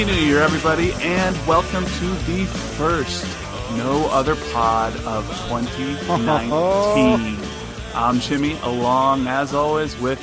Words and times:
Happy 0.00 0.12
New 0.12 0.18
Year, 0.18 0.40
everybody, 0.40 0.92
and 1.02 1.36
welcome 1.46 1.84
to 1.84 2.06
the 2.24 2.46
first 2.78 3.22
No 3.76 4.08
Other 4.10 4.34
Pod 4.50 4.96
of 5.04 5.26
2019. 5.50 7.36
I'm 7.94 8.18
Jimmy, 8.20 8.58
along 8.62 9.26
as 9.26 9.52
always 9.52 10.00
with 10.00 10.18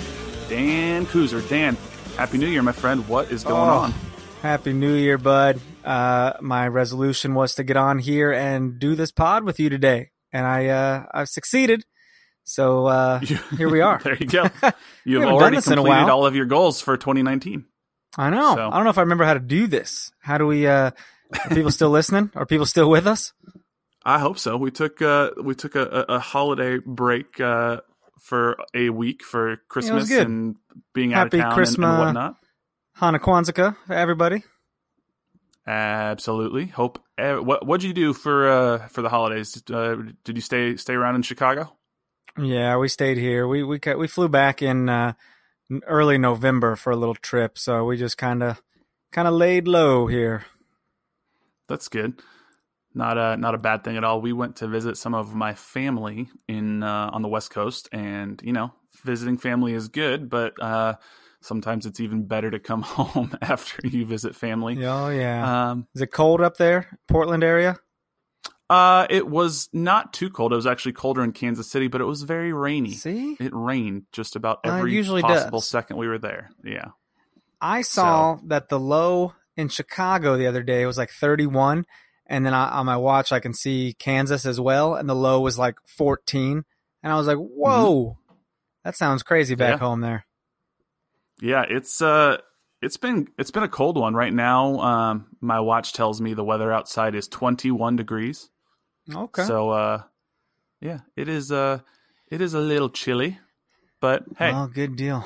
Dan 0.49 1.05
Kuzer. 1.05 1.47
Dan, 1.47 1.77
Happy 2.15 2.39
New 2.39 2.47
Year, 2.47 2.63
my 2.63 2.71
friend. 2.71 3.07
What 3.07 3.31
is 3.31 3.43
going 3.43 3.69
Oh, 3.69 3.73
on? 3.83 3.93
Happy 4.41 4.73
New 4.73 4.95
Year, 4.95 5.19
bud. 5.19 5.59
Uh, 5.85 6.33
my 6.41 6.67
resolution 6.67 7.35
was 7.35 7.53
to 7.55 7.63
get 7.63 7.77
on 7.77 7.99
here 7.99 8.31
and 8.31 8.79
do 8.79 8.95
this 8.95 9.11
pod 9.11 9.43
with 9.43 9.59
you 9.59 9.69
today, 9.69 10.09
and 10.33 10.47
I 10.47 10.69
uh, 10.69 11.05
I've 11.11 11.29
succeeded. 11.29 11.85
So 12.45 12.87
uh, 12.87 13.19
here 13.57 13.69
we 13.69 13.81
are. 13.81 13.99
there 14.03 14.17
you 14.17 14.25
go. 14.25 14.47
You 15.05 15.19
have 15.21 15.29
already 15.29 15.57
this 15.57 15.67
in 15.67 15.73
a 15.73 15.75
completed 15.75 16.09
all 16.09 16.25
of 16.25 16.35
your 16.35 16.45
goals 16.47 16.81
for 16.81 16.97
2019. 16.97 17.65
I 18.17 18.29
know. 18.29 18.55
So- 18.55 18.67
I 18.69 18.75
don't 18.75 18.83
know 18.83 18.89
if 18.89 18.97
I 18.97 19.01
remember 19.01 19.25
how 19.25 19.33
to 19.35 19.39
do 19.39 19.67
this. 19.67 20.11
How 20.19 20.37
do 20.37 20.47
we? 20.47 20.65
Uh, 20.67 20.91
are 21.43 21.49
people 21.49 21.71
still 21.71 21.89
listening? 21.99 22.31
Are 22.35 22.45
people 22.45 22.65
still 22.65 22.89
with 22.89 23.05
us? 23.07 23.33
I 24.03 24.19
hope 24.19 24.39
so. 24.39 24.55
We 24.57 24.71
took 24.71 25.01
uh, 25.01 25.31
we 25.41 25.53
took 25.55 25.75
a, 25.75 26.05
a 26.09 26.19
holiday 26.19 26.77
break 26.79 27.39
uh, 27.41 27.81
for 28.19 28.57
a 28.73 28.89
week 28.89 29.21
for 29.23 29.57
Christmas 29.67 30.07
good. 30.07 30.25
and 30.27 30.55
being 30.93 31.11
Happy 31.11 31.19
out 31.19 31.25
of 31.25 31.31
town 31.39 31.45
and, 31.47 31.53
Christmas. 31.55 31.89
and 31.89 31.99
whatnot. 31.99 32.35
Hana 32.95 33.19
Kwanzaa 33.19 33.75
for 33.85 33.93
everybody. 33.93 34.43
Absolutely. 35.65 36.67
Hope. 36.67 36.99
What 37.17 37.65
What'd 37.65 37.83
you 37.83 37.93
do 37.93 38.13
for 38.13 38.47
uh, 38.49 38.87
for 38.87 39.01
the 39.01 39.09
holidays? 39.09 39.61
Uh, 39.69 39.97
did 40.23 40.37
you 40.37 40.41
stay 40.41 40.77
stay 40.77 40.93
around 40.93 41.15
in 41.15 41.21
Chicago? 41.23 41.73
Yeah, 42.39 42.77
we 42.77 42.87
stayed 42.87 43.17
here. 43.17 43.47
We 43.47 43.63
we 43.63 43.79
we 43.97 44.07
flew 44.07 44.29
back 44.29 44.61
in 44.61 44.87
uh, 44.87 45.13
early 45.85 46.17
November 46.17 46.75
for 46.75 46.91
a 46.91 46.95
little 46.95 47.15
trip, 47.15 47.57
so 47.57 47.85
we 47.85 47.97
just 47.97 48.17
kind 48.17 48.43
of 48.43 48.61
kind 49.11 49.27
of 49.27 49.33
laid 49.33 49.67
low 49.67 50.07
here. 50.07 50.45
That's 51.67 51.87
good. 51.87 52.21
Not 52.93 53.17
a 53.17 53.37
not 53.37 53.53
a 53.53 53.59
bad 53.59 53.83
thing 53.83 53.97
at 53.97 54.03
all. 54.03 54.21
We 54.21 54.33
went 54.33 54.55
to 54.57 54.67
visit 54.67 54.97
some 54.97 55.13
of 55.13 55.35
my 55.35 55.53
family 55.53 56.29
in 56.47 56.83
uh, 56.83 57.09
on 57.11 57.21
the 57.21 57.27
West 57.27 57.51
Coast, 57.51 57.89
and 57.91 58.41
you 58.43 58.53
know, 58.53 58.73
visiting 59.03 59.37
family 59.37 59.73
is 59.73 59.87
good, 59.87 60.29
but 60.29 60.53
uh, 60.61 60.95
sometimes 61.41 61.85
it's 61.85 61.99
even 61.99 62.25
better 62.25 62.49
to 62.49 62.59
come 62.59 62.81
home 62.83 63.37
after 63.41 63.87
you 63.87 64.05
visit 64.05 64.35
family. 64.35 64.83
Oh 64.85 65.09
yeah. 65.09 65.69
Um, 65.71 65.87
Is 65.93 66.01
it 66.01 66.11
cold 66.11 66.41
up 66.41 66.57
there, 66.57 66.97
Portland 67.07 67.43
area? 67.43 67.79
Uh, 68.69 69.07
it 69.09 69.27
was 69.27 69.69
not 69.73 70.13
too 70.13 70.29
cold. 70.29 70.51
It 70.51 70.55
was 70.57 70.67
actually 70.67 70.93
colder 70.93 71.23
in 71.23 71.31
Kansas 71.31 71.69
City, 71.69 71.87
but 71.87 72.01
it 72.01 72.05
was 72.05 72.23
very 72.23 72.51
rainy. 72.53 72.91
See, 72.93 73.37
It 73.39 73.51
rained 73.53 74.03
just 74.11 74.35
about 74.35 74.59
Uh, 74.65 74.73
every 74.73 74.93
usually 74.93 75.21
possible 75.21 75.59
does. 75.59 75.67
second 75.67 75.97
we 75.97 76.07
were 76.07 76.17
there. 76.19 76.49
Yeah. 76.63 76.89
I 77.61 77.81
saw 77.81 78.37
that 78.45 78.69
the 78.69 78.79
low 78.79 79.33
in 79.55 79.69
Chicago 79.69 80.37
the 80.37 80.47
other 80.47 80.63
day 80.63 80.85
was 80.85 80.97
like 80.97 81.09
31, 81.11 81.85
and 82.27 82.45
then 82.45 82.53
I, 82.53 82.69
on 82.69 82.85
my 82.85 82.97
watch 82.97 83.31
I 83.31 83.39
can 83.39 83.53
see 83.53 83.95
Kansas 83.97 84.45
as 84.45 84.59
well, 84.59 84.95
and 84.95 85.09
the 85.09 85.15
low 85.15 85.39
was 85.41 85.57
like 85.57 85.75
14, 85.87 86.63
and 87.03 87.13
I 87.13 87.15
was 87.15 87.25
like, 87.25 87.37
"Whoa, 87.37 88.17
that 88.83 88.95
sounds 88.95 89.23
crazy 89.23 89.55
back 89.55 89.75
Mm-hmm. 89.75 89.83
Yeah. 89.83 89.87
home 89.89 90.01
there." 90.01 90.25
Yeah, 91.41 91.65
it's 91.67 92.01
uh 92.01 92.37
it's 92.81 92.97
been 92.97 93.27
it's 93.39 93.51
been 93.51 93.63
a 93.63 93.69
cold 93.69 93.97
one 93.97 94.13
right 94.13 94.33
now. 94.33 94.79
Um 94.79 95.27
my 95.41 95.59
watch 95.59 95.93
tells 95.93 96.19
me 96.21 96.33
the 96.33 96.43
weather 96.43 96.71
outside 96.71 97.15
is 97.15 97.27
21 97.27 97.95
degrees. 97.95 98.49
Okay. 99.13 99.43
So 99.43 99.69
uh 99.69 100.03
yeah, 100.81 100.99
it 101.15 101.27
is 101.29 101.51
uh 101.51 101.79
it 102.29 102.41
is 102.41 102.53
a 102.53 102.59
little 102.59 102.89
chilly, 102.89 103.39
but 104.01 104.23
hey, 104.37 104.51
Well, 104.51 104.67
good 104.67 104.95
deal. 104.95 105.25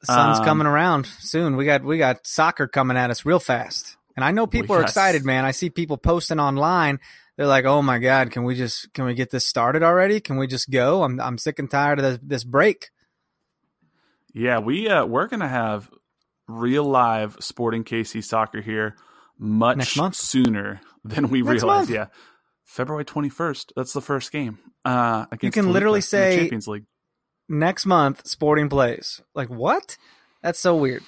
The 0.00 0.06
sun's 0.06 0.38
Um, 0.38 0.44
coming 0.44 0.66
around 0.66 1.06
soon. 1.06 1.56
We 1.56 1.64
got 1.64 1.82
we 1.82 1.98
got 1.98 2.26
soccer 2.26 2.66
coming 2.68 2.96
at 2.96 3.10
us 3.10 3.24
real 3.24 3.40
fast. 3.40 3.96
And 4.14 4.24
I 4.24 4.30
know 4.30 4.46
people 4.46 4.76
are 4.76 4.82
excited, 4.82 5.24
man. 5.24 5.44
I 5.44 5.50
see 5.50 5.68
people 5.68 5.98
posting 5.98 6.40
online. 6.40 7.00
They're 7.36 7.46
like, 7.46 7.66
"Oh 7.66 7.82
my 7.82 7.98
god, 7.98 8.30
can 8.30 8.44
we 8.44 8.54
just 8.54 8.92
can 8.94 9.04
we 9.04 9.12
get 9.14 9.30
this 9.30 9.44
started 9.44 9.82
already? 9.82 10.20
Can 10.20 10.38
we 10.38 10.46
just 10.46 10.70
go? 10.70 11.02
I'm 11.02 11.20
I'm 11.20 11.36
sick 11.36 11.58
and 11.58 11.70
tired 11.70 11.98
of 11.98 12.04
this, 12.04 12.18
this 12.22 12.44
break." 12.44 12.90
yeah, 14.32 14.58
we 14.58 14.88
uh 14.88 15.04
we're 15.04 15.26
going 15.26 15.40
to 15.40 15.48
have 15.48 15.90
real 16.46 16.84
live 16.84 17.36
Sporting 17.40 17.84
KC 17.84 18.22
soccer 18.22 18.60
here 18.60 18.96
much 19.38 19.96
sooner 20.12 20.80
than 21.04 21.28
we 21.28 21.42
Next 21.42 21.62
realize. 21.62 21.88
month? 21.88 21.90
Yeah. 21.90 22.06
February 22.66 23.04
21st. 23.04 23.72
That's 23.76 23.92
the 23.94 24.02
first 24.02 24.30
game. 24.32 24.58
Uh 24.84 25.26
against 25.32 25.54
can 25.54 25.62
Toluca 25.64 25.72
literally 25.72 26.00
say- 26.02 26.36
Champions 26.36 26.68
League. 26.68 26.84
Next 27.48 27.86
month, 27.86 28.26
Sporting 28.26 28.68
plays. 28.68 29.22
Like 29.34 29.48
what? 29.48 29.96
That's 30.42 30.58
so 30.58 30.76
weird. 30.76 31.02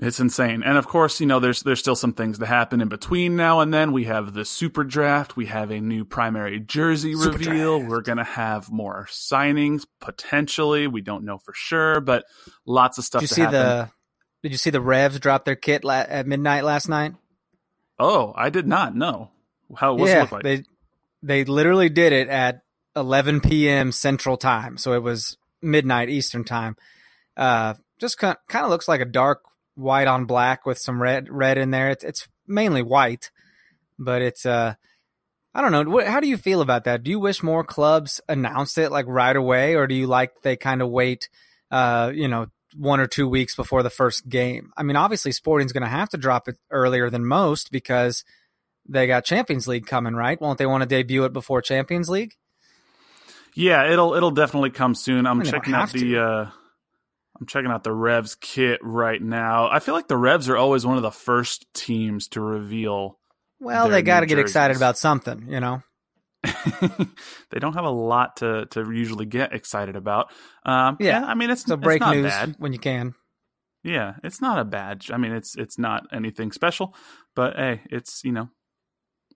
It's 0.00 0.18
insane. 0.18 0.62
And 0.62 0.78
of 0.78 0.88
course, 0.88 1.20
you 1.20 1.26
know, 1.26 1.38
there's 1.38 1.62
there's 1.62 1.78
still 1.78 1.94
some 1.94 2.14
things 2.14 2.38
to 2.38 2.46
happen 2.46 2.80
in 2.80 2.88
between 2.88 3.36
now 3.36 3.60
and 3.60 3.72
then. 3.74 3.92
We 3.92 4.04
have 4.04 4.32
the 4.32 4.46
super 4.46 4.82
draft, 4.84 5.36
we 5.36 5.44
have 5.46 5.70
a 5.70 5.80
new 5.80 6.06
primary 6.06 6.58
jersey 6.60 7.14
Super 7.14 7.36
reveal. 7.36 7.76
draft. 7.78 7.90
We're 7.90 8.00
gonna 8.00 8.24
have 8.24 8.70
more 8.72 9.06
signings, 9.10 9.84
potentially. 10.00 10.86
We 10.86 11.02
don't 11.02 11.24
know 11.24 11.36
for 11.36 11.52
sure, 11.54 12.00
but 12.00 12.24
lots 12.66 12.96
of 12.96 13.04
stuff 13.04 13.20
Did 13.20 13.24
you 13.24 13.28
to 13.28 13.34
see 13.34 13.40
happen. 13.42 13.58
the 13.60 13.90
Did 14.42 14.52
you 14.52 14.58
see 14.58 14.70
the 14.70 14.80
Revs 14.80 15.20
drop 15.20 15.44
their 15.44 15.56
kit 15.56 15.84
la- 15.84 16.06
at 16.08 16.26
midnight 16.26 16.64
last 16.64 16.88
night? 16.88 17.12
Oh, 17.98 18.32
I 18.34 18.48
did 18.48 18.66
not 18.66 18.96
know. 18.96 19.30
How 19.76 19.94
what's 19.94 20.10
it 20.10 20.14
yeah, 20.14 20.20
look 20.22 20.32
like? 20.32 20.42
they 20.42 20.64
they 21.22 21.44
literally 21.44 21.88
did 21.88 22.12
it 22.12 22.28
at 22.28 22.62
11 22.96 23.40
p.m. 23.40 23.92
Central 23.92 24.36
Time, 24.36 24.76
so 24.76 24.92
it 24.92 25.02
was 25.02 25.36
midnight 25.60 26.10
Eastern 26.10 26.44
Time. 26.44 26.76
Uh, 27.36 27.74
just 27.98 28.18
kind 28.18 28.36
kind 28.48 28.64
of 28.64 28.70
looks 28.70 28.88
like 28.88 29.00
a 29.00 29.06
dark 29.06 29.42
white 29.74 30.08
on 30.08 30.26
black 30.26 30.66
with 30.66 30.78
some 30.78 31.00
red 31.00 31.28
red 31.30 31.58
in 31.58 31.70
there. 31.70 31.90
It's 31.90 32.04
it's 32.04 32.28
mainly 32.46 32.82
white, 32.82 33.30
but 33.98 34.22
it's 34.22 34.44
uh, 34.44 34.74
I 35.54 35.60
don't 35.60 35.72
know. 35.72 35.90
What, 35.90 36.06
how 36.06 36.20
do 36.20 36.28
you 36.28 36.36
feel 36.36 36.60
about 36.60 36.84
that? 36.84 37.02
Do 37.02 37.10
you 37.10 37.20
wish 37.20 37.42
more 37.42 37.64
clubs 37.64 38.20
announced 38.28 38.78
it 38.78 38.90
like 38.90 39.06
right 39.06 39.36
away, 39.36 39.74
or 39.74 39.86
do 39.86 39.94
you 39.94 40.06
like 40.06 40.42
they 40.42 40.56
kind 40.56 40.82
of 40.82 40.90
wait, 40.90 41.28
uh, 41.70 42.10
you 42.14 42.28
know, 42.28 42.46
one 42.76 43.00
or 43.00 43.06
two 43.06 43.28
weeks 43.28 43.54
before 43.54 43.82
the 43.82 43.90
first 43.90 44.28
game? 44.28 44.72
I 44.76 44.82
mean, 44.82 44.96
obviously, 44.96 45.32
Sporting's 45.32 45.72
going 45.72 45.82
to 45.82 45.88
have 45.88 46.08
to 46.10 46.16
drop 46.16 46.48
it 46.48 46.56
earlier 46.70 47.10
than 47.10 47.26
most 47.26 47.70
because 47.70 48.24
they 48.88 49.06
got 49.06 49.24
Champions 49.24 49.66
League 49.68 49.86
coming, 49.86 50.14
right? 50.14 50.40
Won't 50.40 50.58
they 50.58 50.66
want 50.66 50.82
to 50.82 50.88
debut 50.88 51.24
it 51.24 51.32
before 51.32 51.62
Champions 51.62 52.08
League? 52.08 52.32
Yeah, 53.54 53.90
it'll 53.90 54.14
it'll 54.14 54.30
definitely 54.30 54.70
come 54.70 54.94
soon. 54.94 55.26
I'm 55.26 55.40
I 55.40 55.44
mean, 55.44 55.52
checking 55.52 55.74
out 55.74 55.90
the 55.90 56.18
uh 56.18 56.50
I'm 57.40 57.46
checking 57.46 57.70
out 57.70 57.84
the 57.84 57.92
Revs 57.92 58.34
kit 58.36 58.80
right 58.82 59.20
now. 59.20 59.68
I 59.70 59.78
feel 59.80 59.94
like 59.94 60.08
the 60.08 60.16
Revs 60.16 60.48
are 60.48 60.56
always 60.56 60.86
one 60.86 60.96
of 60.96 61.02
the 61.02 61.10
first 61.10 61.66
teams 61.74 62.28
to 62.28 62.40
reveal 62.40 63.18
Well, 63.60 63.88
they 63.88 64.02
got 64.02 64.20
to 64.20 64.26
get 64.26 64.38
excited 64.38 64.76
about 64.76 64.96
something, 64.98 65.46
you 65.48 65.60
know. 65.60 65.82
they 67.50 67.58
don't 67.60 67.74
have 67.74 67.84
a 67.84 67.90
lot 67.90 68.36
to 68.38 68.66
to 68.70 68.80
usually 68.92 69.26
get 69.26 69.52
excited 69.52 69.96
about. 69.96 70.32
Um, 70.64 70.96
Yeah. 70.98 71.20
yeah, 71.20 71.26
I 71.26 71.34
mean 71.34 71.50
it's 71.50 71.64
So 71.64 71.76
break 71.76 72.02
it's 72.02 72.10
news 72.10 72.24
bad. 72.24 72.54
when 72.58 72.72
you 72.72 72.78
can. 72.78 73.14
Yeah, 73.84 74.14
it's 74.22 74.40
not 74.40 74.58
a 74.58 74.64
badge. 74.64 75.10
I 75.10 75.16
mean, 75.16 75.32
it's 75.32 75.56
it's 75.56 75.78
not 75.78 76.04
anything 76.12 76.52
special, 76.52 76.94
but 77.34 77.56
hey, 77.56 77.80
it's 77.90 78.22
you 78.24 78.32
know 78.32 78.48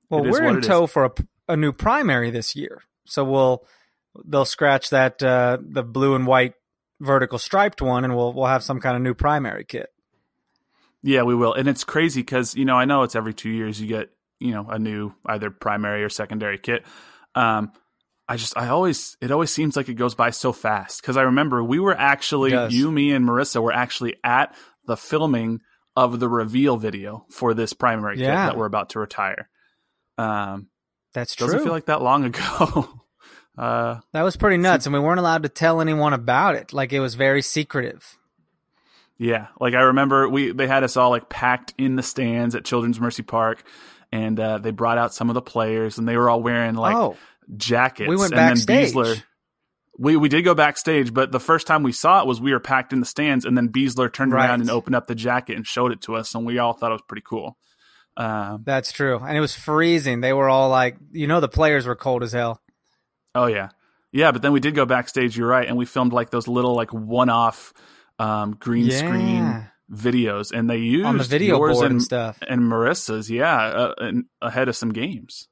Well, 0.09 0.23
we're 0.25 0.45
in 0.45 0.57
it 0.57 0.61
is. 0.61 0.67
tow 0.67 0.87
for 0.87 1.05
a, 1.07 1.11
a 1.49 1.57
new 1.57 1.73
primary 1.73 2.31
this 2.31 2.55
year, 2.57 2.83
so 3.05 3.25
we'll 3.25 3.65
they'll 4.25 4.45
scratch 4.45 4.91
that 4.91 5.23
uh, 5.23 5.59
the 5.61 5.83
blue 5.83 6.15
and 6.15 6.27
white 6.27 6.55
vertical 7.01 7.39
striped 7.39 7.83
one, 7.83 8.05
and 8.05 8.17
we'll 8.17 8.33
we'll 8.33 8.47
have 8.47 8.63
some 8.63 8.81
kind 8.81 8.97
of 8.97 9.03
new 9.03 9.15
primary 9.15 9.65
kit. 9.65 9.89
yeah 11.03 11.23
we 11.23 11.35
will, 11.35 11.55
and 11.55 11.69
it's 11.69 11.85
crazy 11.85 12.21
because 12.21 12.55
you 12.55 12.65
know 12.65 12.77
I 12.77 12.85
know 12.85 13.03
it's 13.03 13.17
every 13.17 13.35
two 13.35 13.51
years 13.51 13.81
you 13.81 13.87
get 13.89 14.11
you 14.39 14.53
know 14.53 14.69
a 14.69 14.79
new 14.79 15.13
either 15.27 15.51
primary 15.51 16.03
or 16.05 16.09
secondary 16.09 16.59
kit. 16.59 16.85
Um, 17.35 17.73
I 18.29 18.37
just 18.37 18.57
I 18.57 18.69
always 18.69 19.17
it 19.21 19.31
always 19.31 19.51
seems 19.51 19.77
like 19.77 19.89
it 19.89 19.95
goes 19.95 20.15
by 20.15 20.31
so 20.31 20.53
fast 20.53 21.01
because 21.01 21.17
I 21.17 21.23
remember 21.23 21.63
we 21.63 21.79
were 21.79 21.97
actually 21.97 22.53
you 22.75 22.91
me 22.91 23.13
and 23.13 23.27
Marissa 23.29 23.63
were 23.63 23.73
actually 23.73 24.17
at 24.25 24.55
the 24.87 24.97
filming 24.97 25.61
of 25.95 26.21
the 26.21 26.29
reveal 26.29 26.77
video 26.77 27.25
for 27.31 27.55
this 27.55 27.73
primary 27.73 28.19
Yeah. 28.21 28.27
kit 28.47 28.53
that 28.53 28.57
we're 28.59 28.67
about 28.67 28.91
to 28.91 29.01
retire. 29.01 29.49
Um, 30.19 30.69
That's 31.15 31.35
true. 31.35 31.47
Doesn't 31.47 31.63
feel 31.63 31.73
like 31.73 31.87
that 31.87 32.03
long 32.03 32.25
ago. 32.25 32.89
uh, 33.59 34.01
that 34.13 34.23
was 34.23 34.37
pretty 34.37 34.57
nuts, 34.57 34.87
and 34.87 34.93
we 34.95 35.01
weren't 35.01 35.21
allowed 35.21 35.43
to 35.45 35.49
tell 35.49 35.81
anyone 35.81 36.13
about 36.13 36.55
it. 36.55 36.73
Like 36.73 36.93
it 36.93 37.01
was 37.01 37.15
very 37.15 37.43
secretive. 37.43 38.17
Yeah, 39.19 39.47
like 39.59 39.75
I 39.75 39.81
remember 39.83 40.29
we 40.29 40.53
they 40.53 40.67
had 40.67 40.85
us 40.85 40.97
all 40.97 41.11
like 41.11 41.29
packed 41.29 41.73
in 41.79 41.97
the 41.97 42.03
stands 42.03 42.55
at 42.55 42.65
Children's 42.65 43.01
Mercy 43.01 43.23
Park, 43.23 43.65
and 44.13 44.39
uh, 44.39 44.59
they 44.59 44.73
brought 44.73 44.99
out 44.99 45.15
some 45.15 45.31
of 45.31 45.35
the 45.35 45.43
players, 45.43 45.97
and 45.99 46.07
they 46.07 46.17
were 46.17 46.29
all 46.29 46.43
wearing 46.43 46.75
like 46.75 46.95
oh, 46.95 47.17
jackets. 47.57 48.09
we 48.09 48.17
went 48.17 48.33
and 48.33 48.37
backstage. 48.39 48.93
Then 48.93 49.05
Besler, 49.05 49.23
we 49.99 50.17
we 50.19 50.29
did 50.29 50.43
go 50.43 50.55
backstage, 50.55 51.15
but 51.15 51.33
the 51.33 51.41
first 51.41 51.67
time 51.67 51.83
we 51.83 51.93
saw 51.93 52.21
it 52.21 52.27
was 52.27 52.43
we 52.43 52.53
were 52.53 52.61
packed 52.61 52.93
in 52.93 53.01
the 53.01 53.07
stands, 53.07 53.47
and 53.47 53.57
then 53.57 53.71
Besler 53.71 54.13
turned 54.13 54.33
Right. 54.33 54.47
around 54.47 54.61
and 54.61 54.71
opened 54.71 54.95
up 54.95 55.07
the 55.07 55.15
jacket 55.15 55.57
and 55.57 55.67
showed 55.67 55.93
it 55.93 56.03
to 56.03 56.15
us, 56.17 56.35
and 56.35 56.45
we 56.45 56.59
all 56.59 56.75
thought 56.75 56.91
it 56.91 56.95
was 56.95 57.03
pretty 57.09 57.25
cool. 57.27 57.57
Um, 58.17 58.63
That's 58.65 58.93
true, 58.93 59.19
and 59.19 59.37
it 59.37 59.41
was 59.41 59.55
freezing. 59.55 60.21
They 60.21 60.33
were 60.33 60.49
all 60.49 60.71
like, 60.71 60.97
you 61.13 61.27
know, 61.27 61.41
the 61.41 61.49
players 61.49 61.87
were 61.87 61.97
cold 61.97 62.23
as 62.23 62.33
hell. 62.33 62.61
oh 63.35 63.47
yeah, 63.47 63.69
yeah. 64.13 64.33
But 64.33 64.41
then 64.43 64.53
we 64.53 64.61
did 64.61 64.75
go 64.75 64.87
backstage. 64.87 65.37
You're 65.37 65.49
right, 65.49 65.69
and 65.69 65.77
we 65.77 65.85
filmed 65.85 66.13
like 66.13 66.31
those 66.31 66.49
little 66.49 66.75
like 66.75 66.93
one 66.95 67.29
off 67.29 67.73
um, 68.19 68.57
green 68.59 68.87
Yeah. 68.87 68.97
screen 68.99 69.69
videos, 69.93 70.51
and 70.51 70.69
they 70.71 70.79
used 70.79 71.07
On 71.07 71.19
the 71.19 71.25
video 71.25 71.59
board 71.59 71.77
and, 71.77 71.85
and 71.93 72.03
stuff. 72.03 72.39
and 72.49 72.63
Marissa's, 72.63 73.31
yeah, 73.31 73.55
uh, 73.57 73.95
and 73.99 74.25
ahead 74.41 74.69
of 74.69 74.77
some 74.77 74.93
games. 74.93 75.47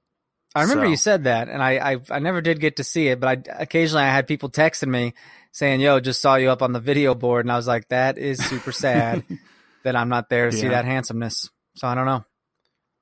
I 0.56 0.62
remember 0.62 0.87
So- 0.87 0.90
you 0.90 0.96
said 0.96 1.25
that, 1.25 1.49
and 1.49 1.62
I, 1.62 1.93
I 1.94 2.00
I 2.11 2.19
never 2.20 2.40
did 2.40 2.61
get 2.61 2.76
to 2.76 2.84
see 2.84 3.08
it, 3.08 3.20
but 3.20 3.28
I 3.49 3.62
occasionally 3.62 4.05
I 4.05 4.08
had 4.11 4.26
people 4.26 4.49
texting 4.50 4.88
me 4.88 5.12
saying, 5.52 5.81
"Yo, 5.81 6.00
just 6.00 6.22
saw 6.22 6.37
you 6.37 6.49
up 6.50 6.62
on 6.62 6.72
the 6.72 6.81
video 6.81 7.14
board," 7.14 7.44
and 7.44 7.52
I 7.52 7.56
was 7.56 7.66
like, 7.66 7.88
"That 7.88 8.16
is 8.16 8.38
super 8.43 8.72
sad 8.72 9.22
that 9.84 9.96
I'm 9.96 10.08
not 10.08 10.31
there 10.31 10.50
to 10.50 10.56
see 10.56 10.69
that 10.69 10.84
handsomeness." 10.87 11.50
So 11.76 11.87
I 11.88 11.94
don't 11.94 12.06
know. 12.06 12.25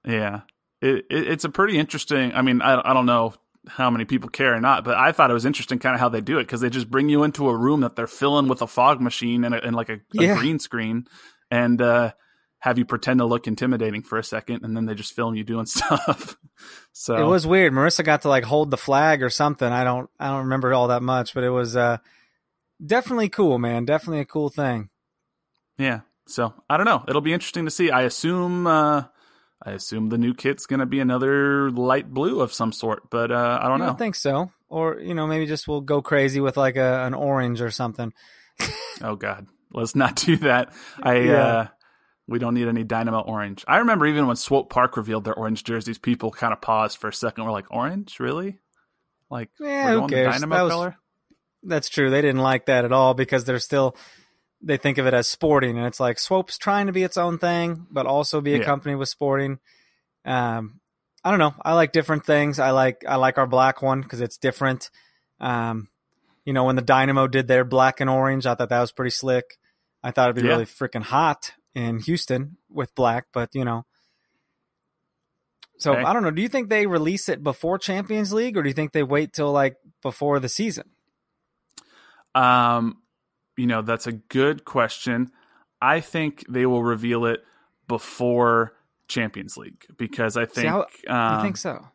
Yeah, 0.07 0.41
it, 0.81 1.05
it, 1.11 1.29
it's 1.29 1.45
a 1.45 1.49
pretty 1.49 1.79
interesting. 1.79 2.33
I 2.35 2.43
mean, 2.43 2.61
I, 2.63 2.81
I 2.91 2.93
don't 2.95 3.07
know 3.07 3.35
how 3.69 3.89
many 3.91 4.05
people 4.05 4.29
care 4.29 4.55
or 4.55 4.61
not, 4.61 4.85
but 4.85 4.97
I 4.97 5.13
thought 5.13 5.31
it 5.31 5.35
was 5.35 5.47
interesting 5.47 5.79
kind 5.79 5.95
of 5.95 6.01
how 6.01 6.09
they 6.09 6.21
do 6.21 6.39
it 6.39 6.45
because 6.45 6.61
they 6.61 6.71
just 6.71 6.91
bring 6.91 7.09
you 7.09 7.23
into 7.23 7.49
a 7.49 7.57
room 7.57 7.81
that 7.83 7.95
they're 7.95 8.09
filling 8.09 8.49
with 8.49 8.61
a 8.63 8.67
fog 8.67 9.01
machine 9.01 9.45
and, 9.45 9.55
a, 9.55 9.65
and 9.65 9.77
like 9.77 9.89
a, 9.89 9.95
a 9.95 9.99
Yeah. 10.13 10.35
green 10.37 10.59
screen 10.59 11.07
and 11.51 11.81
uh, 11.81 12.13
have 12.59 12.79
you 12.79 12.85
pretend 12.85 13.19
to 13.21 13.25
look 13.25 13.47
intimidating 13.47 14.03
for 14.03 14.19
a 14.19 14.25
second, 14.25 14.65
and 14.65 14.77
then 14.77 14.87
they 14.87 14.95
just 14.95 15.15
film 15.15 15.35
you 15.37 15.45
doing 15.45 15.67
stuff. 15.67 16.37
so 16.93 17.15
It 17.17 17.29
was 17.29 17.47
weird. 17.47 17.73
Marissa 17.73 18.05
got 18.05 18.23
to 18.23 18.29
like 18.29 18.45
hold 18.45 18.71
the 18.71 18.77
flag 18.77 19.23
or 19.23 19.31
something. 19.31 19.67
I 19.71 19.85
don't 19.85 20.11
I 20.19 20.29
don't 20.29 20.45
remember 20.45 20.73
all 20.75 20.89
that 20.89 21.03
much, 21.03 21.33
but 21.35 21.45
it 21.45 21.51
was 21.51 21.77
uh 21.77 21.99
definitely 22.85 23.29
cool, 23.29 23.59
man. 23.59 23.85
Definitely 23.85 24.21
a 24.21 24.25
cool 24.25 24.49
thing. 24.49 24.89
yeah. 25.79 26.01
So 26.27 26.55
I 26.71 26.77
don't 26.77 26.87
know. 26.87 27.05
It'll 27.09 27.21
be 27.21 27.33
interesting 27.33 27.65
to 27.65 27.71
see. 27.71 27.91
I 27.91 28.03
assume. 28.03 28.67
Uh, 28.67 29.05
I 29.65 29.73
assume 29.73 30.09
the 30.09 30.19
new 30.19 30.35
kit's 30.35 30.67
going 30.67 30.81
to 30.81 30.87
be 30.87 30.99
another 31.01 31.71
light 31.71 32.09
blue 32.13 32.41
of 32.41 32.53
some 32.53 32.73
sort, 32.73 33.09
but 33.11 33.31
uh, 33.31 33.59
I 33.63 33.69
don't 33.69 33.75
I 33.81 33.85
know. 33.85 33.87
don't 33.91 33.99
think 33.99 34.17
so. 34.17 34.51
Or 34.69 34.99
you 35.01 35.15
know, 35.15 35.27
maybe 35.27 35.47
just 35.47 35.69
we'll 35.69 35.83
go 35.83 36.03
crazy 36.03 36.41
with 36.41 36.57
like 36.57 36.77
a 36.77 37.05
an 37.05 37.15
orange 37.15 37.61
or 37.61 37.71
something. 37.71 38.13
Oh 39.05 39.17
God, 39.17 39.47
let's 39.73 39.97
not 39.97 40.15
do 40.17 40.37
that. 40.39 40.73
I 41.03 41.15
Yeah. 41.21 41.33
uh 41.47 41.67
we 42.29 42.39
don't 42.39 42.55
need 42.55 42.69
any 42.69 42.85
Dynamo 42.85 43.21
orange. 43.21 43.65
I 43.67 43.79
remember 43.79 44.07
even 44.07 44.27
when 44.29 44.37
Swope 44.37 44.71
Park 44.71 44.97
revealed 44.97 45.25
their 45.25 45.35
orange 45.35 45.65
jerseys, 45.65 45.99
people 45.99 46.31
kind 46.31 46.53
of 46.53 46.61
paused 46.61 46.99
for 46.99 47.09
a 47.09 47.13
second. 47.13 47.45
We're 47.45 47.51
like, 47.51 47.67
orange, 47.71 48.21
really? 48.21 48.61
Like, 49.29 49.51
Yeah, 49.59 49.93
who 49.95 50.07
cares? 50.07 50.35
Dynamo 50.35 50.55
That 50.57 50.63
was- 50.63 50.73
color? 50.73 50.97
That's 51.65 51.89
true. 51.89 52.11
They 52.11 52.21
didn't 52.23 52.41
like 52.43 52.67
that 52.67 52.85
at 52.85 52.93
all 52.93 53.15
because 53.15 53.45
they're 53.45 53.59
still 53.59 53.97
they 54.63 54.77
think 54.77 54.99
of 54.99 55.07
it 55.07 55.15
as 55.15 55.29
sporting, 55.29 55.77
and 55.77 55.87
it's 55.87 56.01
like 56.01 56.19
Swope's 56.19 56.57
trying 56.59 56.87
to 56.87 56.93
be 56.93 57.03
its 57.03 57.17
own 57.17 57.39
thing, 57.39 57.87
but 57.91 58.07
also 58.07 58.41
be 58.41 58.55
a 58.55 58.59
Yeah. 58.59 58.65
company 58.65 58.95
with 58.95 59.09
sporting. 59.09 59.59
Um, 60.25 60.81
I 61.25 61.31
don't 61.31 61.39
know. 61.41 61.55
I 61.63 61.75
like 61.75 61.93
different 61.93 62.25
things. 62.25 62.59
I 62.59 62.71
like 62.71 63.05
I 63.07 63.17
like 63.17 63.39
our 63.39 63.47
black 63.47 63.83
one 63.83 64.03
because 64.03 64.21
it's 64.21 64.39
different. 64.39 64.91
Um, 65.41 65.89
you 66.45 66.53
know, 66.53 66.65
when 66.65 66.77
the 66.77 66.83
Dynamo 66.83 67.27
did 67.29 67.49
their 67.49 67.65
black 67.65 68.01
and 68.01 68.11
orange, 68.11 68.47
I 68.47 68.55
thought 68.55 68.69
that 68.71 68.81
was 68.81 68.93
pretty 68.93 69.11
slick. 69.11 69.59
I 70.03 70.11
thought 70.11 70.27
it'd 70.31 70.37
be 70.37 70.43
Yeah. 70.43 70.49
really 70.55 70.65
freaking 70.67 71.03
hot 71.03 71.53
in 71.75 72.01
Houston 72.01 72.57
with 72.69 72.95
black, 72.95 73.27
but 73.33 73.51
you 73.55 73.65
know. 73.65 73.85
So 75.79 75.95
Okay. 75.95 76.03
I 76.03 76.13
don't 76.13 76.23
know. 76.23 76.31
Do 76.31 76.43
you 76.43 76.49
think 76.49 76.69
they 76.69 76.87
release 76.87 77.29
it 77.29 77.43
before 77.43 77.79
Champions 77.79 78.33
League, 78.33 78.57
or 78.57 78.63
do 78.63 78.69
you 78.69 78.75
think 78.75 78.93
they 78.93 79.03
wait 79.03 79.33
till 79.33 79.51
like 79.51 79.77
before 80.03 80.39
the 80.39 80.49
season? 80.49 80.91
Um, 82.35 83.02
you 83.63 83.69
know, 83.69 83.81
that's 83.81 84.09
a 84.09 84.13
good 84.13 84.65
question. 84.65 85.31
I 85.81 86.01
think 86.01 86.45
they 86.49 86.67
will 86.67 86.83
reveal 86.83 87.27
it 87.27 87.45
before 87.87 88.75
Champions 89.07 89.57
League 89.57 89.87
because 89.97 90.37
I 90.37 90.47
think 90.47 90.69
how- 90.69 90.81
um, 91.07 91.39
I 91.39 91.43
think 91.43 91.57
so. 91.57 91.87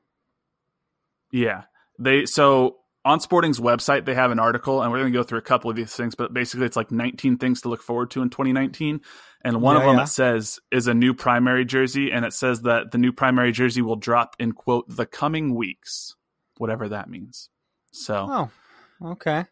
Yeah. 1.30 1.64
They 2.00 2.26
so 2.26 2.78
on 3.04 3.20
Sporting's 3.20 3.60
website 3.60 4.06
they 4.06 4.16
have 4.16 4.32
an 4.32 4.40
article 4.40 4.82
and 4.82 4.94
we're 4.94 5.00
going 5.00 5.12
to 5.12 5.20
go 5.20 5.24
through 5.24 5.40
a 5.40 5.42
couple 5.42 5.70
of 5.70 5.76
these 5.76 5.94
things 5.94 6.16
but 6.16 6.34
basically 6.34 6.66
it's 6.66 6.78
like 6.78 6.90
19 6.90 7.38
things 7.38 7.60
to 7.62 7.70
look 7.70 7.84
forward 7.84 8.12
to 8.12 8.22
in 8.22 8.30
2019 8.30 9.02
and 9.44 9.62
one 9.62 9.76
of 9.76 9.84
them 9.84 9.98
yeah. 9.98 10.06
says 10.06 10.60
is 10.72 10.88
a 10.88 10.94
new 10.94 11.14
primary 11.14 11.66
jersey 11.66 12.12
and 12.14 12.24
it 12.24 12.32
says 12.32 12.62
that 12.62 12.92
the 12.92 12.98
new 12.98 13.12
primary 13.12 13.52
jersey 13.52 13.82
will 13.82 13.98
drop 13.98 14.38
in 14.40 14.54
quote 14.54 14.86
the 14.88 15.06
coming 15.06 15.54
weeks 15.54 16.16
whatever 16.60 16.88
that 16.88 17.10
means. 17.10 17.50
So 17.92 18.26
Oh, 18.30 19.12
okay. 19.12 19.46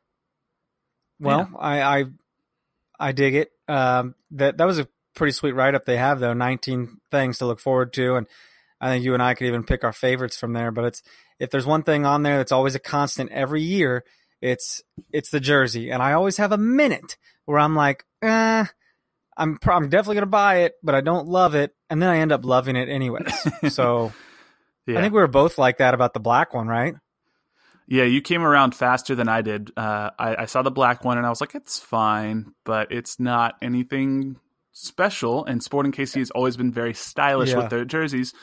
Well, 1.20 1.50
I, 1.58 1.82
I 1.82 2.06
I 3.00 3.12
dig 3.12 3.36
it. 3.36 3.52
Um, 3.68 4.16
that 4.32 4.58
that 4.58 4.66
was 4.66 4.80
a 4.80 4.88
pretty 5.16 5.32
sweet 5.32 5.54
write 5.54 5.76
up 5.76 5.86
they 5.86 5.98
have 5.98 6.20
though. 6.20 6.34
Nineteen 6.34 7.00
things 7.12 7.38
to 7.40 7.46
look 7.46 7.60
forward 7.60 7.94
to, 7.94 8.16
and 8.16 8.28
I 8.82 8.90
think 8.90 9.06
you 9.06 9.14
and 9.14 9.24
I 9.24 9.34
could 9.34 9.48
even 9.48 9.64
pick 9.64 9.84
our 9.84 9.94
favorites 9.94 10.38
from 10.38 10.54
there. 10.54 10.72
But 10.72 10.86
it's 10.86 11.04
if 11.40 11.50
there's 11.50 11.66
one 11.66 11.84
thing 11.84 12.06
on 12.06 12.24
there 12.24 12.38
that's 12.38 12.52
always 12.52 12.76
a 12.76 12.80
constant 12.80 13.32
every 13.32 13.62
year, 13.62 14.04
it's 14.42 14.82
it's 15.12 15.30
the 15.30 15.40
jersey, 15.40 15.92
and 15.92 16.02
I 16.02 16.14
always 16.14 16.38
have 16.38 16.52
a 16.52 16.58
minute 16.58 17.18
where 17.46 17.60
I'm 17.60 17.76
like, 17.76 18.06
eh, 18.22 18.66
I'm 19.38 19.58
pro- 19.58 19.76
I'm 19.76 19.90
definitely 19.90 20.16
gonna 20.16 20.26
buy 20.28 20.58
it, 20.58 20.74
but 20.84 20.96
I 20.96 21.02
don't 21.02 21.28
love 21.28 21.56
it, 21.56 21.74
and 21.90 22.02
then 22.02 22.10
I 22.10 22.18
end 22.18 22.32
up 22.32 22.46
loving 22.46 22.76
it 22.76 22.90
anyways. 22.90 23.34
so 23.74 24.14
yeah. 24.88 25.00
I 25.00 25.02
think 25.02 25.14
we 25.14 25.20
were 25.20 25.28
both 25.28 25.58
like 25.58 25.78
that 25.78 25.94
about 25.94 26.14
the 26.14 26.20
black 26.20 26.54
one, 26.54 26.68
right? 26.68 26.96
Yeah, 27.88 28.04
you 28.04 28.22
came 28.22 28.44
around 28.44 28.74
faster 28.74 29.14
than 29.16 29.28
I 29.28 29.42
did. 29.42 29.72
Uh, 29.78 30.10
I, 30.18 30.36
I 30.44 30.46
saw 30.46 30.62
the 30.64 30.72
black 30.72 31.04
one 31.06 31.18
and 31.18 31.26
I 31.26 31.30
was 31.30 31.40
like, 31.42 31.54
it's 31.56 31.80
fine, 31.80 32.54
but 32.64 32.92
it's 32.92 33.20
not 33.20 33.56
anything 33.62 34.40
special. 34.72 35.46
And 35.46 35.62
Sporting 35.62 35.92
KC 35.92 36.20
has 36.20 36.32
always 36.32 36.58
been 36.58 36.72
very 36.72 36.94
stylish 36.94 37.50
Yeah. 37.52 37.58
with 37.58 37.70
their 37.70 37.86
jerseys. 37.86 38.34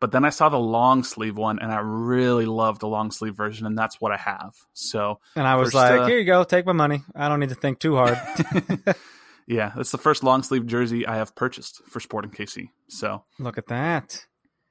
But 0.00 0.12
then 0.12 0.24
I 0.24 0.30
saw 0.30 0.48
the 0.48 0.58
long 0.58 1.02
sleeve 1.04 1.36
one 1.36 1.58
and 1.58 1.72
I 1.72 1.78
really 1.78 2.46
love 2.46 2.78
the 2.78 2.86
long 2.86 3.10
sleeve 3.10 3.34
version, 3.34 3.66
and 3.66 3.76
that's 3.76 4.00
what 4.00 4.12
I 4.12 4.16
have. 4.16 4.54
So, 4.72 5.18
And 5.34 5.44
I 5.46 5.56
was 5.56 5.68
First, 5.68 5.74
like, 5.74 6.00
uh, 6.00 6.06
here 6.06 6.18
you 6.18 6.24
go, 6.24 6.44
take 6.44 6.66
my 6.66 6.72
money. 6.72 7.02
I 7.16 7.28
don't 7.28 7.40
need 7.40 7.48
to 7.48 7.56
think 7.56 7.80
too 7.80 7.96
hard. 7.96 8.16
yeah, 9.46 9.72
that's 9.76 9.90
the 9.90 9.98
first 9.98 10.22
long 10.22 10.42
sleeve 10.44 10.66
jersey 10.66 11.04
I 11.06 11.16
have 11.16 11.34
purchased 11.34 11.82
for 11.88 11.98
Sporting 11.98 12.30
KC. 12.30 12.68
So, 12.88 13.24
Look 13.40 13.58
at 13.58 13.66
that. 13.68 14.24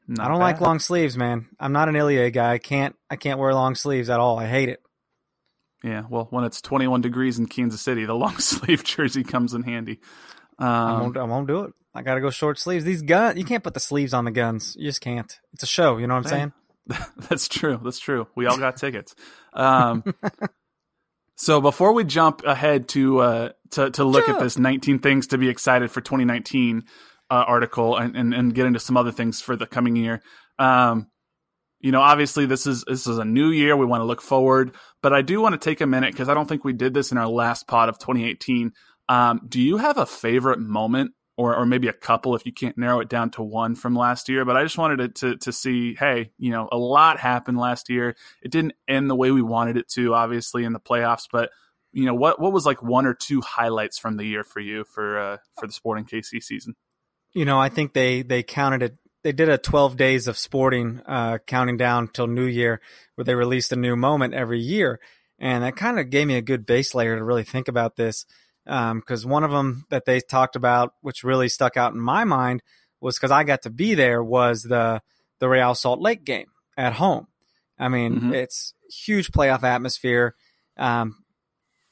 Not 0.08 0.26
I 0.26 0.30
don't 0.30 0.40
like 0.40 0.62
long 0.62 0.80
sleeves, 0.80 1.18
man. 1.18 1.48
I'm 1.60 1.74
not 1.74 1.90
an 1.90 1.96
Ilie 1.96 2.32
guy. 2.32 2.54
I 2.54 2.58
can't 2.58 2.96
I 3.10 3.16
can't 3.16 3.40
wear 3.40 3.54
long 3.54 3.76
sleeves 3.76 4.10
at 4.10 4.20
all. 4.20 4.40
I 4.40 4.48
hate 4.48 4.70
it. 4.70 4.80
Yeah, 5.84 6.04
well, 6.10 6.28
when 6.32 6.44
it's 6.44 6.62
21 6.62 7.02
degrees 7.02 7.38
in 7.38 7.46
Kansas 7.46 7.82
City, 7.82 8.06
the 8.06 8.14
long 8.16 8.38
sleeve 8.40 8.84
jersey 8.84 9.24
comes 9.24 9.54
in 9.54 9.64
handy. 9.64 10.00
I 10.58 10.66
Um, 10.94 11.02
won't 11.02 11.18
I 11.18 11.24
won't 11.24 11.48
do 11.48 11.64
it. 11.64 11.74
I 11.94 12.02
gotta 12.04 12.22
go 12.22 12.30
short 12.30 12.60
sleeves. 12.60 12.86
These 12.86 13.02
guns 13.02 13.38
you 13.38 13.46
can't 13.46 13.64
put 13.64 13.74
the 13.74 13.80
sleeves 13.80 14.14
on 14.14 14.26
the 14.26 14.32
guns. 14.32 14.76
You 14.78 14.88
just 14.88 15.02
can't. 15.02 15.32
It's 15.54 15.64
a 15.64 15.68
show, 15.68 15.98
you 15.98 16.08
know 16.08 16.16
what 16.16 16.26
I'm 16.26 16.30
saying? 16.30 16.54
That's 17.30 17.48
true. 17.48 17.80
That's 17.84 18.00
true. 18.00 18.28
We 18.36 18.46
all 18.46 18.58
got 18.58 18.78
tickets. 18.78 19.14
Um, 19.54 20.04
so 21.36 21.60
before 21.62 21.94
we 21.94 22.04
jump 22.06 22.44
ahead 22.46 22.88
to 22.90 23.20
uh, 23.20 23.50
to 23.72 23.92
to 23.92 24.04
look 24.04 24.30
at 24.30 24.40
this 24.40 24.58
19 24.58 25.00
things 25.00 25.28
to 25.28 25.38
be 25.38 25.50
excited 25.50 25.92
for 25.92 26.02
2019 26.02 26.84
uh, 27.30 27.44
article 27.48 27.98
and, 27.98 28.16
and 28.16 28.34
and 28.34 28.54
get 28.54 28.66
into 28.66 28.80
some 28.80 28.98
other 28.98 29.12
things 29.12 29.42
for 29.42 29.56
the 29.56 29.66
coming 29.66 29.96
year, 29.96 30.22
um, 30.60 31.08
you 31.80 31.92
know, 31.92 32.02
obviously 32.02 32.46
this 32.46 32.66
is 32.66 32.84
this 32.88 33.08
is 33.08 33.18
a 33.18 33.26
new 33.26 33.50
year. 33.50 33.76
We 33.76 33.86
want 33.86 34.02
to 34.02 34.06
look 34.06 34.22
forward, 34.22 34.76
but 35.02 35.14
I 35.14 35.22
do 35.22 35.42
want 35.42 35.54
to 35.54 35.60
take 35.60 35.82
a 35.82 35.88
minute 35.88 36.12
because 36.12 36.30
I 36.30 36.34
don't 36.34 36.48
think 36.48 36.64
we 36.64 36.74
did 36.74 36.94
this 36.94 37.12
in 37.12 37.18
our 37.18 37.28
last 37.28 37.68
pod 37.68 37.90
of 37.90 38.00
2018. 38.00 38.72
Um, 39.10 39.42
do 39.48 39.62
you 39.62 39.78
have 39.78 39.98
a 39.98 40.06
favorite 40.06 40.60
moment 40.60 41.12
or, 41.38 41.56
or 41.56 41.66
maybe 41.66 41.88
a 41.88 41.94
couple 41.94 42.36
if 42.36 42.46
you 42.46 42.52
can't 42.52 42.78
narrow 42.78 43.00
it 43.00 43.10
down 43.10 43.30
to 43.30 43.44
one 43.44 43.76
from 43.76 43.96
last 43.96 44.28
year. 44.28 44.44
But 44.44 44.58
I 44.58 44.64
just 44.64 44.78
wanted 44.78 44.98
to, 44.98 45.08
to 45.10 45.38
to 45.38 45.54
see, 45.54 45.94
hey, 45.94 46.32
you 46.38 46.52
know, 46.52 46.68
a 46.72 46.78
lot 46.78 47.20
happened 47.20 47.60
last 47.60 47.90
year. 47.90 48.16
It 48.42 48.52
didn't 48.52 48.74
end 48.88 49.10
the 49.10 49.16
way 49.16 49.32
we 49.32 49.44
wanted 49.44 49.78
it 49.78 49.88
to, 49.90 50.16
obviously 50.16 50.64
in 50.64 50.74
the 50.74 50.80
playoffs. 50.80 51.28
But 51.32 51.52
you 51.94 52.06
know, 52.06 52.16
what 52.16 52.42
what 52.42 52.52
was 52.52 52.66
like 52.66 52.82
one 52.82 53.06
or 53.06 53.14
two 53.14 53.42
highlights 53.42 54.00
from 54.00 54.18
the 54.18 54.26
year 54.26 54.44
for 54.44 54.60
you 54.60 54.84
for 54.84 55.20
uh, 55.20 55.38
for 55.60 55.68
the 55.68 55.74
Sporting 55.74 56.06
KC 56.06 56.42
season? 56.42 56.76
You 57.38 57.46
know, 57.46 57.60
I 57.60 57.70
think 57.70 57.94
they 57.94 58.24
they 58.24 58.42
counted 58.42 58.82
it. 58.82 58.98
They 59.24 59.32
did 59.32 59.48
a 59.50 59.58
12 59.60 59.96
days 59.98 60.28
of 60.28 60.38
sporting, 60.38 61.02
uh, 61.06 61.38
counting 61.46 61.78
down 61.78 62.08
till 62.08 62.28
New 62.28 62.46
Year, 62.46 62.82
where 63.16 63.26
they 63.26 63.36
released 63.36 63.72
a 63.72 63.76
new 63.76 63.96
moment 63.96 64.34
every 64.34 64.60
year, 64.60 65.00
and 65.38 65.64
that 65.64 65.76
kind 65.76 66.00
of 66.00 66.10
gave 66.10 66.26
me 66.28 66.36
a 66.36 66.42
good 66.42 66.66
base 66.66 66.96
layer 66.96 67.16
to 67.16 67.24
really 67.24 67.44
think 67.44 67.68
about 67.68 67.96
this. 67.96 68.26
Because 68.66 69.26
one 69.26 69.44
of 69.44 69.52
them 69.52 69.86
that 69.92 70.06
they 70.06 70.20
talked 70.20 70.56
about, 70.56 70.94
which 71.02 71.24
really 71.24 71.48
stuck 71.48 71.78
out 71.78 71.94
in 71.94 72.00
my 72.00 72.24
mind, 72.24 72.64
was 73.02 73.18
because 73.18 73.32
I 73.32 73.44
got 73.44 73.62
to 73.64 73.70
be 73.70 73.94
there, 73.94 74.24
was 74.24 74.64
the 74.64 75.02
the 75.40 75.48
Real 75.48 75.76
Salt 75.76 76.02
Lake 76.02 76.24
game 76.24 76.48
at 76.76 76.94
home, 76.94 77.28
I 77.78 77.88
mean, 77.88 78.20
Mhm. 78.20 78.34
it's 78.34 78.74
huge 79.06 79.32
playoff 79.32 79.62
atmosphere. 79.64 80.34
Um, 80.78 81.24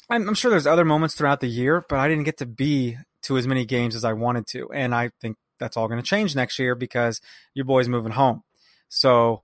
I'm, 0.10 0.28
I'm 0.30 0.34
sure 0.36 0.50
there's 0.50 0.66
other 0.68 0.86
moments 0.86 1.14
throughout 1.16 1.40
the 1.40 1.48
year, 1.62 1.84
but 1.88 2.00
I 2.00 2.08
didn't 2.08 2.24
get 2.26 2.38
to 2.40 2.46
be 2.48 2.98
to 3.26 3.38
as 3.38 3.48
many 3.48 3.66
games 3.66 3.96
as 3.96 4.04
I 4.04 4.14
wanted 4.14 4.48
to, 4.48 4.72
and 4.72 4.94
I 4.96 5.12
think 5.22 5.38
that's 5.60 5.78
all 5.78 5.88
going 5.88 6.02
to 6.02 6.08
change 6.08 6.36
next 6.36 6.60
year 6.60 6.76
because 6.76 7.22
your 7.54 7.66
boy's 7.66 7.88
moving 7.88 8.12
home. 8.12 8.44
So, 8.90 9.44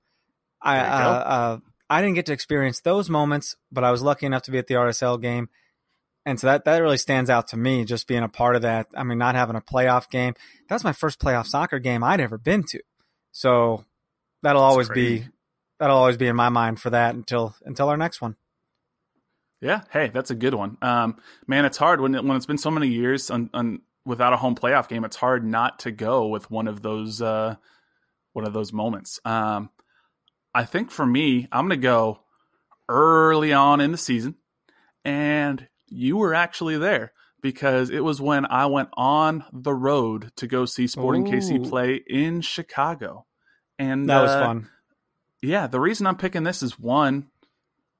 I 0.61 0.79
uh, 0.79 0.83
uh, 0.83 1.57
I 1.89 2.01
didn't 2.01 2.15
get 2.15 2.25
to 2.27 2.33
experience 2.33 2.81
those 2.81 3.09
moments, 3.09 3.55
but 3.71 3.83
I 3.83 3.91
was 3.91 4.01
lucky 4.01 4.25
enough 4.25 4.43
to 4.43 4.51
be 4.51 4.57
at 4.57 4.67
the 4.67 4.75
RSL 4.75 5.21
game, 5.21 5.49
and 6.25 6.39
so 6.39 6.47
that 6.47 6.65
that 6.65 6.77
really 6.79 6.97
stands 6.97 7.29
out 7.29 7.47
to 7.49 7.57
me, 7.57 7.85
just 7.85 8.07
being 8.07 8.23
a 8.23 8.29
part 8.29 8.55
of 8.55 8.61
that. 8.61 8.87
I 8.95 9.03
mean, 9.03 9.17
not 9.17 9.35
having 9.35 9.55
a 9.55 9.61
playoff 9.61 10.09
game. 10.09 10.35
That's 10.69 10.83
my 10.83 10.93
first 10.93 11.19
playoff 11.19 11.47
soccer 11.47 11.79
game 11.79 12.03
I'd 12.03 12.21
ever 12.21 12.37
been 12.37 12.63
to, 12.69 12.81
so 13.31 13.85
that'll 14.43 14.61
That's 14.61 14.71
always 14.71 14.87
crazy. 14.87 15.19
be 15.19 15.27
that'll 15.79 15.97
always 15.97 16.17
be 16.17 16.27
in 16.27 16.35
my 16.35 16.49
mind 16.49 16.79
for 16.79 16.91
that 16.91 17.15
until 17.15 17.55
until 17.65 17.89
our 17.89 17.97
next 17.97 18.21
one. 18.21 18.35
Yeah, 19.61 19.81
hey, 19.91 20.09
that's 20.09 20.31
a 20.31 20.35
good 20.35 20.55
one. 20.55 20.77
Um, 20.81 21.17
man, 21.47 21.65
it's 21.65 21.77
hard 21.77 22.01
when 22.01 22.15
it, 22.15 22.23
when 22.23 22.35
it's 22.35 22.47
been 22.47 22.57
so 22.57 22.71
many 22.71 22.87
years 22.87 23.29
on, 23.29 23.49
on 23.53 23.81
without 24.05 24.33
a 24.33 24.37
home 24.37 24.55
playoff 24.55 24.87
game. 24.87 25.05
It's 25.05 25.15
hard 25.15 25.45
not 25.45 25.79
to 25.79 25.91
go 25.91 26.27
with 26.27 26.49
one 26.49 26.67
of 26.67 26.81
those 26.81 27.21
uh, 27.21 27.55
one 28.33 28.45
of 28.45 28.53
those 28.53 28.73
moments. 28.73 29.19
Um, 29.23 29.69
I 30.53 30.65
think 30.65 30.89
for 30.89 31.05
me, 31.05 31.47
I'm 31.51 31.67
going 31.67 31.79
to 31.79 31.83
go 31.83 32.21
early 32.89 33.53
on 33.53 33.81
in 33.81 33.91
the 33.91 33.97
season, 33.97 34.35
and 35.05 35.67
you 35.87 36.17
were 36.17 36.33
actually 36.33 36.77
there 36.77 37.13
because 37.41 37.89
it 37.89 38.03
was 38.03 38.19
when 38.19 38.45
I 38.45 38.65
went 38.65 38.89
on 38.93 39.43
the 39.53 39.73
road 39.73 40.31
to 40.37 40.47
go 40.47 40.65
see 40.65 40.87
Sporting 40.87 41.25
KC 41.25 41.69
play 41.69 41.95
in 41.95 42.41
Chicago, 42.41 43.25
and 43.77 44.09
That 44.09 44.21
was 44.21 44.31
uh, 44.31 44.45
fun. 44.45 44.69
yeah, 45.41 45.67
the 45.67 45.79
reason 45.79 46.07
I'm 46.07 46.17
picking 46.17 46.43
this 46.43 46.63
is 46.63 46.79
one, 46.79 47.27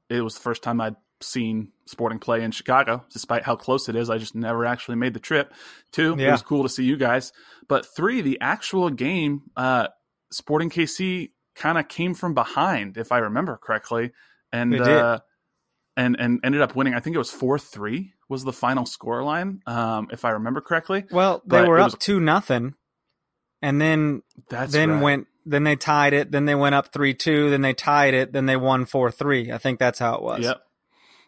it 0.10 0.22
was 0.22 0.34
the 0.36 0.42
first 0.42 0.64
time 0.64 0.82
I'd 0.82 0.96
seen 1.24 1.72
Sporting 1.86 2.20
play 2.20 2.44
in 2.44 2.52
Chicago, 2.52 3.04
despite 3.12 3.44
how 3.44 3.56
close 3.56 3.90
it 3.90 3.96
is. 3.96 4.10
I 4.10 4.18
just 4.18 4.36
never 4.36 4.66
actually 4.66 4.96
made 4.96 5.14
the 5.14 5.20
trip. 5.20 5.54
Two, 5.92 6.14
it 6.18 6.32
was 6.32 6.42
cool 6.42 6.64
to 6.64 6.70
see 6.70 6.84
you 6.86 6.98
guys. 6.98 7.34
But 7.68 7.86
three, 7.86 8.22
the 8.22 8.40
actual 8.42 8.90
game, 8.90 9.42
uh, 9.58 9.88
Sporting 10.32 10.70
KC 10.70 11.32
kind 11.56 11.78
of 11.78 11.88
came 11.90 12.14
from 12.14 12.34
behind, 12.34 12.98
if 12.98 13.12
I 13.12 13.18
remember 13.20 13.58
correctly, 13.62 14.12
and 14.54 14.72
They 14.72 14.78
did. 14.78 14.88
uh, 14.88 15.20
and 15.98 16.16
and 16.20 16.40
ended 16.44 16.62
up 16.62 16.76
winning. 16.76 16.94
I 16.94 17.02
think 17.02 17.16
it 17.16 17.20
was 17.20 17.32
four 17.32 17.60
three 17.60 18.14
was 18.30 18.44
the 18.46 18.54
final 18.54 18.86
score 18.86 19.24
line, 19.24 19.62
um, 19.68 20.08
if 20.12 20.24
I 20.24 20.30
remember 20.32 20.62
correctly. 20.62 21.04
Well, 21.12 21.42
they 21.46 21.60
but 21.60 21.68
were 21.68 21.80
up 21.80 21.88
was- 21.88 21.96
two 22.00 22.22
nothing, 22.22 22.76
and 23.62 23.80
then 23.82 24.22
That's 24.50 24.72
then 24.72 24.92
right. 24.92 25.02
went 25.02 25.28
then 25.46 25.64
they 25.66 25.76
tied 25.76 26.14
it. 26.14 26.32
Then 26.32 26.46
they 26.46 26.56
went 26.56 26.76
up 26.76 26.94
three 26.94 27.14
two. 27.14 27.50
Then 27.50 27.62
they 27.62 27.74
tied 27.74 28.14
it. 28.14 28.32
Then 28.32 28.46
they 28.46 28.56
won 28.56 28.86
four 28.86 29.12
three. 29.12 29.52
I 29.52 29.58
think 29.58 29.80
that's 29.80 30.00
how 30.00 30.16
it 30.16 30.22
was. 30.22 30.46
Yep. 30.46 30.62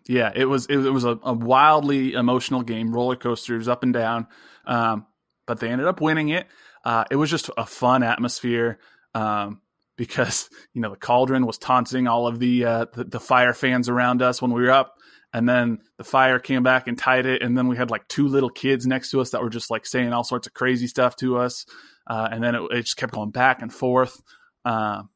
Yeah, 0.07 0.31
it 0.36 0.45
was 0.45 0.65
it, 0.65 0.77
was 0.77 1.05
a, 1.05 1.17
a 1.24 1.33
wildly 1.33 2.13
emotional 2.13 2.62
game, 2.62 2.93
roller 2.93 3.15
coasters 3.15 3.67
up 3.67 3.83
and 3.83 3.93
down, 3.93 4.27
um, 4.65 5.05
but 5.48 5.60
they 5.60 5.69
ended 5.69 5.88
up 5.88 6.01
winning 6.01 6.29
it. 6.29 6.48
Uh, 6.83 7.05
it 7.10 7.15
was 7.15 7.29
just 7.29 7.50
a 7.57 7.65
fun 7.65 8.03
atmosphere 8.03 8.79
um, 9.15 9.62
because 9.95 10.50
you 10.74 10.81
know 10.81 10.89
the 10.89 10.98
cauldron 10.98 11.45
was 11.45 11.57
taunting 11.57 12.07
all 12.07 12.27
of 12.27 12.39
the, 12.39 12.65
uh, 12.65 12.86
the 12.93 13.05
the 13.05 13.19
fire 13.19 13.53
fans 13.53 13.88
around 13.88 14.22
us 14.22 14.41
when 14.41 14.51
we 14.51 14.62
were 14.62 14.72
up, 14.72 14.95
and 15.31 15.48
then 15.48 15.79
the 15.98 16.03
fire 16.03 16.39
came 16.39 16.63
back 16.63 16.88
and 16.88 16.98
tied 16.98 17.25
it, 17.25 17.41
and 17.41 17.57
then 17.57 17.69
we 17.69 17.77
had 17.77 17.89
like 17.89 18.05
two 18.10 18.27
little 18.27 18.50
kids 18.50 18.86
next 18.86 19.12
to 19.12 19.22
us 19.22 19.29
that 19.29 19.41
were 19.41 19.50
just 19.50 19.72
like 19.72 19.86
saying 19.86 20.12
all 20.12 20.25
sorts 20.25 20.48
of 20.48 20.53
crazy 20.53 20.88
stuff 20.88 21.15
to 21.15 21.38
us, 21.38 21.65
uh, 22.07 22.27
and 22.29 22.43
then 22.43 22.55
it, 22.55 22.62
it 22.72 22.81
just 22.81 22.98
kept 22.98 23.13
going 23.13 23.31
back 23.31 23.62
and 23.62 23.74
forth. 23.74 24.22
Um, 24.65 25.10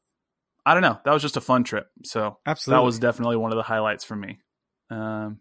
I 0.64 0.74
don't 0.74 0.82
know. 0.82 0.98
That 1.04 1.12
was 1.12 1.22
just 1.22 1.36
a 1.36 1.40
fun 1.40 1.64
trip. 1.64 1.86
So 2.04 2.38
Absolutely. 2.44 2.78
that 2.78 2.84
was 2.84 2.98
definitely 2.98 3.36
one 3.36 3.52
of 3.52 3.56
the 3.56 3.62
highlights 3.62 4.04
for 4.04 4.14
me. 4.14 4.38
Um, 4.90 5.40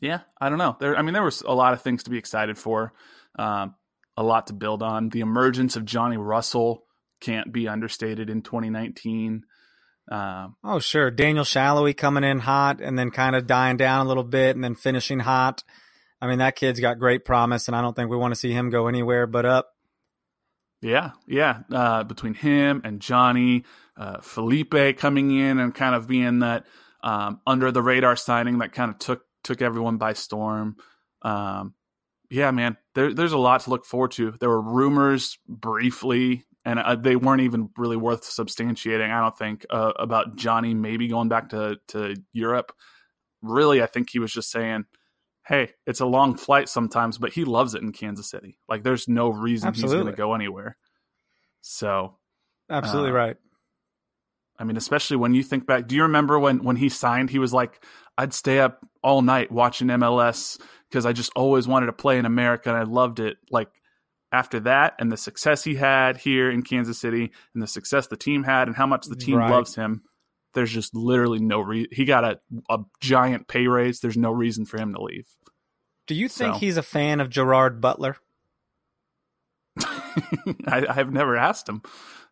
yeah, 0.00 0.20
I 0.40 0.48
don't 0.48 0.58
know. 0.58 0.76
There, 0.78 0.96
I 0.96 1.02
mean, 1.02 1.14
there 1.14 1.22
was 1.22 1.40
a 1.42 1.54
lot 1.54 1.72
of 1.72 1.82
things 1.82 2.02
to 2.04 2.10
be 2.10 2.18
excited 2.18 2.58
for, 2.58 2.92
um, 3.38 3.74
a 4.16 4.22
lot 4.22 4.46
to 4.48 4.52
build 4.52 4.82
on. 4.82 5.08
The 5.08 5.20
emergence 5.20 5.76
of 5.76 5.84
Johnny 5.84 6.16
Russell 6.16 6.84
can't 7.20 7.52
be 7.52 7.66
understated 7.68 8.28
in 8.30 8.42
2019. 8.42 9.44
Um, 10.10 10.56
Oh, 10.62 10.78
sure. 10.78 11.10
Daniel 11.10 11.44
Salloi 11.44 11.96
coming 11.96 12.24
in 12.24 12.38
hot 12.38 12.80
and 12.80 12.98
then 12.98 13.10
kind 13.10 13.34
of 13.34 13.46
dying 13.46 13.76
down 13.76 14.04
a 14.04 14.08
little 14.08 14.22
bit 14.24 14.54
and 14.54 14.62
then 14.64 14.74
finishing 14.74 15.18
hot. 15.20 15.64
I 16.20 16.26
mean, 16.28 16.38
that 16.38 16.56
kid's 16.56 16.80
got 16.80 16.98
great 16.98 17.24
promise, 17.24 17.66
and 17.68 17.76
I 17.76 17.82
don't 17.82 17.94
think 17.94 18.10
we 18.10 18.16
want 18.16 18.32
to 18.32 18.40
see 18.40 18.52
him 18.52 18.70
go 18.70 18.86
anywhere 18.88 19.26
but 19.26 19.44
up. 19.44 19.72
yeah, 20.80 21.10
yeah. 21.26 21.60
Uh, 21.70 22.04
between 22.04 22.34
him 22.34 22.80
and 22.84 23.00
Johnny, 23.00 23.64
uh, 23.98 24.20
Felipe 24.22 24.96
coming 24.98 25.30
in 25.36 25.58
and 25.58 25.74
kind 25.74 25.94
of 25.94 26.06
being 26.06 26.38
that 26.40 26.64
um, 27.06 27.40
under 27.46 27.70
the 27.70 27.80
radar 27.80 28.16
signing 28.16 28.58
that 28.58 28.72
kind 28.72 28.90
of 28.90 28.98
took 28.98 29.22
took 29.44 29.62
everyone 29.62 29.96
by 29.96 30.12
storm. 30.12 30.76
Um, 31.22 31.74
yeah, 32.28 32.50
man, 32.50 32.76
there, 32.96 33.14
there's 33.14 33.32
a 33.32 33.38
lot 33.38 33.60
to 33.60 33.70
look 33.70 33.84
forward 33.84 34.10
to. 34.12 34.32
There 34.40 34.48
were 34.48 34.60
rumors 34.60 35.38
briefly, 35.48 36.44
and 36.64 36.80
uh, 36.80 36.96
they 36.96 37.14
weren't 37.14 37.42
even 37.42 37.70
really 37.76 37.96
worth 37.96 38.24
substantiating. 38.24 39.08
I 39.08 39.20
don't 39.20 39.38
think 39.38 39.64
uh, 39.70 39.92
about 39.96 40.34
Johnny 40.34 40.74
maybe 40.74 41.06
going 41.06 41.28
back 41.28 41.50
to 41.50 41.76
to 41.88 42.16
Europe. 42.32 42.72
Really, 43.40 43.80
I 43.80 43.86
think 43.86 44.10
he 44.10 44.18
was 44.18 44.32
just 44.32 44.50
saying, 44.50 44.86
"Hey, 45.46 45.70
it's 45.86 46.00
a 46.00 46.06
long 46.06 46.36
flight 46.36 46.68
sometimes, 46.68 47.18
but 47.18 47.32
he 47.32 47.44
loves 47.44 47.76
it 47.76 47.82
in 47.82 47.92
Kansas 47.92 48.28
City. 48.28 48.58
Like, 48.68 48.82
there's 48.82 49.06
no 49.06 49.28
reason 49.28 49.72
he's 49.72 49.84
going 49.84 50.06
to 50.06 50.12
go 50.12 50.34
anywhere." 50.34 50.76
So, 51.60 52.18
Absolutely 52.68 53.12
Uh, 53.12 53.14
right. 53.14 53.36
I 54.58 54.64
mean, 54.64 54.76
especially 54.76 55.16
when 55.16 55.34
you 55.34 55.42
think 55.42 55.66
back, 55.66 55.86
do 55.86 55.94
you 55.96 56.02
remember 56.02 56.38
when 56.38 56.62
when 56.64 56.76
he 56.76 56.88
signed? 56.88 57.30
He 57.30 57.38
was 57.38 57.52
like, 57.52 57.84
"I'd 58.16 58.32
stay 58.32 58.58
up 58.58 58.84
all 59.02 59.22
night 59.22 59.50
watching 59.52 59.88
MLS 59.88 60.60
because 60.88 61.04
I 61.06 61.12
just 61.12 61.30
always 61.36 61.66
wanted 61.68 61.86
to 61.86 61.92
play 61.92 62.18
in 62.18 62.26
America 62.26 62.68
and 62.68 62.78
I 62.78 62.82
loved 62.84 63.20
it." 63.20 63.36
Like 63.50 63.68
after 64.32 64.60
that, 64.60 64.94
and 64.98 65.10
the 65.12 65.16
success 65.16 65.62
he 65.64 65.74
had 65.76 66.16
here 66.16 66.50
in 66.50 66.62
Kansas 66.62 66.98
City, 66.98 67.30
and 67.54 67.62
the 67.62 67.66
success 67.66 68.06
the 68.08 68.16
team 68.16 68.42
had, 68.44 68.68
and 68.68 68.76
how 68.76 68.86
much 68.86 69.06
the 69.06 69.16
team 69.16 69.36
Right. 69.36 69.50
loves 69.50 69.74
him, 69.76 70.02
there's 70.54 70.72
just 70.72 70.94
literally 70.94 71.38
no 71.38 71.60
reason. 71.60 71.90
He 71.92 72.04
got 72.04 72.24
a 72.24 72.40
a 72.70 72.78
giant 73.00 73.48
pay 73.48 73.66
raise. 73.66 74.00
There's 74.00 74.16
no 74.16 74.32
reason 74.32 74.64
for 74.66 74.78
him 74.78 74.94
to 74.94 75.02
leave. 75.02 75.26
Do 76.06 76.14
you 76.14 76.28
think 76.28 76.54
so- 76.54 76.60
he's 76.60 76.76
a 76.76 76.82
fan 76.82 77.20
of 77.20 77.30
Gerard 77.30 77.80
Butler? 77.80 78.16
I, 79.78 80.86
I've 80.88 81.12
never 81.12 81.36
asked 81.36 81.68
him. 81.68 81.82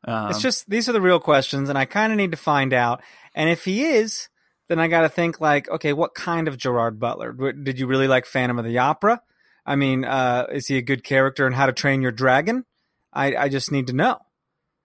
Um, 0.07 0.31
It's 0.31 0.41
just 0.41 0.69
these 0.69 0.89
are 0.89 0.93
the 0.93 1.01
real 1.01 1.21
questions, 1.21 1.69
and 1.69 1.79
I 1.79 1.85
kind 1.85 2.13
of 2.13 2.19
need 2.19 2.33
to 2.33 2.37
find 2.37 2.73
out. 2.73 3.03
And 3.35 3.49
if 3.49 3.65
he 3.65 3.85
is, 3.85 4.29
then 4.69 4.79
I 4.79 4.89
got 4.89 5.03
to 5.03 5.09
think 5.09 5.41
like, 5.41 5.69
okay, 5.69 5.93
what 5.93 6.15
kind 6.15 6.49
of 6.49 6.57
Gerard 6.57 6.99
Butler? 6.99 7.53
Did 7.53 7.79
you 7.79 7.87
really 7.87 8.09
like 8.09 8.27
Phantom 8.27 8.59
of 8.59 8.65
the 8.65 8.79
Opera? 8.79 9.21
I 9.67 9.77
mean, 9.77 10.05
uh, 10.05 10.47
is 10.53 10.67
he 10.67 10.77
a 10.77 10.83
good 10.83 11.05
character 11.05 11.47
in 11.47 11.53
How 11.53 11.67
to 11.67 11.73
Train 11.73 12.03
Your 12.03 12.13
Dragon? 12.13 12.65
I, 13.13 13.37
I 13.37 13.49
just 13.49 13.73
need 13.73 13.87
to 13.87 13.93
know. 13.93 14.19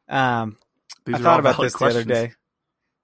Um, 0.08 0.58
I 1.08 1.18
thought 1.18 1.40
about 1.40 1.60
this 1.60 1.74
the 1.74 1.86
other 1.86 2.04
day. 2.04 2.34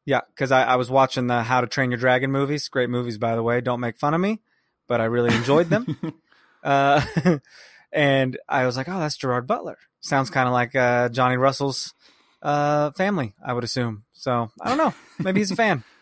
Yeah, 0.05 0.21
because 0.29 0.51
I, 0.51 0.63
I 0.63 0.75
was 0.75 0.89
watching 0.89 1.27
the 1.27 1.43
How 1.43 1.61
to 1.61 1.67
Train 1.67 1.91
Your 1.91 1.97
Dragon 1.97 2.31
movies. 2.31 2.67
Great 2.69 2.89
movies, 2.89 3.17
by 3.17 3.35
the 3.35 3.43
way. 3.43 3.59
Don't 3.59 3.79
make 3.79 3.97
fun 3.97 4.13
of 4.13 4.21
me, 4.21 4.41
but 4.87 5.01
I 5.01 5.05
really 5.05 5.33
enjoyed 5.35 5.69
them. 5.69 5.97
uh, 6.63 7.01
and 7.95 8.37
I 8.47 8.65
was 8.67 8.77
like, 8.77 8.87
oh, 8.89 8.99
that's 8.99 9.17
Gerard 9.17 9.47
Butler. 9.47 9.77
Sounds 10.01 10.29
kind 10.29 10.47
of 10.47 10.53
like 10.53 10.75
uh, 10.75 11.09
Johnny 11.09 11.37
Russell's 11.37 11.93
uh, 12.43 12.91
family, 12.91 13.33
I 13.43 13.53
would 13.53 13.63
assume. 13.63 14.03
So 14.13 14.51
I 14.61 14.69
don't 14.69 14.77
know. 14.77 14.93
Maybe 15.19 15.39
he's 15.39 15.51
a 15.51 15.55
fan. 15.55 15.83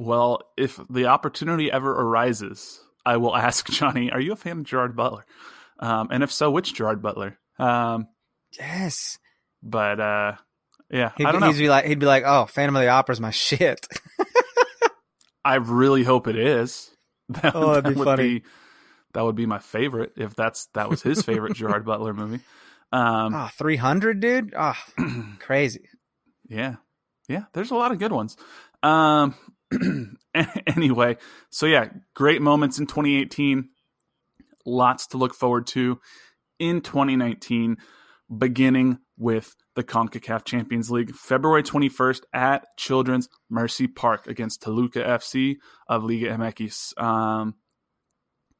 Well, 0.00 0.42
if 0.56 0.78
the 0.88 1.06
opportunity 1.06 1.72
ever 1.72 1.90
arises, 1.90 2.80
I 3.04 3.16
will 3.16 3.34
ask 3.34 3.68
Johnny, 3.70 4.12
"Are 4.12 4.20
you 4.20 4.30
a 4.30 4.36
fan 4.36 4.58
of 4.58 4.64
Gerard 4.64 4.94
Butler?" 4.94 5.24
Um, 5.80 6.06
and 6.12 6.22
if 6.22 6.30
so, 6.30 6.52
which 6.52 6.72
Gerard 6.74 7.02
Butler? 7.02 7.36
Um, 7.58 8.06
Yes. 8.56 9.18
but 9.60 9.98
uh, 9.98 10.32
yeah, 10.88 11.10
He'd, 11.16 11.26
I 11.26 11.32
don't 11.32 11.40
know. 11.40 11.50
he'd 11.50 11.58
be 11.58 11.68
like, 11.68 11.84
he'd 11.86 11.98
be 11.98 12.06
like, 12.06 12.22
oh, 12.24 12.46
Phantom 12.46 12.76
of 12.76 12.82
the 12.82 12.88
Opera's 12.90 13.20
my 13.20 13.30
shit. 13.32 13.88
I 15.44 15.56
really 15.56 16.04
hope 16.04 16.28
it 16.28 16.36
is. 16.36 16.90
That, 17.30 17.54
Oh, 17.56 17.68
that'd 17.70 17.84
that 17.84 17.90
be 17.90 17.98
would 17.98 18.04
funny. 18.04 18.22
be 18.38 18.44
that 19.14 19.24
would 19.24 19.36
be 19.36 19.46
my 19.46 19.58
favorite 19.58 20.12
if 20.16 20.34
that's 20.34 20.66
that 20.74 20.90
was 20.90 21.02
his 21.02 21.22
favorite 21.22 21.54
Gerard 21.56 21.84
Butler 21.84 22.14
movie. 22.14 22.40
Um, 22.92 23.34
oh, 23.34 23.48
300, 23.52 24.20
dude. 24.20 24.54
Oh, 24.56 24.76
crazy. 25.38 25.88
Yeah. 26.48 26.76
Yeah, 27.28 27.44
there's 27.52 27.70
a 27.70 27.76
lot 27.76 27.92
of 27.92 27.98
good 27.98 28.12
ones. 28.12 28.36
Um 28.82 29.34
anyway, 30.66 31.18
so 31.50 31.66
yeah, 31.66 31.88
great 32.14 32.40
moments 32.40 32.78
in 32.78 32.86
2018. 32.86 33.68
Lots 34.64 35.08
to 35.08 35.18
look 35.18 35.34
forward 35.34 35.66
to 35.68 36.00
in 36.58 36.80
2019 36.80 37.76
beginning 38.36 38.98
with 39.16 39.54
the 39.74 39.84
CONCACAF 39.84 40.44
Champions 40.44 40.90
League 40.90 41.14
February 41.14 41.62
21st 41.62 42.22
at 42.32 42.66
Children's 42.76 43.28
Mercy 43.48 43.86
Park 43.86 44.26
against 44.26 44.62
Toluca 44.62 45.00
FC 45.00 45.56
of 45.86 46.04
Liga 46.04 46.28
MX. 46.28 47.00
Um 47.00 47.54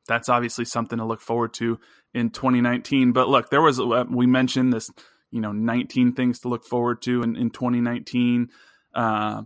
that's 0.08 0.28
obviously 0.28 0.64
something 0.64 0.98
to 0.98 1.04
look 1.04 1.20
forward 1.20 1.54
to 1.54 1.78
in 2.14 2.30
2019. 2.30 3.12
But 3.12 3.28
look, 3.28 3.50
there 3.50 3.62
was 3.62 3.78
uh, 3.78 4.04
we 4.10 4.26
mentioned 4.26 4.72
this, 4.72 4.90
you 5.30 5.40
know, 5.40 5.52
19 5.52 6.14
things 6.14 6.40
to 6.40 6.48
look 6.48 6.64
forward 6.64 7.02
to 7.02 7.22
in, 7.22 7.36
in 7.36 7.50
2019. 7.50 8.48
Uh, 8.94 9.42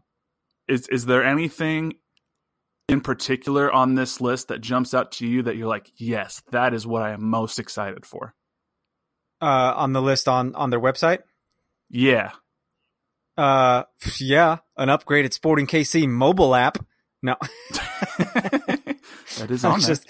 is 0.68 0.88
is 0.88 1.04
there 1.06 1.24
anything 1.24 1.94
in 2.88 3.00
particular 3.00 3.70
on 3.70 3.94
this 3.94 4.20
list 4.20 4.48
that 4.48 4.60
jumps 4.60 4.94
out 4.94 5.12
to 5.12 5.26
you 5.26 5.42
that 5.42 5.56
you're 5.56 5.68
like, 5.68 5.90
yes, 5.96 6.42
that 6.50 6.72
is 6.72 6.86
what 6.86 7.02
I 7.02 7.12
am 7.12 7.24
most 7.24 7.58
excited 7.58 8.06
for? 8.06 8.34
Uh, 9.40 9.74
on 9.76 9.92
the 9.92 10.00
list 10.00 10.28
on 10.28 10.54
on 10.54 10.70
their 10.70 10.80
website. 10.80 11.18
Yeah. 11.90 12.30
Uh, 13.36 13.84
yeah, 14.20 14.58
an 14.76 14.88
upgraded 14.88 15.32
Sporting 15.32 15.66
KC 15.66 16.06
mobile 16.06 16.54
app. 16.54 16.78
No, 17.22 17.36
that 17.70 19.48
is 19.48 19.64
I'm 19.64 19.80
just, 19.80 20.08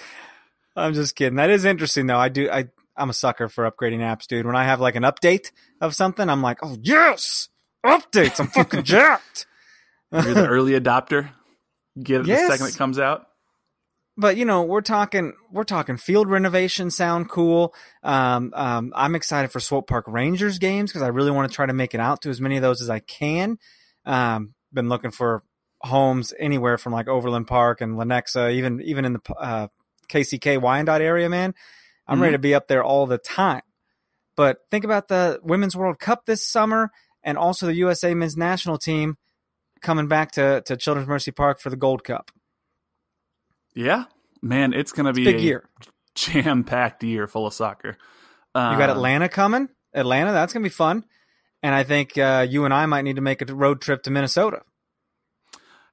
I'm 0.77 0.95
just 0.95 1.15
kidding. 1.17 1.37
That 1.37 1.51
is 1.51 1.65
interesting 1.65 2.07
though. 2.07 2.19
I 2.19 2.29
do, 2.29 2.51
I, 2.51 2.67
I'm 2.97 3.11
a 3.11 3.15
sucker 3.15 3.49
for 3.49 3.71
upgrading 3.71 3.99
apps, 4.01 4.27
dude. 4.27 4.47
When 4.47 4.57
I 4.57 4.65
have 4.65 4.81
like 4.81 4.97
an 4.97 5.03
update 5.03 5.51
of 5.81 5.95
something, 5.95 6.29
I'm 6.29 6.43
like, 6.43 6.59
oh 6.63 6.77
yes, 6.81 7.49
updates. 7.85 8.41
I'm 8.41 8.49
fucking 8.49 8.83
jacked. 8.85 9.47
You're 10.13 10.35
the 10.35 10.49
early 10.49 10.73
adopter. 10.73 11.31
Get 12.03 12.23
it 12.23 12.27
Yes. 12.27 12.49
the 12.49 12.57
second 12.57 12.75
it 12.75 12.79
comes 12.79 12.99
out. 12.99 13.27
but 14.17 14.37
you 14.37 14.45
know, 14.45 14.63
we're 14.63 14.81
talking, 14.83 15.33
we're 15.51 15.65
talking 15.65 15.97
field 15.97 16.29
renovation 16.29 16.91
sound 16.91 17.29
cool. 17.31 17.75
Um, 18.03 18.53
um, 18.55 18.93
I'm 18.95 19.15
excited 19.15 19.51
for 19.53 19.61
Swope 19.61 19.89
Park 19.89 20.05
Rangers 20.09 20.59
games 20.59 20.91
because 20.91 21.03
I 21.03 21.09
really 21.09 21.31
want 21.31 21.51
to 21.51 21.55
try 21.55 21.67
to 21.67 21.73
make 21.73 21.95
it 21.95 22.01
out 22.01 22.23
to 22.23 22.31
as 22.31 22.41
many 22.41 22.57
of 22.57 22.63
those 22.63 22.83
as 22.83 22.91
I 22.91 22.99
can. 23.01 23.59
Um, 24.05 24.55
been 24.73 24.89
looking 24.89 25.11
for 25.13 25.43
homes 25.83 26.33
anywhere 26.39 26.79
from 26.79 26.93
like 26.93 27.09
Overland 27.09 27.47
Park 27.47 27.81
and 27.81 27.97
Lenexa, 27.97 28.53
even 28.55 28.81
even 28.83 29.05
in 29.05 29.13
the 29.15 29.35
uh, 29.39 29.69
KCK 30.13 30.59
Wyandotte 30.61 31.01
area, 31.03 31.29
man. 31.29 31.55
I'm 32.07 32.19
Mhm. 32.19 32.23
ready 32.23 32.35
to 32.35 32.39
be 32.39 32.55
up 32.55 32.69
there 32.69 32.83
all 32.85 33.07
the 33.07 33.19
time. 33.19 33.63
But 34.37 34.59
think 34.71 34.85
about 34.85 35.09
the 35.09 35.41
Women's 35.43 35.77
World 35.77 35.99
Cup 35.99 36.27
this 36.27 36.47
summer 36.47 36.91
and 37.23 37.39
also 37.39 37.67
the 37.67 37.75
USA 37.77 38.15
Men's 38.15 38.37
National 38.37 38.79
Team 38.79 39.17
coming 39.81 40.09
back 40.09 40.33
to, 40.33 40.63
to 40.67 40.77
Children's 40.77 41.09
Mercy 41.09 41.31
Park 41.31 41.61
for 41.61 41.71
the 41.71 41.77
Gold 41.77 42.05
Cup. 42.05 42.31
Yeah, 43.75 44.05
man, 44.43 44.73
it's 44.75 44.93
gonna 44.93 45.13
be 45.13 45.25
Big 45.25 45.37
a 45.37 45.41
year. 45.41 45.69
jam 46.15 46.65
packed 46.65 47.03
year 47.05 47.27
full 47.27 47.47
of 47.47 47.55
soccer. 47.55 47.97
You 48.55 48.61
got 48.61 48.91
Um, 48.91 48.97
Atlanta 48.97 49.29
coming. 49.29 49.69
Atlanta, 49.95 50.33
that's 50.33 50.53
gonna 50.53 50.63
be 50.63 50.69
fun. 50.69 51.05
And 51.63 51.75
I 51.75 51.85
think 51.85 52.19
uh, 52.19 52.47
you 52.49 52.65
and 52.65 52.75
I 52.75 52.87
might 52.87 53.03
need 53.03 53.17
to 53.17 53.23
make 53.23 53.41
a 53.49 53.55
road 53.55 53.81
trip 53.81 54.03
to 54.05 54.11
Minnesota. 54.11 54.63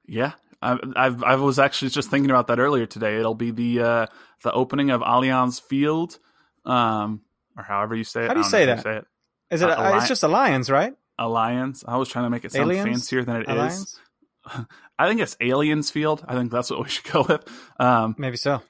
Yeah, 0.06 0.32
I, 0.62 0.78
I've 0.96 1.22
I 1.22 1.34
was 1.36 1.58
actually 1.58 1.90
just 1.90 2.10
thinking 2.10 2.30
about 2.30 2.48
that 2.48 2.58
earlier 2.58 2.86
today. 2.86 3.18
It'll 3.18 3.34
be 3.34 3.50
the 3.50 3.80
uh, 3.80 4.06
the 4.42 4.52
opening 4.52 4.90
of 4.90 5.00
Allianz 5.00 5.60
Field, 5.60 6.18
um, 6.64 7.22
or 7.56 7.62
however 7.62 7.94
you 7.94 8.04
say 8.04 8.24
it. 8.24 8.28
How 8.28 8.34
do 8.34 8.40
you 8.40 8.44
say 8.44 8.66
that? 8.66 8.82
say 8.82 8.96
it. 8.96 9.06
Is 9.50 9.62
it? 9.62 9.70
Uh, 9.70 9.74
Alli- 9.82 9.98
it's 9.98 10.08
just 10.08 10.22
a 10.22 10.28
Lions, 10.28 10.70
right? 10.70 10.94
Alliance. 11.18 11.84
I 11.86 11.96
was 11.96 12.08
trying 12.08 12.24
to 12.26 12.30
make 12.30 12.44
it 12.44 12.52
sound 12.52 12.70
Aliens? 12.70 12.86
fancier 12.88 13.24
than 13.24 13.36
it 13.36 13.42
is. 13.42 13.48
Alliance? 13.48 14.00
I 14.98 15.08
think 15.08 15.20
it's 15.20 15.36
Aliens 15.40 15.90
Field. 15.90 16.24
I 16.26 16.34
think 16.34 16.50
that's 16.52 16.70
what 16.70 16.82
we 16.82 16.88
should 16.88 17.04
go 17.12 17.24
with. 17.28 17.44
Um, 17.78 18.14
Maybe 18.18 18.36
so. 18.36 18.62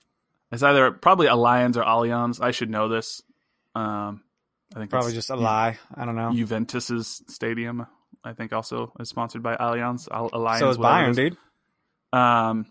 it's 0.52 0.62
either 0.62 0.90
probably 0.92 1.26
Alliance 1.26 1.76
or 1.76 1.82
Allianz. 1.82 2.40
I 2.40 2.52
should 2.52 2.70
know 2.70 2.88
this. 2.88 3.23
Um, 3.75 4.23
I 4.75 4.78
think 4.78 4.90
Probably 4.90 5.12
just 5.12 5.30
a 5.30 5.37
lie. 5.37 5.78
I 5.94 6.04
don't 6.04 6.16
know. 6.16 6.32
Juventus's 6.32 7.23
stadium. 7.28 7.87
I 8.23 8.35
think 8.35 8.52
also 8.52 8.92
is 9.00 9.09
sponsored 9.09 9.42
by 9.42 9.56
Allianz. 9.56 10.09
Al- 10.11 10.30
Alliance. 10.32 10.61
so 10.61 10.70
is 10.70 10.78
Bayern, 10.78 11.11
is. 11.11 11.16
dude. 11.16 11.37
Um, 12.12 12.67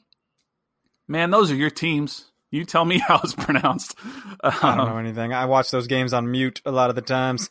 man, 1.07 1.31
those 1.31 1.51
are 1.51 1.55
your 1.55 1.69
teams. 1.69 2.25
You 2.51 2.65
tell 2.65 2.83
me 2.83 2.97
how 3.07 3.19
it's 3.23 3.33
pronounced. 3.35 3.95
I 4.43 4.49
don't 4.49 4.79
Um, 4.79 4.87
know 4.89 4.97
anything. 4.97 5.33
I 5.33 5.45
watch 5.45 5.71
those 5.71 5.87
games 5.87 6.13
on 6.13 6.29
mute 6.31 6.61
a 6.65 6.71
lot 6.71 6.89
of 6.89 6.95
the 6.95 7.01
times. 7.01 7.49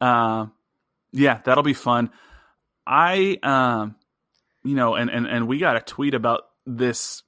um, 0.00 0.52
yeah, 1.12 1.40
that'll 1.44 1.62
be 1.64 1.74
fun. 1.74 2.10
I, 2.86 3.38
um, 3.42 3.96
you 4.64 4.74
know, 4.74 4.94
and, 4.94 5.10
and, 5.10 5.26
and 5.26 5.48
we 5.48 5.58
got 5.58 5.76
a 5.76 5.80
tweet 5.80 6.14
about 6.14 6.42
this 6.66 7.22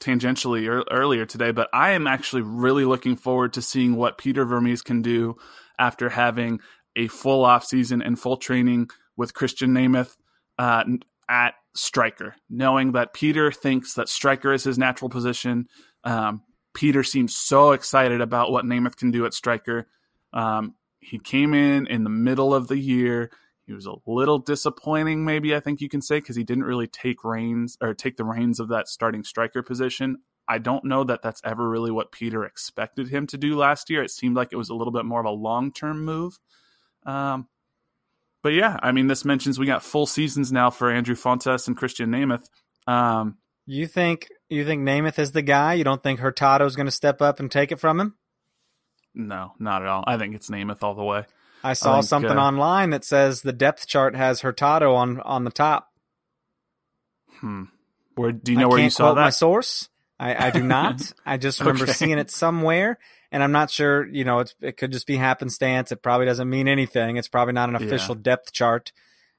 tangentially 0.00 0.62
ear 0.62 0.84
earlier 0.90 1.24
today, 1.26 1.50
but 1.52 1.68
I 1.72 1.90
am 1.92 2.06
actually 2.06 2.42
really 2.42 2.84
looking 2.84 3.16
forward 3.16 3.54
to 3.54 3.62
seeing 3.62 3.96
what 3.96 4.18
Peter 4.18 4.44
Vermes 4.44 4.82
can 4.82 5.02
do 5.02 5.36
after 5.78 6.08
having 6.08 6.60
a 6.94 7.08
full 7.08 7.44
off 7.44 7.64
season 7.64 8.02
and 8.02 8.18
full 8.18 8.36
training 8.36 8.88
with 9.16 9.34
Krisztián 9.34 9.70
Németh 9.70 10.16
uh, 10.58 10.84
at 11.28 11.54
striker, 11.76 12.34
knowing 12.48 12.92
that 12.92 13.12
Peter 13.12 13.52
thinks 13.52 13.94
that 13.94 14.08
striker 14.08 14.52
is 14.52 14.64
his 14.64 14.78
natural 14.78 15.08
position. 15.08 15.66
Um, 16.04 16.42
Peter 16.74 17.02
seems 17.02 17.36
so 17.36 17.72
excited 17.72 18.20
about 18.20 18.52
what 18.52 18.64
Németh 18.64 18.96
can 18.96 19.10
do 19.10 19.24
at 19.26 19.34
striker. 19.34 19.86
Um, 20.32 20.74
he 21.00 21.18
came 21.18 21.54
in 21.54 21.86
in 21.86 22.04
the 22.04 22.10
middle 22.10 22.54
of 22.54 22.68
the 22.68 22.78
year. 22.78 23.30
He 23.66 23.72
was 23.72 23.86
a 23.86 23.94
little 24.06 24.38
disappointing, 24.38 25.24
maybe 25.24 25.54
I 25.54 25.60
think 25.60 25.80
you 25.80 25.88
can 25.88 26.02
say, 26.02 26.18
because 26.18 26.36
he 26.36 26.44
didn't 26.44 26.64
really 26.64 26.86
take 26.86 27.24
reins 27.24 27.76
or 27.80 27.94
take 27.94 28.16
the 28.16 28.24
reins 28.24 28.60
of 28.60 28.68
that 28.68 28.88
starting 28.88 29.24
striker 29.24 29.62
position. 29.62 30.18
I 30.48 30.58
don't 30.58 30.84
know 30.84 31.02
that 31.04 31.22
that's 31.22 31.40
ever 31.44 31.68
really 31.68 31.90
what 31.90 32.12
Peter 32.12 32.44
expected 32.44 33.08
him 33.08 33.26
to 33.28 33.38
do 33.38 33.56
last 33.56 33.90
year. 33.90 34.02
It 34.04 34.10
seemed 34.10 34.36
like 34.36 34.52
it 34.52 34.56
was 34.56 34.68
a 34.68 34.74
little 34.74 34.92
bit 34.92 35.04
more 35.04 35.20
of 35.20 35.26
a 35.26 35.30
long 35.30 35.72
term 35.72 36.04
move. 36.04 36.38
Um, 37.04 37.48
but 38.46 38.52
yeah, 38.52 38.78
I 38.80 38.92
mean, 38.92 39.08
this 39.08 39.24
mentions 39.24 39.58
we 39.58 39.66
got 39.66 39.82
full 39.82 40.06
seasons 40.06 40.52
now 40.52 40.70
for 40.70 40.88
Andreu 40.88 41.18
Fontàs 41.20 41.66
and 41.66 41.76
Krisztián 41.76 42.10
Németh. 42.10 42.48
Um, 42.86 43.38
you 43.66 43.88
think 43.88 44.28
you 44.48 44.64
think 44.64 44.84
Németh 44.88 45.18
is 45.18 45.32
the 45.32 45.42
guy? 45.42 45.74
You 45.74 45.82
don't 45.82 46.00
think 46.00 46.20
Hurtado 46.20 46.64
is 46.64 46.76
going 46.76 46.86
to 46.86 46.92
step 46.92 47.20
up 47.20 47.40
and 47.40 47.50
take 47.50 47.72
it 47.72 47.80
from 47.80 47.98
him? 47.98 48.14
no, 49.16 49.54
not 49.58 49.82
at 49.82 49.88
all. 49.88 50.04
I 50.06 50.16
think 50.16 50.36
it's 50.36 50.48
Németh 50.48 50.84
all 50.84 50.94
the 50.94 51.02
way. 51.02 51.24
I 51.64 51.72
saw 51.72 51.94
think, 51.94 52.04
something 52.04 52.38
uh, 52.38 52.40
online 52.40 52.90
that 52.90 53.04
says 53.04 53.42
the 53.42 53.52
depth 53.52 53.88
chart 53.88 54.14
has 54.14 54.42
Hurtado 54.42 54.94
on 54.94 55.20
on 55.22 55.42
the 55.42 55.50
top. 55.50 55.88
Hmm. 57.40 57.64
Where 58.14 58.30
do 58.30 58.52
you 58.52 58.58
know 58.58 58.66
I 58.66 58.68
where 58.68 58.78
you 58.78 58.90
saw 58.90 59.06
quote 59.06 59.16
my 59.16 59.30
source. 59.30 59.88
I, 60.20 60.46
I 60.46 60.50
do 60.52 60.62
not. 60.62 61.02
I 61.26 61.36
just 61.36 61.58
remember 61.58 61.82
Okay. 61.82 61.94
seeing 61.94 62.18
it 62.18 62.30
somewhere, 62.30 63.00
and 63.32 63.42
I'm 63.42 63.52
not 63.52 63.70
sure. 63.70 64.06
You 64.06 64.24
know, 64.24 64.40
it's, 64.40 64.54
it 64.60 64.76
could 64.76 64.92
just 64.92 65.06
be 65.06 65.16
happenstance. 65.16 65.92
It 65.92 66.02
probably 66.02 66.26
doesn't 66.26 66.48
mean 66.48 66.68
anything. 66.68 67.16
It's 67.16 67.28
probably 67.28 67.54
not 67.54 67.68
an 67.68 67.76
Yeah. 67.80 67.86
official 67.86 68.14
depth 68.14 68.52
chart, 68.52 68.92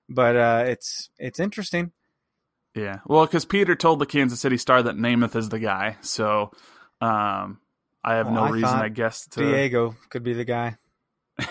but 0.09 0.35
uh, 0.35 0.63
it's 0.67 1.09
it's 1.17 1.39
interesting. 1.39 1.91
Yeah. 2.75 2.99
Well, 3.07 3.25
because 3.25 3.45
Peter 3.45 3.75
told 3.75 3.99
the 3.99 4.05
Kansas 4.05 4.39
City 4.39 4.57
Star 4.57 4.83
that 4.83 4.95
Németh 4.95 5.35
is 5.35 5.49
the 5.49 5.59
guy, 5.59 5.97
so 6.01 6.51
um, 7.01 7.59
I 8.03 8.15
have 8.15 8.27
Well, 8.27 8.35
no 8.35 8.43
I 8.43 8.49
reason, 8.49 8.69
I 8.69 8.89
guess, 8.89 9.25
to. 9.29 9.39
Diego 9.41 9.95
could 10.09 10.23
be 10.23 10.33
the 10.33 10.45
guy. 10.45 10.77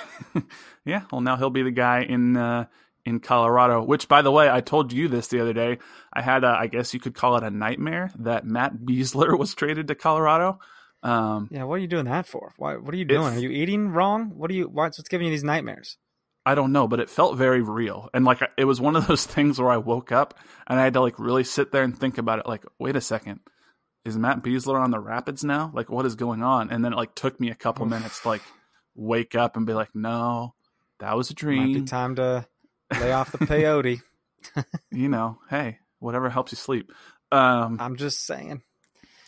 yeah. 0.84 1.02
Well, 1.10 1.20
now 1.20 1.36
he'll 1.36 1.50
be 1.50 1.62
the 1.62 1.70
guy 1.70 2.02
in 2.02 2.36
uh, 2.36 2.66
in 3.04 3.20
Colorado. 3.20 3.82
Which, 3.82 4.08
by 4.08 4.22
the 4.22 4.30
way, 4.30 4.48
I 4.50 4.60
told 4.60 4.92
you 4.92 5.08
this 5.08 5.28
the 5.28 5.40
other 5.40 5.52
day. 5.52 5.78
I 6.12 6.22
had, 6.22 6.44
a, 6.44 6.48
I 6.48 6.66
guess 6.66 6.94
you 6.94 7.00
could 7.00 7.14
call 7.14 7.36
it 7.36 7.42
a 7.44 7.50
nightmare 7.50 8.10
that 8.20 8.44
Matt 8.46 8.76
Besler 8.78 9.38
was 9.38 9.54
traded 9.54 9.88
to 9.88 9.94
Colorado. 9.94 10.58
Um, 11.02 11.48
Yeah, 11.50 11.64
what 11.64 11.74
are 11.74 11.78
you 11.78 11.86
doing 11.86 12.06
that 12.06 12.26
for? 12.26 12.52
Why? 12.56 12.76
What 12.76 12.92
are 12.94 12.96
you 12.96 13.04
doing? 13.04 13.32
If- 13.32 13.38
are 13.38 13.40
you 13.40 13.50
eating 13.50 13.88
wrong? 13.88 14.30
What 14.34 14.50
are 14.50 14.54
you? 14.54 14.68
What's 14.68 14.98
what's 14.98 15.08
giving 15.08 15.26
you 15.26 15.30
these 15.32 15.44
nightmares? 15.44 15.96
I 16.44 16.54
don't 16.54 16.70
know, 16.72 16.86
but 16.86 17.00
it 17.00 17.10
felt 17.10 17.36
very 17.36 17.60
real. 17.60 18.08
And 18.14 18.24
like 18.24 18.40
it 18.56 18.64
was 18.64 18.80
one 18.80 18.94
of 18.96 19.06
those 19.08 19.26
things 19.34 19.60
where 19.60 19.70
I 19.70 19.78
woke 19.78 20.12
up 20.12 20.38
and 20.66 20.78
I 20.78 20.84
had 20.84 20.94
to 20.94 21.00
like 21.00 21.18
really 21.18 21.44
sit 21.44 21.72
there 21.72 21.82
and 21.82 21.96
think 21.96 22.18
about 22.18 22.38
it 22.38 22.46
like, 22.46 22.64
wait 22.78 22.94
a 22.96 23.00
second. 23.00 23.40
Is 24.04 24.16
Matt 24.16 24.42
Besler 24.44 24.80
on 24.80 24.92
the 24.92 25.00
Rapids 25.00 25.42
now? 25.42 25.72
Like 25.74 25.90
what 25.90 26.06
is 26.06 26.14
going 26.14 26.42
on? 26.44 26.70
And 26.70 26.84
then 26.84 26.92
it 26.92 26.96
like 26.96 27.16
took 27.16 27.40
me 27.40 27.50
a 27.50 27.56
couple 27.56 27.84
Oof. 27.86 27.90
minutes 27.90 28.20
to 28.22 28.28
like 28.28 28.42
wake 28.94 29.34
up 29.34 29.56
and 29.56 29.66
be 29.66 29.72
like, 29.74 29.92
no, 29.94 30.54
that 31.00 31.16
was 31.16 31.30
a 31.30 31.34
dream. 31.34 31.72
Might 31.72 31.80
be 31.80 31.82
time 31.82 32.14
to 32.16 32.46
lay 33.00 33.10
off 33.12 33.32
the 33.32 33.38
peyote. 33.38 34.00
you 34.92 35.08
know, 35.08 35.38
hey, 35.50 35.78
whatever 35.98 36.30
helps 36.30 36.52
you 36.52 36.56
sleep. 36.56 36.92
Um 37.32 37.78
I'm 37.80 37.96
just 37.96 38.24
saying, 38.24 38.62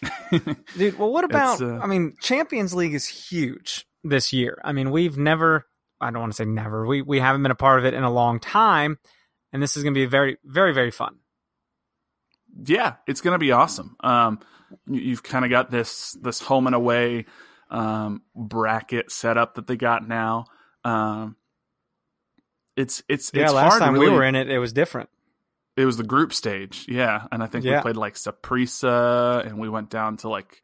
dude. 0.76 0.98
Well, 0.98 1.12
what 1.12 1.24
about? 1.24 1.60
Uh, 1.60 1.78
I 1.78 1.86
mean, 1.86 2.16
Champions 2.20 2.74
League 2.74 2.94
is 2.94 3.06
huge 3.06 3.86
this 4.04 4.32
year. 4.32 4.60
I 4.64 4.72
mean, 4.72 4.90
we've 4.90 5.16
never. 5.16 5.66
I 6.00 6.10
don't 6.10 6.20
want 6.20 6.32
to 6.32 6.36
say 6.36 6.44
never. 6.44 6.86
We 6.86 7.02
we 7.02 7.20
haven't 7.20 7.42
been 7.42 7.50
a 7.50 7.56
part 7.56 7.80
of 7.80 7.84
it 7.84 7.94
in 7.94 8.04
a 8.04 8.10
long 8.10 8.38
time, 8.40 8.98
and 9.52 9.62
this 9.62 9.76
is 9.76 9.82
going 9.82 9.94
to 9.94 10.00
be 10.00 10.06
very, 10.06 10.38
very, 10.44 10.72
very 10.72 10.90
fun. 10.90 11.16
yeah, 12.64 12.94
it's 13.06 13.20
gonna 13.20 13.38
be 13.38 13.52
awesome. 13.52 13.96
Um, 14.00 14.40
you, 14.86 15.00
you've 15.00 15.22
kind 15.22 15.44
of 15.44 15.50
got 15.50 15.70
this 15.70 16.16
this 16.20 16.40
home 16.40 16.66
and 16.66 16.76
away 16.76 17.26
um, 17.70 18.22
bracket 18.34 19.10
setup 19.10 19.54
that 19.54 19.66
they 19.66 19.76
got 19.76 20.06
now. 20.06 20.46
Um, 20.84 21.36
it's 22.76 23.02
it's 23.08 23.30
Yeah, 23.34 23.44
it's 23.44 23.52
last 23.52 23.70
hard 23.70 23.82
time 23.82 23.94
really, 23.94 24.08
we 24.08 24.14
were 24.14 24.24
in 24.24 24.34
it, 24.34 24.50
it 24.50 24.58
was 24.58 24.72
different. 24.72 25.08
It 25.78 25.86
was 25.86 25.96
the 25.96 26.02
group 26.04 26.32
stage, 26.32 26.86
yeah, 26.88 27.26
and 27.30 27.42
I 27.42 27.46
think 27.46 27.64
we 27.64 27.78
played 27.80 27.96
like 27.96 28.14
Saprissa, 28.14 29.46
and 29.46 29.58
we 29.58 29.68
went 29.68 29.90
down 29.90 30.16
to 30.18 30.28
like 30.28 30.60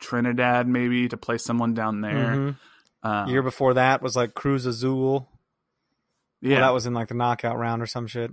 Trinidad 0.00 0.66
maybe 0.66 1.08
to 1.08 1.16
play 1.16 1.38
someone 1.38 1.72
down 1.74 2.00
there. 2.00 2.34
Mhm. 2.34 2.56
Um, 3.02 3.28
Year 3.28 3.42
before 3.42 3.74
that 3.74 4.02
was 4.02 4.16
like 4.16 4.34
Cruz 4.34 4.66
Azul. 4.66 5.28
yeah, 6.40 6.56
Well, 6.56 6.68
that 6.68 6.74
was 6.74 6.86
in 6.86 6.94
like 6.94 7.08
the 7.08 7.14
knockout 7.14 7.58
round 7.58 7.80
or 7.80 7.86
some 7.86 8.06
shit. 8.06 8.30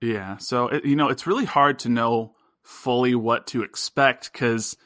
Yeah. 0.00 0.36
So, 0.38 0.68
it, 0.68 0.84
you 0.84 0.96
know, 0.96 1.08
it's 1.08 1.26
really 1.26 1.44
hard 1.44 1.78
to 1.80 1.88
know 1.88 2.34
fully 2.62 3.14
what 3.14 3.46
to 3.48 3.62
expect 3.62 4.32
because 4.32 4.76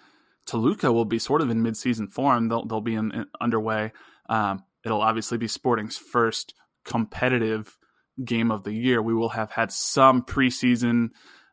Toluca 0.46 0.92
will 0.92 1.04
be 1.06 1.18
sort 1.18 1.40
of 1.40 1.50
in 1.50 1.62
mid-season 1.62 2.08
form. 2.08 2.48
They'll, 2.48 2.64
they'll 2.66 2.80
be 2.80 2.94
in, 2.94 3.10
in 3.12 3.26
underway. 3.40 3.92
Um, 4.28 4.62
it'll 4.84 5.00
obviously 5.02 5.38
be 5.38 5.48
Sporting's 5.48 5.96
first 5.96 6.54
competitive 6.84 7.76
game 8.22 8.50
of 8.50 8.64
the 8.64 8.72
year, 8.72 9.02
we 9.02 9.14
will 9.14 9.28
have 9.30 9.50
had 9.50 9.72
some 9.72 10.22
preseason 10.22 11.10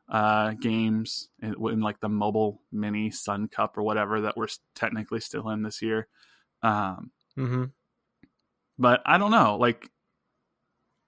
uh, 0.10 0.52
games 0.52 1.30
in, 1.42 1.56
in, 1.70 1.82
like 1.82 2.00
the 2.00 2.10
mobile 2.10 2.62
mini 2.72 3.10
Sun 3.10 3.48
Cup 3.48 3.78
or 3.78 3.84
whatever 3.84 4.22
that 4.22 4.38
we're 4.38 4.48
technically 4.76 5.20
still 5.20 5.50
in 5.50 5.64
this 5.64 5.82
year. 5.82 6.08
Um, 6.62 7.12
mm-hmm. 7.38 7.66
But 8.78 9.02
I 9.06 9.18
don't 9.18 9.32
know. 9.32 9.58
Like, 9.58 9.90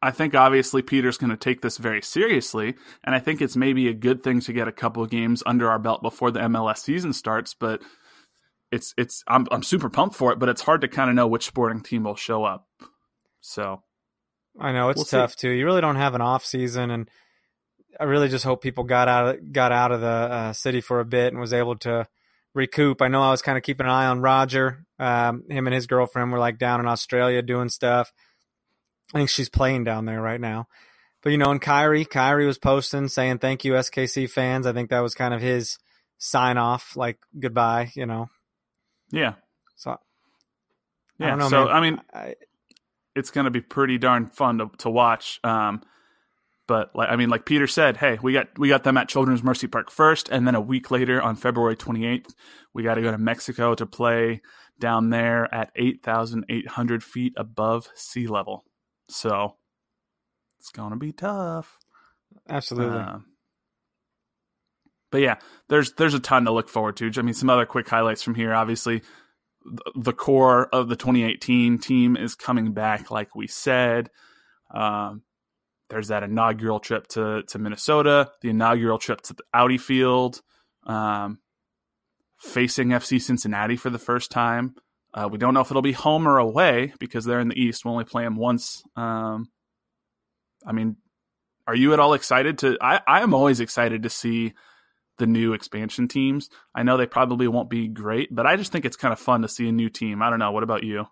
I 0.02 0.12
think 0.12 0.36
obviously 0.36 0.82
Peter's 0.82 1.18
going 1.18 1.32
to 1.32 1.38
take 1.38 1.62
this 1.62 1.78
very 1.78 2.02
seriously, 2.02 2.76
and 3.04 3.15
I 3.15 3.20
think 3.20 3.41
it's 3.41 3.56
maybe 3.56 3.88
a 3.88 3.94
good 3.94 4.24
thing 4.24 4.41
to 4.41 4.54
get 4.54 4.68
a 4.68 4.74
couple 4.74 5.02
of 5.02 5.10
games 5.10 5.41
under 5.46 5.70
our 5.70 5.80
belt 5.80 6.02
before 6.02 6.32
the 6.32 6.41
MLS 6.41 6.78
season 6.80 7.12
starts. 7.12 7.56
But 7.56 7.82
it's 8.72 8.94
it's 8.98 9.24
I'm 9.28 9.48
I'm 9.52 9.63
super 9.63 9.89
pumped 9.89 10.15
for 10.15 10.32
it, 10.32 10.39
but 10.39 10.50
it's 10.50 10.62
hard 10.62 10.82
to 10.82 10.88
kind 10.88 11.10
of 11.10 11.15
know 11.15 11.28
which 11.28 11.46
sporting 11.46 11.82
team 11.82 12.04
will 12.04 12.15
show 12.15 12.44
up. 12.44 12.68
So 13.41 13.82
I 14.60 14.72
know 14.72 14.89
it's 14.89 14.98
we'll 14.98 15.06
tough 15.06 15.32
see. 15.32 15.48
too. 15.48 15.52
You 15.52 15.65
really 15.65 15.82
don't 15.82 15.96
have 15.96 16.15
an 16.15 16.22
off 16.22 16.46
season, 16.46 16.91
and 16.91 17.10
I 18.00 18.06
really 18.06 18.30
just 18.30 18.46
hope 18.46 18.62
people 18.62 18.84
got 18.84 19.08
out 19.08 19.36
of, 19.36 19.54
got 19.54 19.72
out 19.72 19.91
of 19.91 20.02
the 20.02 20.08
uh, 20.08 20.54
city 20.54 20.82
for 20.82 21.00
a 21.00 21.06
bit 21.06 21.34
and 21.34 21.39
was 21.39 21.54
able 21.54 21.76
to 21.78 22.08
recoup. 22.54 23.02
I 23.02 23.08
know 23.08 23.22
I 23.22 23.32
was 23.32 23.41
kind 23.41 23.58
of 23.58 23.63
keeping 23.63 23.86
an 23.86 23.91
eye 23.91 24.08
on 24.08 24.22
Roger. 24.22 24.86
Um, 24.98 25.44
him 25.50 25.68
and 25.68 25.74
his 25.74 25.88
girlfriend 25.88 26.32
were 26.32 26.39
like 26.39 26.58
down 26.58 26.80
in 26.80 26.88
Australia 26.88 27.41
doing 27.41 27.70
stuff. 27.70 28.12
I 29.13 29.20
think 29.20 29.30
she's 29.30 29.50
playing 29.50 29.84
down 29.84 30.06
there 30.06 30.22
right 30.22 30.41
now. 30.41 30.68
But 31.22 31.32
you 31.32 31.38
know, 31.38 31.52
and 31.52 31.62
Khiry, 31.62 32.08
Khiry 32.08 32.46
was 32.46 32.58
posting 32.58 33.08
saying 33.08 33.39
thank 33.39 33.65
you 33.65 33.74
SKC 33.74 34.30
fans. 34.30 34.65
I 34.65 34.74
think 34.74 34.89
that 34.89 35.02
was 35.02 35.15
kind 35.15 35.34
of 35.34 35.41
his 35.41 35.78
sign 36.18 36.58
off, 36.58 36.96
like 36.96 37.18
goodbye. 37.38 37.91
You 37.96 38.06
know. 38.06 38.30
Yeah. 39.12 39.34
So. 39.76 39.98
Yeah. 41.18 41.34
I 41.34 41.36
know, 41.36 41.50
so 41.50 41.65
man. 41.65 41.74
I 41.74 41.82
mean, 41.82 42.02
I, 42.13 42.36
it's 43.15 43.32
going 43.32 43.45
to 43.45 43.51
be 43.51 43.62
pretty 43.62 43.97
darn 43.97 44.28
fun 44.28 44.58
to 44.60 44.69
to 44.80 44.89
watch. 44.89 45.39
Um, 45.43 45.82
but 46.67 46.95
like 46.95 47.10
I 47.10 47.15
mean, 47.15 47.30
like 47.30 47.45
Peter 47.45 47.67
said, 47.67 47.97
hey, 47.97 48.17
we 48.21 48.34
got 48.34 48.58
we 48.58 48.69
got 48.69 48.84
them 48.84 48.97
at 48.97 49.08
Children's 49.08 49.43
Mercy 49.43 49.67
Park 49.67 49.91
first, 49.91 50.30
and 50.30 50.47
then 50.47 50.56
a 50.56 50.62
week 50.62 50.91
later, 50.91 51.21
on 51.21 51.36
February 51.36 51.75
28th, 51.75 52.34
we 52.73 52.84
got 52.84 52.95
to 52.95 53.01
go 53.01 53.12
to 53.12 53.17
Mexico 53.17 53.75
to 53.75 53.86
play 53.86 54.41
down 54.80 55.10
there 55.10 55.54
at 55.54 55.71
8,800 55.75 57.04
feet 57.04 57.34
above 57.38 57.88
sea 57.95 58.28
level. 58.28 58.65
So 59.10 59.56
it's 60.60 60.71
gonna 60.71 60.97
be 60.97 61.12
tough. 61.12 61.78
Absolutely. 62.49 62.97
Uh, 62.97 63.19
but 65.12 65.21
yeah, 65.21 65.36
there's 65.69 65.93
there's 65.93 66.15
a 66.15 66.19
ton 66.19 66.45
to 66.45 66.51
look 66.51 66.67
forward 66.67 66.97
to. 66.97 67.12
I 67.15 67.21
mean, 67.21 67.36
some 67.36 67.49
other 67.49 67.65
quick 67.65 67.88
highlights 67.88 68.23
from 68.23 68.36
here. 68.36 68.54
Obviously, 68.54 69.04
the 69.95 70.13
core 70.13 70.67
of 70.67 70.89
the 70.89 70.95
2018 70.95 71.80
team 71.80 72.15
is 72.15 72.36
coming 72.36 72.73
back, 72.73 73.12
like 73.12 73.36
we 73.36 73.47
said. 73.47 74.10
Um, 74.73 75.23
there's 75.89 76.08
that 76.08 76.23
inaugural 76.23 76.80
trip 76.80 77.08
to 77.10 77.43
to 77.43 77.60
Minnesota, 77.60 78.32
the 78.41 78.49
inaugural 78.49 78.97
trip 78.97 79.21
to 79.21 79.34
the 79.34 79.43
Audi 79.54 79.78
Field, 79.78 80.41
um, 80.86 81.39
facing 82.39 82.89
FC 82.89 83.21
Cincinnati 83.21 83.75
for 83.75 83.89
the 83.89 83.99
first 83.99 84.32
time. 84.32 84.75
Uh, 85.13 85.30
we 85.32 85.38
don't 85.38 85.54
know 85.54 85.62
if 85.62 85.71
it'll 85.71 85.82
be 85.82 85.93
home 85.93 86.28
or 86.28 86.38
away 86.38 86.93
because 86.99 87.23
they're 87.23 87.39
in 87.39 87.47
the 87.47 87.60
East. 87.60 87.86
We'll 87.86 87.93
only 87.93 88.06
play 88.06 88.23
them 88.23 88.36
once. 88.36 88.84
Um, 88.95 89.49
I 90.67 90.73
mean, 90.73 90.97
are 91.67 91.75
you 91.75 91.93
at 91.93 91.99
all 91.99 92.13
excited 92.13 92.58
to? 92.60 92.78
I, 92.82 92.99
I 93.08 93.21
am 93.21 93.34
always 93.34 93.60
excited 93.60 94.04
to 94.04 94.10
see 94.10 94.54
the 95.17 95.28
new 95.28 95.54
expansion 95.54 96.08
teams. 96.08 96.49
I 96.73 96.84
know 96.84 96.97
they 96.97 97.06
probably 97.06 97.47
won't 97.47 97.69
be 97.69 97.88
great, 97.88 98.34
but 98.34 98.45
I 98.45 98.56
just 98.56 98.71
think 98.71 98.86
it's 98.86 98.97
kind 98.97 99.13
of 99.13 99.19
fun 99.19 99.41
to 99.41 99.47
see 99.47 99.67
a 99.67 99.71
new 99.71 99.89
team. 99.89 100.21
I 100.21 100.30
don't 100.30 100.39
know. 100.39 100.51
What 100.51 100.63
about 100.63 100.84
you? 100.84 101.08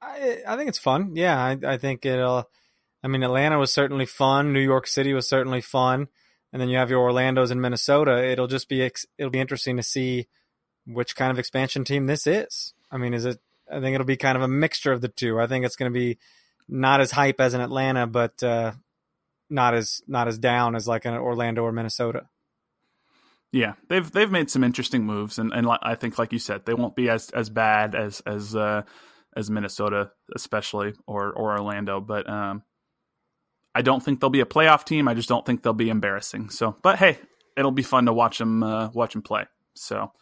I 0.00 0.38
I 0.46 0.56
think 0.56 0.68
it's 0.68 0.78
fun. 0.78 1.12
Yeah, 1.14 1.38
I, 1.38 1.58
I 1.64 1.76
think 1.78 2.04
it'll 2.04 2.48
I 3.02 3.08
mean, 3.08 3.22
Atlanta 3.22 3.58
was 3.58 3.72
certainly 3.72 4.06
fun. 4.06 4.52
New 4.52 4.60
York 4.60 4.86
City 4.86 5.12
was 5.12 5.28
certainly 5.28 5.60
fun, 5.60 6.08
and 6.52 6.60
then 6.60 6.68
you 6.68 6.78
have 6.78 6.90
your 6.90 7.02
Orlando's 7.02 7.50
in 7.50 7.60
Minnesota. 7.60 8.28
It'll 8.28 8.48
just 8.48 8.68
be 8.68 8.90
it'll 9.18 9.30
be 9.30 9.40
interesting 9.40 9.76
to 9.76 9.82
see 9.82 10.26
which 10.86 11.14
kind 11.14 11.30
of 11.30 11.38
expansion 11.38 11.84
team 11.84 12.06
this 12.06 12.26
is. 12.26 12.74
I 12.90 12.96
mean, 12.96 13.14
is 13.14 13.24
it? 13.24 13.38
I 13.70 13.80
think 13.80 13.94
it'll 13.94 14.06
be 14.06 14.16
kind 14.16 14.36
of 14.36 14.42
a 14.42 14.48
mixture 14.48 14.92
of 14.92 15.00
the 15.00 15.08
two. 15.08 15.38
I 15.38 15.46
think 15.46 15.64
it's 15.64 15.76
going 15.76 15.92
to 15.92 15.98
be 15.98 16.18
not 16.68 17.00
as 17.00 17.12
hype 17.12 17.40
as 17.40 17.54
in 17.54 17.60
Atlanta, 17.60 18.06
but 18.06 18.42
uh, 18.42 18.72
not 19.48 19.74
as 19.74 20.02
not 20.08 20.26
as 20.26 20.38
down 20.38 20.74
as 20.74 20.88
like 20.88 21.04
an 21.04 21.14
Orlando 21.14 21.62
or 21.62 21.72
Minnesota. 21.72 22.28
Yeah, 23.52 23.74
they've 23.88 24.10
they've 24.10 24.30
made 24.30 24.50
some 24.50 24.62
interesting 24.62 25.04
moves, 25.04 25.38
and, 25.38 25.52
and 25.52 25.66
I 25.82 25.94
think, 25.94 26.18
like 26.18 26.32
you 26.32 26.38
said, 26.38 26.66
they 26.66 26.74
won't 26.74 26.94
be 26.94 27.08
as 27.08 27.30
as 27.30 27.48
bad 27.48 27.94
as 27.94 28.20
as 28.26 28.54
uh, 28.54 28.82
as 29.34 29.50
Minnesota, 29.50 30.10
especially 30.34 30.92
or 31.06 31.32
or 31.32 31.52
Orlando. 31.52 32.00
But 32.00 32.28
um, 32.28 32.62
I 33.74 33.82
don't 33.82 34.02
think 34.02 34.20
they'll 34.20 34.28
be 34.28 34.40
a 34.40 34.46
playoff 34.46 34.84
team. 34.84 35.08
I 35.08 35.14
just 35.14 35.30
don't 35.30 35.46
think 35.46 35.62
they'll 35.62 35.72
be 35.72 35.88
embarrassing. 35.88 36.50
So, 36.50 36.76
but 36.82 36.98
hey, 36.98 37.18
it'll 37.56 37.70
be 37.70 37.82
fun 37.82 38.04
to 38.04 38.12
watch 38.12 38.36
them 38.36 38.62
uh, 38.62 38.90
watch 38.90 39.14
them 39.14 39.22
play. 39.22 39.46
So, 39.74 40.12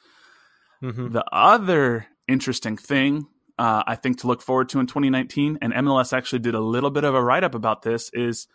mm-hmm. 0.83 1.13
the 1.13 1.25
other 1.33 2.07
interesting 2.29 2.77
thing 2.77 3.27
uh, 3.59 3.83
I 3.87 3.95
think 3.97 4.21
to 4.21 4.27
look 4.27 4.43
forward 4.43 4.69
to 4.71 4.81
in 4.81 4.87
2019, 4.87 5.59
and 5.63 5.73
MLS 5.73 6.13
actually 6.13 6.41
did 6.41 6.55
a 6.55 6.61
little 6.61 6.91
bit 6.91 7.05
of 7.05 7.15
a 7.15 7.23
write 7.23 7.45
up 7.45 7.55
about 7.55 7.83
this, 7.83 8.11
is 8.13 8.47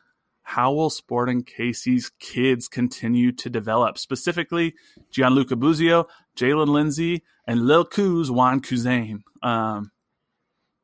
how 0.43 0.73
will 0.73 0.89
Sporting 0.89 1.43
KC's 1.43 2.11
kids 2.19 2.67
continue 2.67 3.31
to 3.33 3.49
develop? 3.49 3.97
Specifically, 3.97 4.73
Gianluca 5.11 5.55
Busio, 5.55 6.07
Jaylin 6.35 6.67
Lindsey, 6.67 7.23
and 7.47 7.65
Lil 7.65 7.85
Kuz 7.85 8.29
Wan 8.29 8.61
Kuzain. 8.61 9.21
Um, 9.43 9.91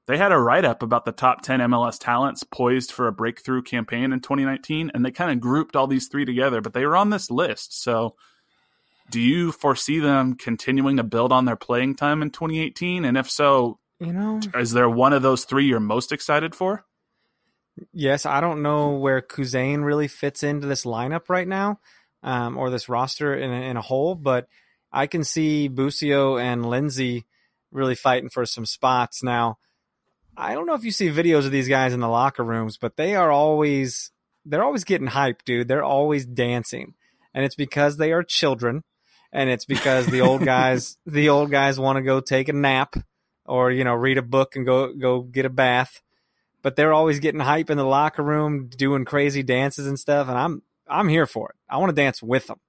they 0.08 0.18
had 0.18 0.32
a 0.32 0.38
write 0.38 0.64
up 0.64 0.84
about 0.84 1.04
the 1.04 1.12
top 1.12 1.42
10 1.42 1.60
MLS 1.60 2.00
talents 2.00 2.44
poised 2.44 2.94
for 2.94 3.08
a 3.08 3.12
breakthrough 3.12 3.62
campaign 3.62 4.14
in 4.14 4.22
2019, 4.22 4.92
and 4.94 5.06
they 5.06 5.12
kind 5.12 5.32
of 5.32 5.42
grouped 5.42 5.76
all 5.76 5.88
these 5.88 6.08
three 6.08 6.24
together, 6.24 6.62
but 6.62 6.74
they 6.74 6.86
were 6.86 6.96
on 6.96 7.10
this 7.10 7.30
list. 7.30 7.82
So, 7.82 8.16
do 9.10 9.20
you 9.20 9.52
foresee 9.52 10.00
them 10.00 10.36
continuing 10.36 10.98
to 10.98 11.04
build 11.04 11.32
on 11.32 11.46
their 11.46 11.56
playing 11.56 11.96
time 11.96 12.22
in 12.22 12.30
2018? 12.30 13.06
And 13.06 13.18
if 13.18 13.30
so, 13.30 13.80
you 14.00 14.14
know, 14.14 14.40
is 14.56 14.72
there 14.72 14.90
one 14.90 15.14
of 15.14 15.22
those 15.22 15.46
three 15.46 15.66
you're 15.66 15.80
most 15.80 16.12
excited 16.12 16.56
for? 16.56 16.86
Yes, 17.94 18.26
I 18.26 18.42
don't 18.42 18.62
know 18.62 18.92
where 18.92 19.22
Kuzain 19.22 19.84
really 19.84 20.08
fits 20.08 20.44
into 20.44 20.68
this 20.68 20.86
lineup 20.86 21.30
right 21.30 21.48
now, 21.48 21.80
um, 22.24 22.58
or 22.58 22.70
this 22.70 22.90
roster 22.90 23.36
in 23.36 23.52
a, 23.52 23.62
in 23.70 23.78
a 23.78 23.82
whole, 23.82 24.16
but 24.16 24.48
I 24.92 25.08
can 25.08 25.24
see 25.24 25.68
Busio 25.68 26.38
and 26.38 26.70
Lindsey 26.70 27.26
really 27.72 27.96
fighting 27.96 28.30
for 28.30 28.46
some 28.46 28.66
spots 28.66 29.22
now. 29.22 29.58
I 30.36 30.54
don't 30.54 30.68
know 30.68 30.76
if 30.76 30.84
you 30.84 30.92
see 30.92 31.10
videos 31.10 31.46
of 31.46 31.52
these 31.52 31.68
guys 31.68 31.94
in 31.94 32.00
the 32.00 32.08
locker 32.08 32.44
rooms, 32.44 32.78
but 32.78 32.96
they 32.96 33.16
are 33.16 33.32
always 33.32 34.12
they're 34.46 34.64
always 34.64 34.84
getting 34.84 35.08
hyped, 35.08 35.44
dude. 35.46 35.68
They're 35.68 35.84
always 35.84 36.26
dancing. 36.26 36.94
And 37.34 37.44
it's 37.44 37.56
because 37.56 37.98
they 37.98 38.14
are 38.14 38.24
children 38.24 38.84
and 39.34 39.50
it's 39.50 39.66
because 39.66 40.08
the 40.08 40.22
old 40.22 40.46
guys 40.46 40.98
the 41.06 41.30
old 41.30 41.52
guys 41.52 41.80
want 41.80 41.98
to 41.98 42.04
go 42.04 42.20
take 42.20 42.50
a 42.50 42.54
nap 42.54 42.96
or 43.46 43.72
you 43.72 43.84
know 43.84 43.94
read 43.94 44.18
a 44.18 44.24
book 44.24 44.56
and 44.56 44.66
go 44.66 44.94
go 44.94 45.22
get 45.22 45.46
a 45.46 45.50
bath. 45.50 46.02
But 46.68 46.76
they're 46.76 46.92
always 46.92 47.22
getting 47.22 47.40
hype 47.40 47.70
in 47.70 47.78
the 47.78 47.86
locker 47.86 48.22
room, 48.22 48.68
doing 48.68 49.06
crazy 49.06 49.42
dances 49.42 49.88
and 49.88 49.98
stuff, 49.98 50.28
and 50.28 50.38
I'm 50.38 50.62
I'm 50.86 51.08
here 51.08 51.26
for 51.26 51.52
it. 51.52 51.56
I 51.70 51.78
want 51.78 51.92
to 51.92 51.96
dance 51.96 52.22
with 52.22 52.48
them. 52.48 52.60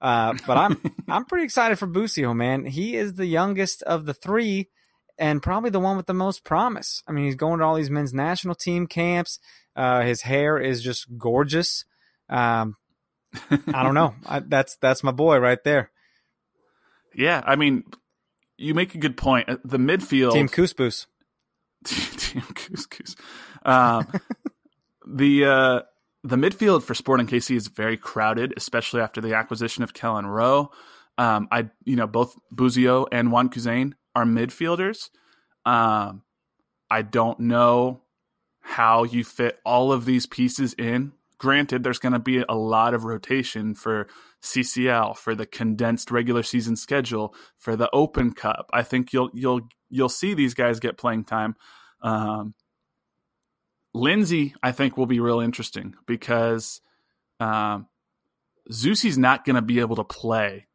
Uh, 0.00 0.34
but 0.48 0.56
I'm 0.56 0.80
I'm 1.08 1.24
pretty 1.26 1.44
excited 1.44 1.78
for 1.78 1.86
Busio, 1.86 2.34
man. 2.34 2.64
He 2.64 2.96
is 2.96 3.14
the 3.14 3.24
youngest 3.24 3.84
of 3.84 4.04
the 4.04 4.14
three, 4.14 4.68
and 5.16 5.40
probably 5.40 5.70
the 5.70 5.78
one 5.78 5.96
with 5.96 6.06
the 6.06 6.12
most 6.12 6.42
promise. 6.42 7.04
I 7.06 7.12
mean, 7.12 7.26
he's 7.26 7.36
going 7.36 7.60
to 7.60 7.64
all 7.64 7.76
these 7.76 7.88
men's 7.88 8.12
national 8.12 8.56
team 8.56 8.88
camps. 8.88 9.38
Uh, 9.76 10.02
his 10.02 10.22
hair 10.22 10.58
is 10.58 10.82
just 10.82 11.06
gorgeous. 11.16 11.84
Um, 12.28 12.74
I 13.72 13.84
don't 13.84 13.94
know. 13.94 14.16
I, 14.26 14.40
that's 14.40 14.74
that's 14.78 15.04
my 15.04 15.12
boy 15.12 15.38
right 15.38 15.62
there. 15.62 15.92
Yeah, 17.14 17.44
I 17.46 17.54
mean, 17.54 17.84
you 18.56 18.74
make 18.74 18.96
a 18.96 18.98
good 18.98 19.16
point. 19.16 19.48
Uh, 19.48 19.58
the 19.64 19.78
midfield 19.78 20.32
team 20.32 20.48
Couscous. 20.48 21.06
team 21.84 22.42
Couscous. 22.54 23.15
Um, 23.66 24.06
the 25.06 25.44
uh, 25.44 25.80
the 26.24 26.36
midfield 26.36 26.82
for 26.82 26.94
Sporting 26.94 27.26
KC 27.26 27.56
is 27.56 27.66
very 27.66 27.96
crowded, 27.96 28.54
especially 28.56 29.00
after 29.00 29.20
the 29.20 29.34
acquisition 29.34 29.82
of 29.82 29.92
Kelyn 29.92 30.24
Rowe. 30.24 30.70
Um, 31.18 31.48
I 31.50 31.68
you 31.84 31.96
know 31.96 32.06
both 32.06 32.36
Busio 32.50 33.06
and 33.12 33.30
Wan 33.32 33.50
Kuzain 33.50 33.92
are 34.14 34.24
midfielders. 34.24 35.10
Um, 35.64 36.22
I 36.90 37.02
don't 37.02 37.40
know 37.40 38.02
how 38.60 39.04
you 39.04 39.24
fit 39.24 39.58
all 39.64 39.92
of 39.92 40.04
these 40.04 40.26
pieces 40.26 40.74
in. 40.74 41.12
Granted, 41.38 41.82
there's 41.82 41.98
going 41.98 42.12
to 42.12 42.18
be 42.18 42.44
a 42.48 42.54
lot 42.54 42.94
of 42.94 43.04
rotation 43.04 43.74
for 43.74 44.08
CCL, 44.42 45.16
for 45.16 45.34
the 45.34 45.44
condensed 45.44 46.10
regular 46.10 46.42
season 46.42 46.76
schedule, 46.76 47.34
for 47.58 47.76
the 47.76 47.90
Open 47.92 48.32
Cup. 48.32 48.70
I 48.72 48.82
think 48.82 49.12
you'll 49.12 49.30
you'll 49.34 49.68
you'll 49.90 50.08
see 50.08 50.34
these 50.34 50.54
guys 50.54 50.80
get 50.80 50.98
playing 50.98 51.24
time. 51.24 51.56
Um, 52.00 52.54
Lindsey, 53.96 54.54
I 54.62 54.72
think, 54.72 54.96
will 54.96 55.06
be 55.06 55.20
real 55.20 55.40
interesting 55.40 55.94
because 56.06 56.80
um, 57.40 57.86
Zusi's 58.70 59.16
not 59.16 59.44
going 59.44 59.56
to 59.56 59.62
be 59.62 59.80
able 59.80 59.96
to 59.96 60.04
play 60.04 60.66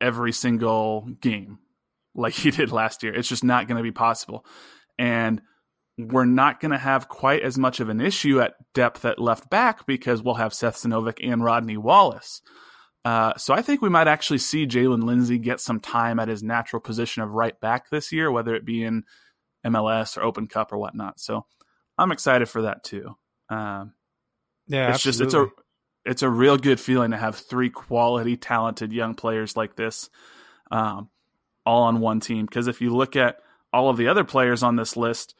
every 0.00 0.32
single 0.32 1.08
game 1.20 1.58
like 2.14 2.34
he 2.34 2.50
did 2.52 2.70
last 2.70 3.02
year. 3.02 3.14
It's 3.14 3.28
just 3.28 3.44
not 3.44 3.66
going 3.66 3.78
to 3.78 3.82
be 3.82 3.92
possible. 3.92 4.46
And 4.98 5.42
we're 5.98 6.24
not 6.24 6.60
going 6.60 6.70
to 6.70 6.78
have 6.78 7.08
quite 7.08 7.42
as 7.42 7.58
much 7.58 7.80
of 7.80 7.88
an 7.88 8.00
issue 8.00 8.40
at 8.40 8.54
depth 8.74 9.04
at 9.04 9.18
left 9.18 9.50
back 9.50 9.84
because 9.84 10.22
we'll 10.22 10.34
have 10.34 10.54
Seth 10.54 10.76
Sinovic 10.76 11.18
and 11.20 11.42
Rodney 11.42 11.76
Wallace. 11.76 12.40
Uh, 13.04 13.36
so 13.36 13.54
I 13.54 13.62
think 13.62 13.82
we 13.82 13.88
might 13.88 14.06
actually 14.06 14.38
see 14.38 14.66
Jaylin 14.66 15.02
Lindsey 15.02 15.38
get 15.38 15.60
some 15.60 15.80
time 15.80 16.20
at 16.20 16.28
his 16.28 16.44
natural 16.44 16.80
position 16.80 17.22
of 17.22 17.30
right 17.30 17.58
back 17.60 17.90
this 17.90 18.12
year, 18.12 18.30
whether 18.30 18.54
it 18.54 18.64
be 18.64 18.84
in 18.84 19.02
MLS 19.66 20.16
or 20.16 20.22
Open 20.22 20.46
Cup 20.46 20.72
or 20.72 20.78
whatnot. 20.78 21.18
So 21.18 21.44
I'm 21.98 22.12
excited 22.12 22.48
for 22.48 22.62
that 22.62 22.84
too. 22.84 23.16
Um, 23.48 23.92
yeah, 24.66 24.88
it's 24.88 25.06
absolutely. 25.06 25.06
just 25.06 25.20
it's 25.20 25.34
a 25.34 26.10
it's 26.10 26.22
a 26.22 26.30
real 26.30 26.56
good 26.56 26.80
feeling 26.80 27.10
to 27.10 27.16
have 27.16 27.36
three 27.36 27.70
quality, 27.70 28.36
talented 28.36 28.92
young 28.92 29.14
players 29.14 29.56
like 29.56 29.76
this, 29.76 30.08
um, 30.70 31.10
all 31.66 31.82
on 31.82 32.00
one 32.00 32.20
team. 32.20 32.46
Because 32.46 32.68
if 32.68 32.80
you 32.80 32.94
look 32.94 33.16
at 33.16 33.40
all 33.72 33.90
of 33.90 33.96
the 33.96 34.08
other 34.08 34.24
players 34.24 34.62
on 34.62 34.76
this 34.76 34.96
list, 34.96 35.34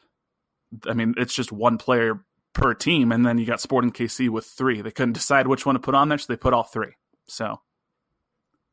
I 0.87 0.93
mean, 0.93 1.15
it's 1.17 1.33
just 1.33 1.51
one 1.51 1.77
player 1.77 2.23
per 2.53 2.73
team, 2.73 3.11
and 3.11 3.25
then 3.25 3.37
you 3.37 3.45
got 3.45 3.61
Sporting 3.61 3.91
KC 3.91 4.29
with 4.29 4.45
three. 4.45 4.81
They 4.81 4.91
couldn't 4.91 5.13
decide 5.13 5.47
which 5.47 5.65
one 5.65 5.75
to 5.75 5.79
put 5.79 5.95
on 5.95 6.09
there, 6.09 6.17
so 6.17 6.25
they 6.27 6.37
put 6.37 6.53
all 6.53 6.63
three. 6.63 6.93
So, 7.27 7.61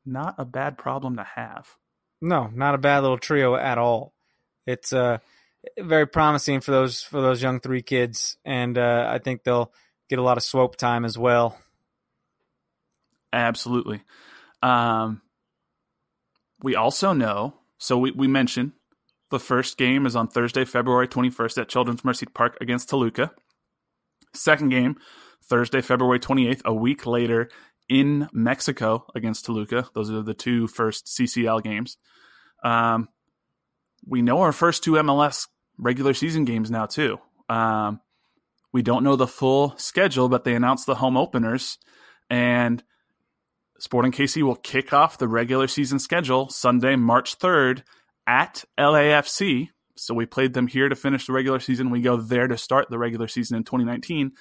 not 0.04 0.34
a 0.38 0.44
bad 0.44 0.78
problem 0.78 1.16
to 1.16 1.24
have. 1.24 1.68
No, 2.20 2.50
not 2.52 2.74
a 2.74 2.78
bad 2.78 3.00
little 3.00 3.18
trio 3.18 3.54
at 3.54 3.78
all. 3.78 4.14
It's 4.66 4.92
uh, 4.92 5.18
very 5.78 6.06
promising 6.06 6.60
for 6.60 6.70
those 6.70 7.02
for 7.02 7.20
those 7.20 7.42
young 7.42 7.60
three 7.60 7.82
kids, 7.82 8.36
and 8.44 8.76
uh, 8.76 9.06
I 9.08 9.18
think 9.18 9.44
they'll 9.44 9.72
get 10.08 10.18
a 10.18 10.22
lot 10.22 10.36
of 10.36 10.42
swope 10.42 10.76
time 10.76 11.04
as 11.04 11.18
well. 11.18 11.58
Absolutely. 13.32 14.02
Um, 14.62 15.22
we 16.62 16.74
also 16.74 17.12
know, 17.12 17.54
so 17.78 17.98
we, 17.98 18.10
we 18.12 18.28
mentioned 18.28 18.72
the 19.30 19.40
first 19.40 19.76
game 19.76 20.06
is 20.06 20.16
on 20.16 20.28
Thursday, 20.28 20.64
February 20.64 21.08
21st 21.08 21.62
at 21.62 21.68
Children's 21.68 22.04
Mercy 22.04 22.26
Park 22.26 22.56
against 22.60 22.88
Toluca. 22.88 23.32
Second 24.34 24.70
game, 24.70 24.96
Thursday, 25.44 25.80
February 25.80 26.20
28th, 26.20 26.64
a 26.64 26.72
week 26.72 27.06
later 27.06 27.50
in 27.88 28.28
Mexico 28.32 29.06
against 29.14 29.44
Toluca. 29.44 29.88
Those 29.94 30.10
are 30.10 30.22
the 30.22 30.34
two 30.34 30.66
first 30.66 31.06
CCL 31.06 31.62
games. 31.62 31.98
Um, 32.64 33.08
we 34.06 34.22
know 34.22 34.40
our 34.40 34.52
first 34.52 34.84
two 34.84 34.92
MLS 34.92 35.48
regular 35.78 36.14
season 36.14 36.44
games 36.44 36.70
now, 36.70 36.86
too. 36.86 37.18
Um, 37.48 38.00
we 38.72 38.82
don't 38.82 39.04
know 39.04 39.16
the 39.16 39.26
full 39.26 39.74
schedule, 39.78 40.28
but 40.28 40.44
they 40.44 40.54
announced 40.54 40.86
the 40.86 40.94
home 40.94 41.16
openers. 41.16 41.78
And 42.28 42.82
Sporting 43.78 44.12
KC 44.12 44.42
will 44.42 44.56
kick 44.56 44.92
off 44.92 45.18
the 45.18 45.28
regular 45.28 45.68
season 45.68 45.98
schedule 45.98 46.48
Sunday, 46.48 46.96
March 46.96 47.38
3rd 47.38 47.82
at 48.26 48.64
LAFC. 48.78 49.68
So 49.96 50.14
we 50.14 50.26
played 50.26 50.54
them 50.54 50.66
here 50.66 50.88
to 50.88 50.96
finish 50.96 51.26
the 51.26 51.32
regular 51.32 51.60
season. 51.60 51.90
We 51.90 52.00
go 52.00 52.16
there 52.16 52.48
to 52.48 52.58
start 52.58 52.88
the 52.90 52.98
regular 52.98 53.28
season 53.28 53.56
in 53.56 53.64
2019. 53.64 54.32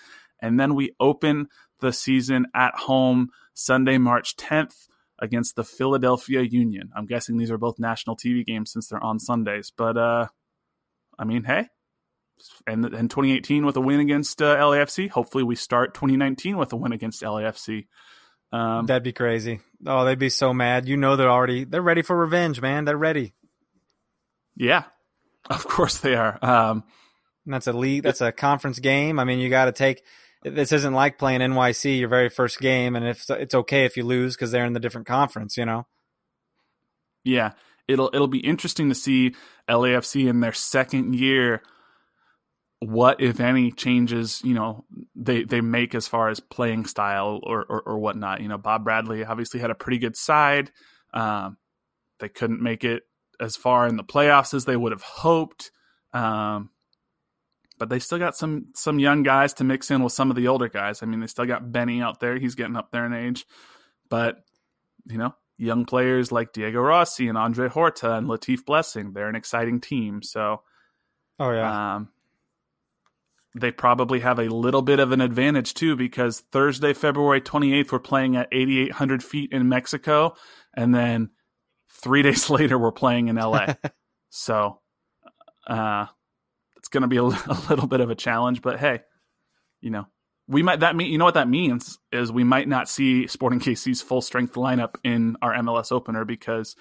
And 0.42 0.60
then 0.60 0.76
we 0.76 0.96
open 1.00 1.48
the 1.80 1.94
season 1.94 2.48
at 2.54 2.76
home 2.76 3.30
Sunday, 3.54 3.98
March 3.98 4.36
10th 4.36 4.88
against 5.20 5.56
the 5.56 5.64
Philadelphia 5.64 6.42
Union. 6.42 6.90
I'm 6.96 7.06
guessing 7.06 7.38
these 7.38 7.52
are 7.52 7.58
both 7.58 7.80
national 7.80 8.18
TV 8.18 8.46
games 8.46 8.72
since 8.72 8.88
they're 8.88 9.04
on 9.04 9.20
Sundays. 9.20 9.72
But, 9.76 9.98
uh, 9.98 10.28
I 11.18 11.26
mean, 11.26 11.44
hey, 11.44 11.68
and 12.68 12.86
in 12.86 13.08
2018 13.08 13.66
with 13.66 13.78
a 13.78 13.82
win 13.82 14.00
against 14.00 14.42
uh, 14.42 14.56
LAFC. 14.58 15.10
Hopefully, 15.10 15.44
we 15.44 15.56
start 15.56 15.94
2019 15.94 16.58
with 16.58 16.74
a 16.74 16.76
win 16.76 16.92
against 16.92 17.22
LAFC. 17.22 17.88
Um, 18.52 18.86
That'd 18.86 19.04
be 19.04 19.14
crazy. 19.14 19.62
Oh, 19.86 20.06
they'd 20.06 20.20
be 20.20 20.30
so 20.30 20.54
mad. 20.54 20.88
You 20.88 20.98
know, 20.98 21.16
they're 21.16 21.30
already 21.30 21.64
they're 21.64 21.82
ready 21.82 22.02
for 22.02 22.16
revenge, 22.16 22.62
man. 22.62 22.86
They're 22.86 22.98
ready. 22.98 23.34
Yeah, 24.56 24.84
of 25.50 25.66
course 25.68 25.98
they 25.98 26.16
are. 26.16 26.38
Um, 26.42 26.84
that's 27.46 27.68
a 27.68 27.74
league. 27.74 28.04
That's 28.04 28.22
a 28.22 28.32
conference 28.32 28.80
game. 28.80 29.20
I 29.20 29.24
mean, 29.24 29.40
you 29.40 29.50
got 29.50 29.66
to 29.66 29.72
take. 29.72 30.04
This 30.44 30.72
isn't 30.72 30.94
like 30.94 31.18
playing 31.18 31.42
NYC 31.42 32.00
your 32.00 32.08
very 32.08 32.30
first 32.30 32.60
game, 32.60 32.96
and 32.96 33.08
if 33.08 33.30
it's 33.30 33.56
okay 33.56 33.86
if 33.86 33.98
you 33.98 34.04
lose 34.04 34.36
because 34.36 34.52
they're 34.52 34.66
in 34.66 34.74
the 34.74 34.80
different 34.80 35.08
conference, 35.08 35.58
you 35.58 35.66
know. 35.66 35.88
Yeah, 37.24 37.54
it'll 37.88 38.10
it'll 38.14 38.28
be 38.28 38.40
interesting 38.40 38.90
to 38.90 38.96
see 38.96 39.36
LAFC 39.70 40.28
in 40.28 40.40
their 40.40 40.54
second 40.54 41.16
year 41.16 41.62
what 42.80 43.22
if 43.22 43.40
any 43.40 43.72
changes 43.72 44.42
you 44.44 44.54
know 44.54 44.86
they 45.16 45.44
they 45.44 45.62
make 45.62 45.96
as 45.96 46.08
far 46.08 46.30
as 46.30 46.40
playing 46.40 46.86
style 46.86 47.40
or 47.44 47.66
or, 47.68 47.82
or 47.82 47.98
whatnot. 47.98 48.42
You 48.42 48.48
know 48.48 48.58
bob 48.58 48.84
bradley 48.84 49.24
obviously 49.24 49.60
had 49.60 49.72
a 49.72 49.76
pretty 49.76 49.98
good 49.98 50.16
side. 50.16 50.72
Um, 51.14 51.58
they 52.20 52.30
couldn't 52.30 52.62
make 52.62 52.84
it 52.84 53.04
as 53.40 53.56
far 53.56 53.88
in 53.88 53.98
the 53.98 54.04
playoffs 54.04 54.54
as 54.54 54.66
they 54.66 54.78
would 54.78 54.92
have 54.92 55.02
hoped. 55.02 55.72
Um, 56.14 56.70
but 57.78 57.90
they 57.90 58.00
still 58.00 58.20
got 58.20 58.36
some 58.36 58.68
some 58.76 59.00
young 59.00 59.24
guys 59.24 59.54
to 59.54 59.64
mix 59.64 59.92
in 59.92 60.04
with 60.04 60.14
some 60.14 60.30
of 60.30 60.36
the 60.36 60.48
older 60.48 60.70
guys. 60.70 61.02
I 61.02 61.06
mean 61.06 61.20
they 61.20 61.28
still 61.28 61.46
got 61.46 61.72
benny 61.72 62.02
out 62.02 62.20
there. 62.20 62.38
He's 62.38 62.56
getting 62.56 62.76
up 62.76 62.92
there 62.92 63.06
in 63.06 63.14
age. 63.14 63.46
But 64.10 64.38
you 65.08 65.18
know 65.18 65.34
young 65.58 65.86
players 65.86 66.32
like 66.32 66.52
diego 66.54 66.82
rossi 66.82 67.28
and 67.28 67.38
andre 67.38 67.70
horta 67.70 68.16
and 68.16 68.28
latif 68.28 68.66
blessing 68.66 69.14
they're 69.14 69.30
an 69.30 69.36
exciting 69.36 69.80
team 69.80 70.22
so 70.22 70.62
oh 71.40 71.52
yeah 71.52 71.96
um, 71.96 72.10
they 73.56 73.72
probably 73.72 74.20
have 74.20 74.38
a 74.38 74.50
little 74.50 74.82
bit 74.82 75.00
of 75.00 75.14
an 75.14 75.22
advantage 75.22 75.74
too 75.74 75.96
because 75.96 76.42
Thursday, 76.52 76.94
February 76.94 77.40
28th, 77.40 77.92
we're 77.92 78.00
playing 78.00 78.36
at 78.36 78.50
8,800 78.52 79.24
feet 79.24 79.54
in 79.54 79.70
Mexico. 79.70 80.36
And 80.76 80.94
then 80.94 81.30
three 81.90 82.22
days 82.22 82.50
later, 82.50 82.78
we're 82.78 82.92
playing 82.92 83.30
in 83.30 83.38
LA. 83.38 83.76
so 84.30 84.82
uh, 85.68 86.08
it's 86.76 86.90
going 86.90 87.02
to 87.02 87.08
be 87.08 87.18
a, 87.18 87.24
a, 87.24 87.58
little 87.70 87.88
bit 87.88 88.02
of 88.02 88.10
a 88.10 88.16
challenge. 88.16 88.62
But 88.62 88.80
hey, 88.80 89.00
you 89.80 89.90
know, 89.90 90.06
we 90.48 90.62
might, 90.64 90.82
that 90.82 90.96
mean, 90.96 91.12
you 91.12 91.18
know 91.18 91.26
what 91.26 91.34
that 91.34 91.50
means 91.50 91.98
is 92.12 92.32
we 92.32 92.44
might 92.44 92.68
not 92.68 92.88
see 92.88 93.28
Sporting 93.28 93.60
KC's 93.60 94.02
full 94.02 94.22
strength 94.22 94.54
lineup 94.54 94.96
in 95.04 95.38
our 95.42 95.54
MLS 95.54 95.92
opener 95.92 96.26
because 96.26 96.76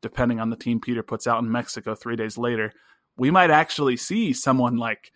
depending 0.00 0.40
on 0.40 0.50
the 0.50 0.56
team 0.56 0.80
Peter 0.80 1.02
puts 1.02 1.26
out 1.26 1.42
in 1.42 1.50
Mexico 1.50 1.94
three 1.94 2.16
days 2.16 2.38
later, 2.38 2.72
we 3.16 3.30
might 3.30 3.50
actually 3.50 3.96
see 3.96 4.32
someone 4.32 4.76
like 4.76 5.12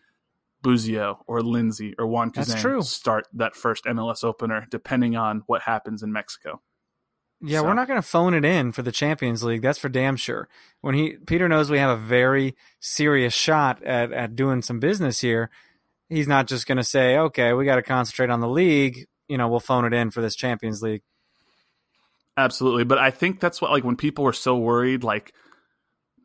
Busio 0.63 1.23
or 1.27 1.43
Lindsey 1.43 1.95
or 1.99 2.07
Wan 2.07 2.31
Kuzain 2.31 2.83
start 2.83 3.27
that 3.35 3.55
first 3.55 3.85
MLS 3.85 4.25
opener, 4.25 4.67
depending 4.71 5.17
on 5.17 5.43
what 5.47 5.63
happens 5.63 6.03
in 6.03 6.13
Mexico. 6.13 6.61
Yeah, 7.41 7.61
so. 7.61 7.67
we're 7.67 7.75
not 7.75 7.89
going 7.89 8.01
to 8.01 8.07
phone 8.07 8.35
it 8.35 8.45
in 8.45 8.73
for 8.73 8.83
the 8.83 8.93
Champions 8.93 9.45
League. 9.45 9.63
That's 9.63 9.79
for 9.79 9.89
damn 9.89 10.17
sure. 10.17 10.49
When 10.81 10.95
he 10.95 11.17
Peter 11.27 11.49
knows 11.49 11.71
we 11.71 11.79
have 11.79 11.97
a 11.97 12.03
very 12.03 12.57
serious 12.81 13.35
shot 13.35 13.83
at 13.83 14.13
at 14.13 14.37
doing 14.37 14.63
some 14.63 14.81
business 14.81 15.21
here, 15.21 15.51
he's 16.09 16.29
not 16.29 16.47
just 16.47 16.67
going 16.67 16.79
to 16.79 16.85
say, 16.85 17.19
"Okay, 17.19 17.53
we 17.53 17.65
got 17.65 17.77
to 17.77 17.83
concentrate 17.83 18.31
on 18.31 18.41
the 18.41 18.49
league." 18.49 19.07
You 19.29 19.39
know, 19.39 19.49
we'll 19.49 19.61
phone 19.61 19.85
it 19.85 19.93
in 19.93 20.11
for 20.11 20.21
this 20.21 20.37
Champions 20.37 20.83
League. 20.83 21.03
Absolutely, 22.37 22.85
but 22.85 22.99
I 22.99 23.11
think 23.11 23.41
that's 23.41 23.61
what 23.61 23.71
like 23.71 23.85
when 23.85 23.97
people 23.97 24.25
were 24.25 24.33
so 24.33 24.57
worried, 24.57 25.05
like 25.05 25.33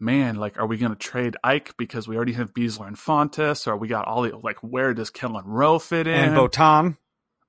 man, 0.02 0.36
like, 0.36 0.58
are 0.58 0.66
we 0.66 0.78
going 0.78 0.92
to 0.92 0.98
trade 0.98 1.38
Ike 1.44 1.78
because 1.78 2.08
we 2.08 2.16
already 2.16 2.34
have 2.34 2.54
Besler 2.54 2.88
and 2.88 2.98
Fontàs, 2.98 3.68
or 3.68 3.78
we 3.78 3.88
got 3.88 4.08
all 4.08 4.24
the 4.24 4.36
like, 4.36 4.58
where 4.62 4.94
does 4.94 5.12
Kelyn 5.12 5.44
Rowe 5.46 5.80
fit 5.80 6.08
in? 6.08 6.14
And 6.14 6.36
Botond. 6.36 6.98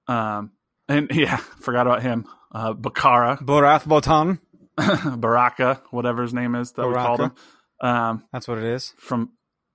Um, 0.07 0.53
and 0.88 1.11
yeah, 1.14 1.37
forgot 1.37 1.87
about 1.87 2.03
him. 2.03 2.27
Uh, 2.55 2.75
Bakara, 2.75 3.42
Barath 3.42 3.85
Botond, 3.85 4.38
Baraka, 5.21 5.81
whatever 5.90 6.23
his 6.23 6.35
name 6.35 6.55
is 6.55 6.73
that 6.73 6.83
Baraka. 6.83 7.01
we 7.01 7.07
called 7.07 7.21
him. 7.21 7.35
Um, 7.81 8.25
that's 8.33 8.47
what 8.47 8.59
it 8.59 8.64
is 8.64 8.92
from, 8.99 9.33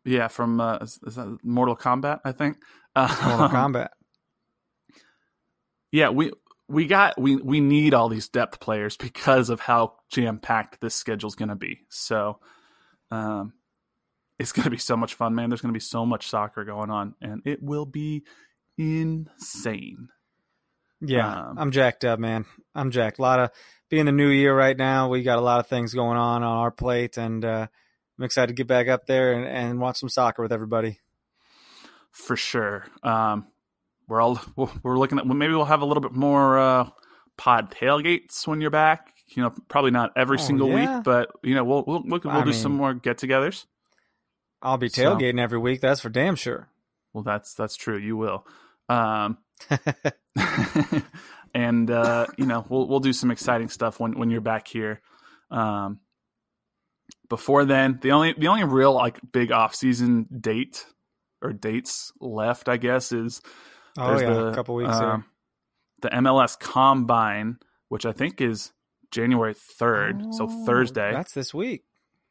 yeah, 0.07 0.29
from 0.29 0.61
uh, 0.61 0.77
is, 0.77 0.99
is 1.05 1.15
that 1.15 1.39
Mortal 1.43 1.75
Kombat? 1.75 2.21
I 2.23 2.31
think. 2.31 2.57
Mortal 2.95 3.49
Kombat. 3.49 3.89
Yeah, 5.91 6.09
we 6.09 6.31
we 6.69 6.87
got 6.87 7.19
we 7.19 7.35
we 7.35 7.59
need 7.59 7.93
all 7.93 8.09
these 8.09 8.29
depth 8.29 8.59
players 8.59 8.97
because 8.97 9.49
of 9.49 9.59
how 9.59 9.95
jam 10.09 10.39
packed 10.39 10.79
this 10.79 10.95
schedule 10.95 11.27
is 11.27 11.35
going 11.35 11.49
to 11.49 11.55
be. 11.55 11.81
So 11.89 12.39
um, 13.11 13.53
it's 14.39 14.51
going 14.53 14.63
to 14.63 14.69
be 14.69 14.77
so 14.77 14.95
much 14.95 15.15
fun, 15.15 15.35
man. 15.35 15.49
There's 15.49 15.61
going 15.61 15.73
to 15.73 15.77
be 15.77 15.81
so 15.81 16.05
much 16.05 16.29
soccer 16.29 16.63
going 16.63 16.89
on, 16.89 17.15
and 17.21 17.41
it 17.45 17.61
will 17.61 17.85
be 17.85 18.23
insane. 18.77 20.07
Yeah, 21.01 21.49
um, 21.49 21.57
I'm 21.59 21.71
jacked 21.71 22.05
up, 22.05 22.19
man. 22.19 22.45
I'm 22.73 22.91
jacked. 22.91 23.19
A 23.19 23.21
lot 23.21 23.39
of 23.39 23.51
being 23.89 24.05
the 24.05 24.11
new 24.11 24.29
year 24.29 24.55
right 24.55 24.75
now. 24.75 25.09
We 25.09 25.21
got 25.21 25.37
a 25.37 25.41
lot 25.41 25.59
of 25.59 25.67
things 25.67 25.93
going 25.93 26.17
on 26.17 26.43
on 26.43 26.57
our 26.57 26.71
plate, 26.71 27.17
and 27.17 27.43
uh, 27.43 27.67
I'm 28.17 28.25
excited 28.25 28.47
to 28.47 28.53
get 28.53 28.67
back 28.67 28.87
up 28.87 29.05
there 29.05 29.33
and, 29.33 29.45
and 29.45 29.79
watch 29.79 29.97
some 29.97 30.09
soccer 30.09 30.41
with 30.41 30.51
everybody. 30.51 30.99
For 32.11 32.35
sure. 32.35 32.85
Um, 33.03 33.47
we're 34.07 34.21
all 34.21 34.39
we're 34.83 34.97
looking 34.97 35.19
at 35.19 35.27
maybe 35.27 35.53
we'll 35.53 35.65
have 35.65 35.81
a 35.81 35.85
little 35.85 36.01
bit 36.01 36.13
more 36.13 36.57
uh, 36.57 36.89
pod 37.35 37.71
tailgates 37.71 38.47
when 38.47 38.61
you're 38.61 38.71
back 38.71 39.13
you 39.29 39.43
know, 39.43 39.53
probably 39.67 39.91
not 39.91 40.13
every 40.15 40.37
oh, 40.39 40.41
single 40.41 40.69
yeah. 40.69 40.95
week, 40.95 41.03
but 41.03 41.31
you 41.43 41.55
know, 41.55 41.63
we'll 41.63 41.83
we'll 41.85 42.03
we'll, 42.05 42.21
we'll 42.23 42.41
do 42.41 42.51
mean, 42.51 42.53
some 42.53 42.73
more 42.73 42.93
get-togethers. 42.93 43.65
I'll 44.61 44.77
be 44.77 44.89
tailgating 44.89 45.37
so, 45.37 45.43
every 45.43 45.59
week. 45.59 45.81
That's 45.81 46.01
for 46.01 46.09
damn 46.09 46.35
sure. 46.35 46.69
Well, 47.13 47.23
that's 47.23 47.53
that's 47.53 47.75
true. 47.75 47.97
You 47.97 48.15
will. 48.17 48.45
Um, 48.89 49.37
and 51.53 51.91
uh, 51.91 52.27
you 52.37 52.45
know, 52.45 52.65
we'll 52.69 52.87
we'll 52.87 52.99
do 52.99 53.13
some 53.13 53.31
exciting 53.31 53.69
stuff 53.69 53.99
when 53.99 54.17
when 54.17 54.29
you're 54.29 54.41
back 54.41 54.67
here. 54.67 55.01
Um, 55.51 55.99
before 57.29 57.65
then, 57.65 57.99
the 58.01 58.11
only 58.11 58.33
the 58.37 58.47
only 58.47 58.63
real 58.63 58.93
like 58.93 59.19
big 59.31 59.51
off 59.51 59.75
season 59.75 60.27
date 60.39 60.85
or 61.41 61.53
dates 61.53 62.11
left, 62.19 62.67
I 62.69 62.77
guess, 62.77 63.11
is 63.11 63.41
Oh 63.97 64.19
yeah, 64.19 64.33
the, 64.33 64.47
a 64.49 64.55
couple 64.55 64.75
weeks 64.75 64.91
um, 64.93 65.25
the 66.01 66.09
MLS 66.09 66.57
Combine, 66.59 67.57
which 67.89 68.05
I 68.05 68.11
think 68.11 68.41
is 68.41 68.71
January 69.11 69.53
third, 69.53 70.33
so 70.33 70.47
Oh, 70.49 70.65
Thursday. 70.65 71.11
That's 71.11 71.33
this 71.33 71.53
week. 71.53 71.83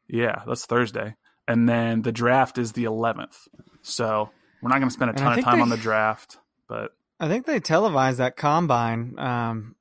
Yeah, 0.07 0.41
that's 0.47 0.65
Thursday. 0.65 1.15
And 1.47 1.67
then 1.67 2.01
the 2.01 2.11
draft 2.11 2.57
is 2.57 2.73
the 2.73 2.85
11th. 2.85 3.35
So 3.81 4.29
we're 4.61 4.69
not 4.69 4.79
going 4.79 4.89
to 4.89 4.93
spend 4.93 5.11
a 5.11 5.13
ton 5.13 5.37
of 5.39 5.43
time 5.43 5.57
they- 5.57 5.61
on 5.61 5.69
the 5.69 5.77
draft, 5.77 6.37
but 6.67 6.91
I 7.19 7.27
think 7.27 7.45
they 7.45 7.59
televised 7.59 8.19
that 8.19 8.35
combine, 8.37 9.17
um, 9.17 9.75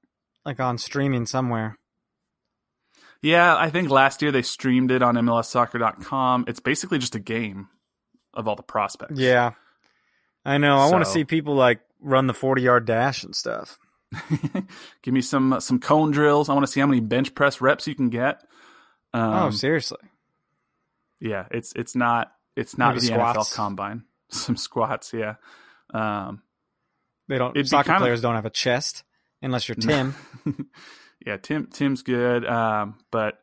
like 0.45 0.59
on 0.59 0.79
streaming 0.79 1.27
somewhere. 1.27 1.79
Yeah, 3.27 3.57
I 3.57 3.71
think 3.71 3.91
last 3.91 4.23
year 4.23 4.31
they 4.33 4.43
streamed 4.43 4.91
it 4.91 5.03
on 5.03 5.17
MLSsoccer.com. 5.17 6.45
It's 6.49 6.61
basically 6.61 6.99
just 6.99 7.15
a 7.15 7.19
game 7.21 7.69
of 8.35 8.47
all 8.47 8.55
the 8.57 8.63
prospects. 8.63 9.19
Yeah, 9.19 9.53
I 10.45 10.59
know. 10.59 10.79
I 10.79 10.91
want 10.91 11.05
to 11.05 11.11
see 11.11 11.25
people 11.25 11.55
like 11.55 11.81
run 12.01 12.27
the 12.27 12.35
forty 12.35 12.63
yard 12.63 12.85
dash 12.87 13.25
and 13.25 13.35
stuff. 13.35 13.79
Give 15.03 15.13
me 15.13 15.21
some 15.21 15.57
some 15.61 15.81
cone 15.81 16.13
drills. 16.13 16.49
I 16.49 16.55
want 16.55 16.65
to 16.67 16.71
see 16.73 16.81
how 16.81 16.87
many 16.87 17.01
bench 17.01 17.35
press 17.35 17.61
reps 17.61 17.87
you 17.89 17.95
can 17.95 18.09
get. 18.11 18.43
Um, 19.13 19.33
oh, 19.35 19.51
seriously? 19.51 19.99
yeah, 21.21 21.47
it's 21.51 21.73
it's 21.75 21.97
not 21.97 22.31
it's 22.57 22.79
not 22.79 22.95
Maybe 22.95 23.01
the 23.09 23.15
squats. 23.15 23.53
NFL 23.53 23.55
combine. 23.57 24.05
Some 24.31 24.57
squats, 24.57 25.13
yeah. 25.13 25.35
Um, 25.95 26.43
They 27.29 27.39
don't. 27.39 27.55
Soccer 27.67 27.85
kinda- 27.87 28.01
players 28.01 28.21
don't 28.21 28.35
have 28.35 28.45
a 28.47 28.51
chest 28.51 29.05
unless 29.41 29.69
you're 29.69 29.77
Tim. 29.77 30.15
yeah, 31.27 31.37
Tim 31.37 31.67
Tim's 31.67 32.03
good, 32.03 32.47
um, 32.47 32.97
but 33.11 33.39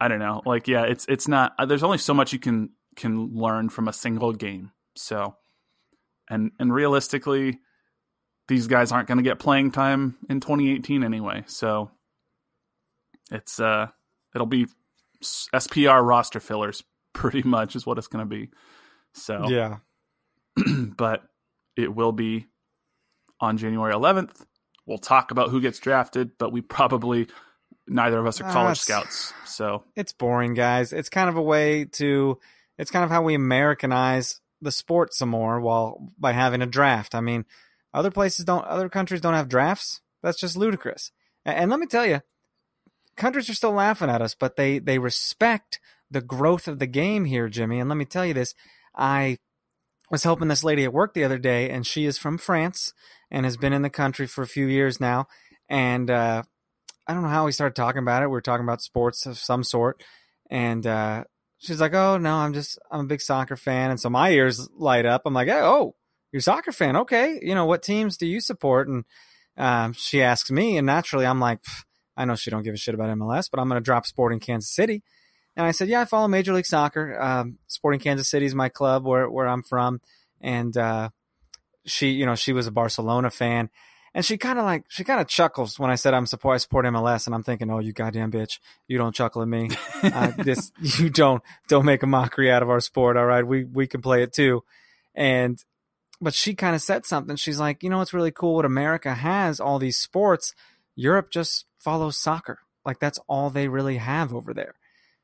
I 0.00 0.08
don't 0.08 0.20
know. 0.20 0.40
Like, 0.46 0.68
yeah, 0.68 0.84
it's 0.84 1.04
it's 1.08 1.28
not. 1.28 1.52
uh, 1.58 1.66
There's 1.66 1.82
only 1.82 1.98
so 1.98 2.14
much 2.14 2.32
you 2.32 2.38
can 2.38 2.70
can 2.96 3.34
learn 3.34 3.68
from 3.68 3.88
a 3.88 3.92
single 3.92 4.32
game. 4.32 4.70
So, 4.96 5.36
and 6.30 6.52
and 6.58 6.72
realistically, 6.72 7.58
these 8.48 8.68
guys 8.68 8.92
aren't 8.92 9.08
going 9.08 9.18
to 9.18 9.24
get 9.24 9.38
playing 9.38 9.72
time 9.72 10.16
in 10.30 10.40
2018 10.40 11.02
anyway. 11.02 11.44
So, 11.46 11.90
it's 13.30 13.58
uh, 13.58 13.88
it'll 14.34 14.46
be 14.46 14.66
SPR 15.22 16.06
roster 16.06 16.40
fillers 16.40 16.82
pretty 17.12 17.42
much 17.42 17.74
is 17.76 17.84
what 17.84 17.98
it's 17.98 18.06
going 18.08 18.24
to 18.24 18.28
be. 18.28 18.50
So, 19.14 19.48
yeah, 19.48 19.78
but 20.96 21.22
it 21.76 21.94
will 21.94 22.12
be 22.12 22.46
on 23.40 23.56
January 23.56 23.92
11th. 23.92 24.44
We'll 24.86 24.98
talk 24.98 25.30
about 25.30 25.50
who 25.50 25.60
gets 25.60 25.78
drafted, 25.78 26.32
but 26.38 26.52
we 26.52 26.60
probably 26.60 27.28
neither 27.86 28.18
of 28.18 28.26
us 28.26 28.40
are 28.40 28.44
college 28.44 28.84
that's- 28.84 29.30
scouts. 29.30 29.32
So, 29.52 29.84
it's 29.96 30.12
boring, 30.12 30.54
guys. 30.54 30.92
It's 30.92 31.08
kind 31.08 31.28
of 31.28 31.36
a 31.36 31.42
way 31.42 31.84
to. 31.92 32.38
It's 32.78 32.90
kind 32.90 33.04
of 33.04 33.10
how 33.10 33.22
we 33.22 33.34
Americanize 33.34 34.40
the 34.60 34.72
sport 34.72 35.14
some 35.14 35.28
more, 35.28 35.60
while 35.60 36.10
by 36.18 36.32
having 36.32 36.62
a 36.62 36.66
draft. 36.66 37.14
I 37.14 37.20
mean, 37.20 37.44
other 37.92 38.10
places 38.10 38.44
don't. 38.44 38.64
Other 38.66 38.88
countries 38.88 39.20
don't 39.20 39.34
have 39.34 39.48
drafts. 39.48 40.00
That's 40.22 40.38
just 40.40 40.56
ludicrous. 40.56 41.12
A- 41.46 41.50
And 41.50 41.70
let 41.70 41.80
me 41.80 41.86
tell 41.86 42.06
you, 42.06 42.22
countries 43.16 43.48
are 43.50 43.54
still 43.54 43.72
laughing 43.72 44.10
at 44.10 44.22
us, 44.22 44.34
but 44.34 44.56
they 44.56 44.78
they 44.78 44.98
respect 44.98 45.80
the 46.10 46.20
growth 46.22 46.66
of 46.68 46.78
the 46.78 46.86
game 46.86 47.24
here, 47.26 47.48
Jimmy. 47.48 47.78
And 47.78 47.88
let 47.88 47.96
me 47.98 48.04
tell 48.04 48.24
you 48.26 48.34
this: 48.34 48.54
I 48.96 49.38
was 50.10 50.24
helping 50.24 50.48
this 50.48 50.64
lady 50.64 50.84
at 50.84 50.92
work 50.92 51.14
the 51.14 51.24
other 51.24 51.38
day, 51.38 51.70
and 51.70 51.86
she 51.86 52.04
is 52.06 52.18
from 52.18 52.38
France 52.38 52.92
and 53.32 53.46
has 53.46 53.56
been 53.56 53.72
in 53.72 53.82
the 53.82 53.90
country 53.90 54.26
for 54.28 54.42
a 54.42 54.46
few 54.46 54.66
years 54.66 55.00
now. 55.00 55.26
And 55.68 56.08
uh, 56.10 56.42
I 57.08 57.14
don't 57.14 57.22
know 57.22 57.30
how 57.30 57.46
we 57.46 57.52
started 57.52 57.74
talking 57.74 58.02
about 58.02 58.22
it. 58.22 58.26
We 58.26 58.32
were 58.32 58.42
talking 58.42 58.64
about 58.64 58.82
sports 58.82 59.26
of 59.26 59.38
some 59.38 59.64
sort, 59.64 60.04
and 60.50 60.86
uh, 60.86 61.24
she's 61.58 61.80
like, 61.80 61.94
"Oh 61.94 62.18
no, 62.18 62.36
I'm 62.36 62.52
just 62.52 62.78
I'm 62.90 63.00
a 63.00 63.08
big 63.08 63.22
soccer 63.22 63.56
fan," 63.56 63.90
and 63.90 63.98
so 63.98 64.10
my 64.10 64.30
ears 64.30 64.68
light 64.76 65.06
up. 65.06 65.22
I'm 65.24 65.34
like, 65.34 65.48
"Oh, 65.48 65.96
you're 66.30 66.38
a 66.38 66.42
soccer 66.42 66.72
fan? 66.72 66.96
Okay, 66.98 67.40
you 67.42 67.54
know 67.54 67.64
what 67.64 67.82
teams 67.82 68.18
do 68.18 68.26
you 68.26 68.40
support?" 68.40 68.86
And 68.86 69.04
um, 69.56 69.94
she 69.94 70.22
asks 70.22 70.50
me, 70.50 70.76
and 70.76 70.86
naturally, 70.86 71.26
I'm 71.26 71.40
like, 71.40 71.60
"I 72.16 72.26
know 72.26 72.36
she 72.36 72.50
don't 72.50 72.62
give 72.62 72.74
a 72.74 72.78
shit 72.78 72.94
about 72.94 73.16
MLS, 73.16 73.48
but 73.50 73.58
I'm 73.58 73.68
going 73.68 73.80
to 73.80 73.84
drop 73.84 74.06
Sporting 74.06 74.40
Kansas 74.40 74.74
City." 74.74 75.02
And 75.56 75.66
I 75.66 75.70
said, 75.70 75.88
"Yeah, 75.88 76.02
I 76.02 76.04
follow 76.04 76.28
Major 76.28 76.52
League 76.52 76.66
Soccer. 76.66 77.18
Um, 77.20 77.58
Sporting 77.66 78.00
Kansas 78.00 78.30
City 78.30 78.44
is 78.44 78.54
my 78.54 78.68
club 78.68 79.06
where 79.06 79.28
where 79.30 79.48
I'm 79.48 79.62
from." 79.62 80.02
And 80.40 80.76
uh, 80.76 81.08
she, 81.84 82.10
you 82.10 82.26
know, 82.26 82.34
she 82.34 82.52
was 82.52 82.66
a 82.66 82.70
Barcelona 82.72 83.30
fan, 83.30 83.70
and 84.14 84.24
she 84.24 84.36
kind 84.36 84.58
of 84.58 84.64
like 84.64 84.84
she 84.88 85.04
kind 85.04 85.20
of 85.20 85.28
chuckles 85.28 85.78
when 85.78 85.90
I 85.90 85.94
said 85.94 86.14
I'm 86.14 86.26
support 86.26 86.54
I 86.54 86.58
support 86.58 86.84
MLS, 86.86 87.26
and 87.26 87.34
I'm 87.34 87.42
thinking, 87.42 87.70
"Oh, 87.70 87.78
you 87.78 87.92
goddamn 87.92 88.30
bitch, 88.30 88.58
you 88.88 88.98
don't 88.98 89.14
chuckle 89.14 89.42
at 89.42 89.48
me. 89.48 89.70
Uh, 90.02 90.32
this 90.38 90.72
you 90.80 91.08
don't 91.08 91.42
don't 91.68 91.84
make 91.84 92.02
a 92.02 92.06
mockery 92.06 92.50
out 92.50 92.62
of 92.62 92.68
our 92.68 92.80
sport. 92.80 93.16
All 93.16 93.24
right, 93.24 93.46
we 93.46 93.64
we 93.64 93.86
can 93.86 94.02
play 94.02 94.22
it 94.22 94.32
too." 94.32 94.64
And 95.14 95.62
but 96.20 96.34
she 96.34 96.54
kind 96.54 96.74
of 96.74 96.82
said 96.82 97.06
something. 97.06 97.36
She's 97.36 97.60
like, 97.60 97.82
"You 97.82 97.90
know, 97.90 98.00
it's 98.00 98.12
really 98.12 98.32
cool 98.32 98.56
what 98.56 98.64
America 98.64 99.14
has 99.14 99.60
all 99.60 99.78
these 99.78 99.96
sports. 99.96 100.54
Europe 100.96 101.30
just 101.30 101.66
follows 101.78 102.18
soccer. 102.18 102.58
Like 102.84 102.98
that's 102.98 103.18
all 103.28 103.48
they 103.48 103.68
really 103.68 103.96
have 103.98 104.34
over 104.34 104.52
there." 104.52 104.74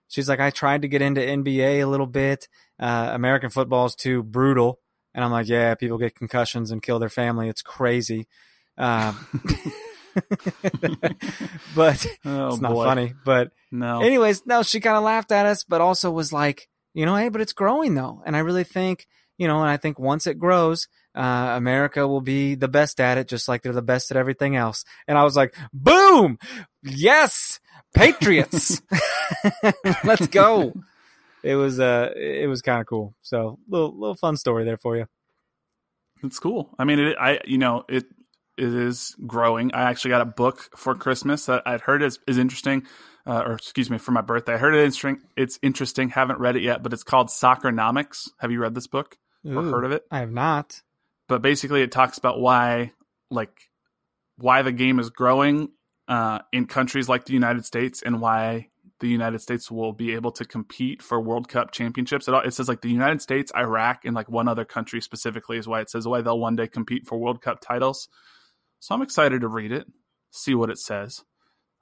She's 0.08 0.28
like, 0.28 0.40
I 0.40 0.50
tried 0.50 0.82
to 0.82 0.88
get 0.88 1.02
into 1.02 1.20
NBA 1.20 1.82
a 1.82 1.86
little 1.86 2.06
bit. 2.06 2.48
Uh, 2.80 3.10
American 3.12 3.50
football 3.50 3.86
is 3.86 3.94
too 3.94 4.22
brutal. 4.22 4.80
And 5.14 5.24
I'm 5.24 5.30
like, 5.30 5.48
yeah, 5.48 5.74
people 5.74 5.98
get 5.98 6.14
concussions 6.14 6.70
and 6.70 6.82
kill 6.82 6.98
their 6.98 7.08
family. 7.08 7.48
It's 7.48 7.62
crazy. 7.62 8.26
Um, 8.76 9.26
but 11.74 12.06
oh 12.24 12.48
it's 12.48 12.60
not 12.60 12.72
boy. 12.72 12.84
funny. 12.84 13.14
But 13.24 13.50
No. 13.70 14.00
anyways, 14.02 14.46
no, 14.46 14.62
she 14.62 14.80
kind 14.80 14.96
of 14.96 15.02
laughed 15.02 15.32
at 15.32 15.46
us, 15.46 15.64
but 15.64 15.80
also 15.80 16.10
was 16.10 16.32
like, 16.32 16.68
you 16.94 17.06
know, 17.06 17.16
hey, 17.16 17.28
but 17.28 17.40
it's 17.40 17.52
growing 17.52 17.94
though. 17.94 18.22
And 18.26 18.36
I 18.36 18.40
really 18.40 18.64
think, 18.64 19.06
you 19.36 19.46
know, 19.48 19.60
and 19.60 19.70
I 19.70 19.76
think 19.76 19.98
once 19.98 20.26
it 20.26 20.38
grows, 20.38 20.88
uh, 21.14 21.52
America 21.56 22.06
will 22.06 22.20
be 22.20 22.54
the 22.54 22.68
best 22.68 23.00
at 23.00 23.18
it, 23.18 23.28
just 23.28 23.48
like 23.48 23.62
they're 23.62 23.72
the 23.72 23.82
best 23.82 24.10
at 24.10 24.16
everything 24.16 24.56
else. 24.56 24.84
And 25.06 25.16
I 25.18 25.24
was 25.24 25.36
like, 25.36 25.54
boom, 25.72 26.38
yes, 26.82 27.58
Patriots, 27.94 28.80
let's 30.04 30.26
go. 30.28 30.72
It 31.42 31.56
was, 31.56 31.78
uh, 31.80 32.12
it 32.16 32.48
was 32.48 32.62
kind 32.62 32.80
of 32.80 32.86
cool. 32.86 33.14
So 33.22 33.58
little, 33.68 33.98
little 33.98 34.16
fun 34.16 34.36
story 34.36 34.64
there 34.64 34.76
for 34.76 34.96
you. 34.96 35.06
It's 36.22 36.38
cool. 36.38 36.74
I 36.78 36.84
mean, 36.84 36.98
it, 36.98 37.16
I 37.18 37.40
you 37.44 37.58
know 37.58 37.84
it 37.88 38.06
it 38.56 38.74
is 38.74 39.14
growing. 39.26 39.72
I 39.72 39.82
actually 39.82 40.10
got 40.10 40.20
a 40.20 40.26
book 40.26 40.68
for 40.76 40.94
Christmas 40.94 41.46
that 41.46 41.62
I'd 41.64 41.80
heard 41.80 42.02
is 42.02 42.18
is 42.26 42.38
interesting, 42.38 42.86
uh, 43.26 43.42
or 43.46 43.52
excuse 43.52 43.88
me, 43.88 43.98
for 43.98 44.10
my 44.10 44.20
birthday. 44.20 44.54
I 44.54 44.58
heard 44.58 44.74
it 44.74 44.84
interesting. 44.84 45.20
It's 45.36 45.58
interesting. 45.62 46.08
Haven't 46.08 46.40
read 46.40 46.56
it 46.56 46.62
yet, 46.62 46.82
but 46.82 46.92
it's 46.92 47.04
called 47.04 47.28
Soccernomics. 47.28 48.30
Have 48.38 48.50
you 48.50 48.60
read 48.60 48.74
this 48.74 48.88
book 48.88 49.16
or 49.44 49.62
Ooh, 49.62 49.70
heard 49.70 49.84
of 49.84 49.92
it? 49.92 50.04
I 50.10 50.18
have 50.20 50.32
not. 50.32 50.82
But 51.28 51.42
basically, 51.42 51.82
it 51.82 51.92
talks 51.92 52.18
about 52.18 52.40
why 52.40 52.92
like 53.30 53.70
why 54.36 54.62
the 54.62 54.72
game 54.72 54.98
is 54.98 55.10
growing 55.10 55.68
uh, 56.08 56.40
in 56.52 56.66
countries 56.66 57.08
like 57.08 57.26
the 57.26 57.32
United 57.32 57.64
States 57.64 58.02
and 58.02 58.20
why 58.20 58.68
the 59.00 59.08
United 59.08 59.40
States 59.40 59.70
will 59.70 59.92
be 59.92 60.14
able 60.14 60.32
to 60.32 60.44
compete 60.44 61.02
for 61.02 61.20
World 61.20 61.48
Cup 61.48 61.70
championships. 61.72 62.26
It, 62.28 62.34
all- 62.34 62.40
it 62.42 62.52
says 62.52 62.68
like 62.68 62.80
the 62.80 62.90
United 62.90 63.22
States, 63.22 63.52
Iraq, 63.56 64.04
and 64.04 64.14
like 64.14 64.28
one 64.28 64.48
other 64.48 64.64
country 64.64 65.00
specifically 65.00 65.56
is 65.58 65.68
why 65.68 65.80
it 65.80 65.90
says 65.90 66.06
why 66.06 66.20
they'll 66.20 66.38
one 66.38 66.56
day 66.56 66.66
compete 66.66 67.06
for 67.06 67.16
World 67.18 67.40
Cup 67.40 67.60
titles. 67.60 68.08
So 68.80 68.94
I'm 68.94 69.02
excited 69.02 69.40
to 69.42 69.48
read 69.48 69.72
it, 69.72 69.86
see 70.30 70.54
what 70.54 70.70
it 70.70 70.78
says. 70.78 71.22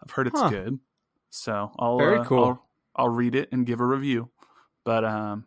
I've 0.02 0.10
heard 0.10 0.26
it's 0.26 0.40
Huh. 0.40 0.50
good, 0.50 0.78
so 1.30 1.72
I'll 1.78 1.98
Very 1.98 2.18
uh, 2.20 2.24
cool. 2.24 2.44
I'll, 2.44 2.68
I'll 2.96 3.08
read 3.08 3.34
it 3.34 3.48
and 3.52 3.66
give 3.66 3.80
a 3.80 3.86
review. 3.86 4.30
But 4.84 5.04
um, 5.04 5.46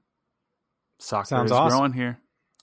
soccer 0.99 1.25
Sounds 1.27 1.51
is 1.51 1.57
awesome. 1.57 1.69
growing 1.77 1.93
here, 1.93 2.19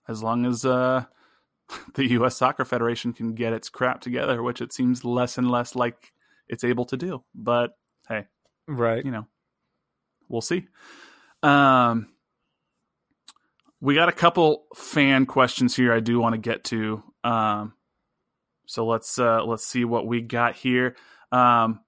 as 0.09 0.23
long 0.23 0.47
as 0.47 0.64
uh, 0.64 1.05
the 1.95 2.07
U.S. 2.12 2.37
Soccer 2.37 2.64
Federation 2.64 3.12
can 3.12 3.35
get 3.35 3.53
its 3.53 3.69
crap 3.69 4.01
together, 4.01 4.42
which 4.42 4.61
it 4.61 4.73
seems 4.73 5.05
less 5.05 5.38
and 5.38 5.51
less 5.51 5.75
like 5.75 6.12
it's 6.49 6.64
able 6.64 6.85
to 6.87 6.97
do. 6.97 7.25
But 7.35 7.71
Right. 8.68 9.05
you 9.05 9.11
know, 9.11 9.26
we'll 10.29 10.40
see. 10.40 10.67
Um, 11.42 12.08
we 13.81 13.94
got 13.94 14.08
a 14.08 14.12
couple 14.12 14.67
fan 14.75 15.27
questions 15.27 15.77
here. 15.77 15.92
I 15.92 16.00
do 16.00 16.19
want 16.19 16.35
to 16.35 16.40
get 16.40 16.64
to. 16.64 17.02
Um, 17.23 17.75
so 18.67 18.87
let's 18.87 19.19
uh, 19.19 19.44
let's 19.44 19.67
see 19.67 19.85
what 19.85 20.06
we 20.06 20.23
got 20.23 20.56
here. 20.56 20.96
Um, 21.31 21.81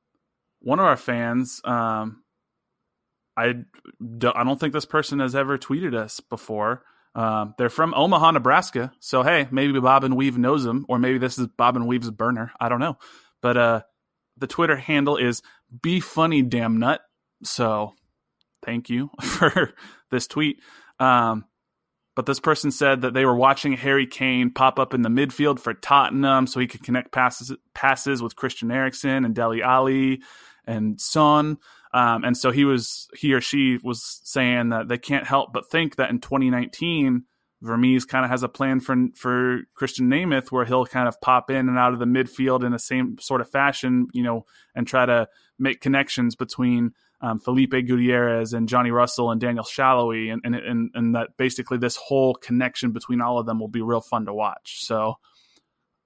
one 0.60 0.78
of 0.78 0.86
our 0.86 0.96
fans, 0.96 1.60
um, 1.64 2.22
I 3.36 3.54
I 4.00 4.44
don't 4.44 4.60
think 4.60 4.72
this 4.72 4.84
person 4.84 5.20
has 5.20 5.34
ever 5.34 5.58
tweeted 5.58 5.94
us 5.94 6.20
before. 6.20 6.82
Um, 7.14 7.54
they're 7.58 7.70
from 7.70 7.94
Omaha, 7.94 8.32
Nebraska. 8.32 8.92
So 9.00 9.22
hey, 9.22 9.48
maybe 9.50 9.78
Bob 9.80 10.04
and 10.04 10.16
Weave 10.16 10.38
knows 10.38 10.64
them, 10.64 10.86
or 10.88 10.98
maybe 10.98 11.18
this 11.18 11.38
is 11.38 11.48
Bob 11.48 11.76
and 11.76 11.86
Weave's 11.86 12.10
burner. 12.10 12.52
I 12.60 12.68
don't 12.68 12.80
know. 12.80 12.98
But 13.40 13.56
uh, 13.56 13.80
the 14.36 14.46
Twitter 14.46 14.76
handle 14.76 15.16
is 15.16 15.42
be 15.82 16.00
funny 16.00 16.42
damn 16.42 16.78
nut. 16.78 17.00
So 17.42 17.94
thank 18.64 18.90
you 18.90 19.10
for 19.20 19.74
this 20.10 20.26
tweet. 20.26 20.58
Um, 20.98 21.44
but 22.16 22.26
this 22.26 22.40
person 22.40 22.72
said 22.72 23.02
that 23.02 23.14
they 23.14 23.24
were 23.24 23.36
watching 23.36 23.74
Harry 23.74 24.06
Kane 24.06 24.50
pop 24.50 24.80
up 24.80 24.92
in 24.92 25.02
the 25.02 25.08
midfield 25.08 25.60
for 25.60 25.72
Tottenham 25.72 26.48
so 26.48 26.58
he 26.58 26.66
could 26.66 26.82
connect 26.82 27.12
passes 27.12 27.52
passes 27.74 28.20
with 28.20 28.34
Christian 28.34 28.72
Eriksen 28.72 29.24
and 29.24 29.36
Dele 29.36 29.62
Alli 29.62 30.20
and 30.66 31.00
Son. 31.00 31.58
Um, 31.94 32.24
and 32.24 32.36
so 32.36 32.50
he 32.50 32.64
was 32.64 33.06
he 33.16 33.32
or 33.34 33.40
she 33.40 33.78
was 33.84 34.20
saying 34.24 34.70
that 34.70 34.88
they 34.88 34.98
can't 34.98 35.28
help 35.28 35.52
but 35.52 35.70
think 35.70 35.94
that 35.96 36.10
in 36.10 36.18
2019 36.18 37.22
Vermes 37.60 38.04
kind 38.04 38.24
of 38.24 38.30
has 38.30 38.42
a 38.42 38.48
plan 38.48 38.80
for 38.80 38.96
for 39.16 39.60
Krisztián 39.76 40.08
Németh 40.08 40.52
where 40.52 40.64
he'll 40.64 40.86
kind 40.86 41.08
of 41.08 41.20
pop 41.20 41.50
in 41.50 41.68
and 41.68 41.76
out 41.78 41.92
of 41.92 41.98
the 41.98 42.04
midfield 42.04 42.64
in 42.64 42.72
the 42.72 42.78
same 42.78 43.18
sort 43.18 43.40
of 43.40 43.50
fashion, 43.50 44.06
you 44.12 44.22
know, 44.22 44.46
and 44.74 44.86
try 44.86 45.04
to 45.04 45.28
make 45.58 45.80
connections 45.80 46.36
between 46.36 46.92
um, 47.20 47.40
Felipe 47.40 47.72
Gutierrez 47.72 48.52
and 48.52 48.68
Johnny 48.68 48.92
Russell 48.92 49.32
and 49.32 49.40
Daniel 49.40 49.64
Salloi, 49.64 50.32
and, 50.32 50.40
and 50.44 50.54
and 50.54 50.90
and 50.94 51.14
that 51.16 51.36
basically 51.36 51.78
this 51.78 51.96
whole 51.96 52.34
connection 52.34 52.92
between 52.92 53.20
all 53.20 53.38
of 53.38 53.46
them 53.46 53.58
will 53.58 53.68
be 53.68 53.82
real 53.82 54.00
fun 54.00 54.26
to 54.26 54.34
watch. 54.34 54.84
So 54.84 55.16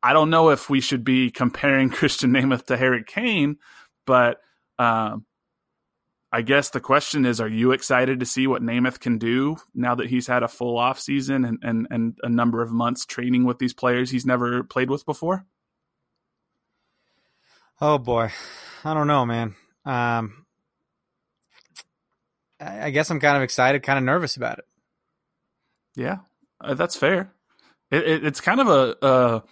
I 0.03 0.15
don't 0.15 0.31
know 0.31 0.51
if 0.51 0.71
we 0.71 0.81
should 0.81 1.05
be 1.05 1.31
comparing 1.31 1.91
Krisztián 1.91 2.31
Németh 2.31 2.67
to 2.67 2.79
Harry 2.79 3.05
Kane, 3.07 3.57
but 4.07 4.39
um, 4.79 5.27
I 6.35 6.41
guess 6.41 6.71
the 6.71 6.81
question 6.81 7.27
is, 7.27 7.41
are 7.41 7.49
you 7.49 7.73
excited 7.73 8.21
to 8.21 8.27
see 8.27 8.47
what 8.47 8.63
Németh 8.63 8.99
can 9.01 9.19
do 9.19 9.59
now 9.75 9.95
that 9.95 10.09
he's 10.09 10.27
had 10.27 10.43
a 10.43 10.49
full 10.49 10.79
off 10.79 10.99
season 10.99 11.45
and, 11.45 11.59
and, 11.63 11.87
and 11.91 12.19
a 12.23 12.29
number 12.29 12.63
of 12.63 12.73
months 12.73 13.05
training 13.05 13.45
with 13.45 13.59
these 13.59 13.75
players 13.75 14.11
he's 14.11 14.25
never 14.25 14.65
played 14.65 14.89
with 14.89 15.05
before? 15.05 15.45
Oh 17.83 17.99
boy, 17.99 18.31
I 18.83 18.95
don't 18.95 19.09
know, 19.09 19.27
man. 19.27 19.57
Um, 19.85 20.47
I 22.59 22.91
guess 22.91 23.11
I'm 23.11 23.21
kind 23.21 23.37
of 23.37 23.43
excited, 23.43 23.83
kind 23.83 23.99
of 23.99 24.05
nervous 24.05 24.37
about 24.37 24.61
it. 24.61 24.65
Yeah, 25.97 26.19
uh, 26.61 26.75
that's 26.75 26.97
fair. 26.97 27.33
It, 27.91 28.07
it, 28.07 28.25
it's 28.25 28.41
kind 28.41 28.61
of 28.61 28.69
a, 28.69 28.97
a 29.07 29.43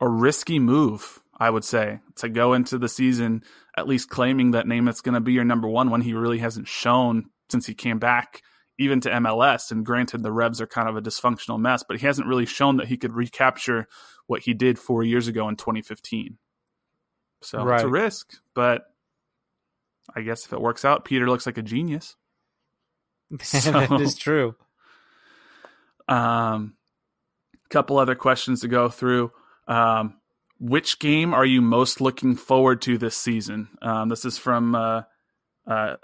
a 0.00 0.08
risky 0.08 0.58
move, 0.58 1.20
I 1.40 1.48
would 1.48 1.64
say, 1.64 2.00
to 2.16 2.28
go 2.28 2.52
into 2.52 2.78
the 2.78 2.88
season 2.88 3.42
at 3.76 3.88
least 3.88 4.10
claiming 4.10 4.50
that 4.50 4.66
Németh's 4.66 5.00
going 5.00 5.14
to 5.14 5.20
be 5.20 5.32
your 5.32 5.44
number 5.44 5.66
one 5.66 5.90
when 5.90 6.02
he 6.02 6.12
really 6.12 6.38
hasn't 6.38 6.68
shown 6.68 7.30
since 7.48 7.66
he 7.66 7.74
came 7.74 7.98
back 7.98 8.42
even 8.78 9.00
to 9.00 9.10
MLS. 9.10 9.70
And 9.70 9.84
granted, 9.84 10.22
the 10.22 10.32
Revs 10.32 10.60
are 10.60 10.66
kind 10.66 10.88
of 10.88 10.96
a 10.96 11.02
dysfunctional 11.02 11.58
mess, 11.58 11.82
but 11.82 11.98
he 11.98 12.06
hasn't 12.06 12.28
really 12.28 12.44
shown 12.44 12.76
that 12.76 12.88
he 12.88 12.98
could 12.98 13.14
recapture 13.14 13.88
what 14.26 14.42
he 14.42 14.52
did 14.52 14.78
four 14.78 15.02
years 15.02 15.28
ago 15.28 15.48
in 15.48 15.56
2015. 15.56 16.36
So 17.42 17.64
right. 17.64 17.76
it's 17.76 17.84
a 17.84 17.88
risk, 17.88 18.34
but 18.54 18.82
I 20.14 20.20
guess 20.20 20.44
if 20.44 20.52
it 20.52 20.60
works 20.60 20.84
out, 20.84 21.06
Peter 21.06 21.26
looks 21.26 21.46
like 21.46 21.58
a 21.58 21.62
genius. 21.62 22.16
So, 23.44 23.70
that 23.70 24.00
is 24.00 24.16
true. 24.16 24.56
Um, 26.08 26.74
couple 27.68 27.98
other 27.98 28.16
questions 28.16 28.62
to 28.62 28.68
go 28.68 28.88
through. 28.88 29.30
Um, 29.68 30.19
which 30.60 30.98
game 30.98 31.32
are 31.32 31.46
you 31.46 31.62
most 31.62 32.00
looking 32.02 32.36
forward 32.36 32.82
to 32.82 32.98
this 32.98 33.16
season? 33.16 33.68
Um, 33.80 34.10
this 34.10 34.26
is 34.26 34.36
from 34.36 34.74
uh, 34.74 35.02
uh, 35.66 35.96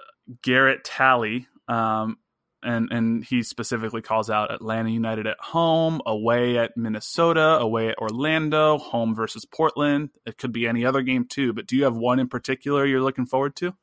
Garrett 0.43 0.83
Talley, 0.83 1.47
um, 1.69 2.17
and 2.63 2.89
and 2.91 3.23
he 3.23 3.43
specifically 3.43 4.01
calls 4.01 4.31
out 4.31 4.51
Atlanta 4.51 4.91
United 4.91 5.27
at 5.27 5.37
home, 5.39 6.01
away 6.07 6.57
at 6.57 6.75
Minnesota, 6.75 7.59
away 7.59 7.91
at 7.91 7.99
Orlando, 7.99 8.79
home 8.79 9.15
versus 9.15 9.45
Portland. 9.45 10.09
It 10.25 10.39
could 10.39 10.53
be 10.53 10.67
any 10.67 10.87
other 10.87 11.03
game 11.03 11.27
too, 11.27 11.53
but 11.53 11.67
do 11.67 11.77
you 11.77 11.85
have 11.85 11.97
one 11.97 12.19
in 12.19 12.29
particular 12.29 12.87
you're 12.87 13.03
looking 13.03 13.27
forward 13.27 13.55
to? 13.57 13.75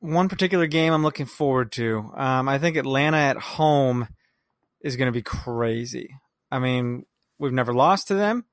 One 0.00 0.28
particular 0.28 0.66
game 0.66 0.92
I'm 0.92 1.02
looking 1.02 1.26
forward 1.26 1.70
to. 1.72 2.12
Um, 2.16 2.48
I 2.48 2.58
think 2.58 2.76
Atlanta 2.76 3.18
at 3.18 3.36
home 3.36 4.08
is 4.80 4.96
going 4.96 5.06
to 5.06 5.12
be 5.12 5.22
crazy. 5.22 6.14
I 6.50 6.60
mean, 6.60 7.04
We've 7.38 7.52
never 7.52 7.74
lost 7.74 8.08
to 8.08 8.14
them. 8.14 8.44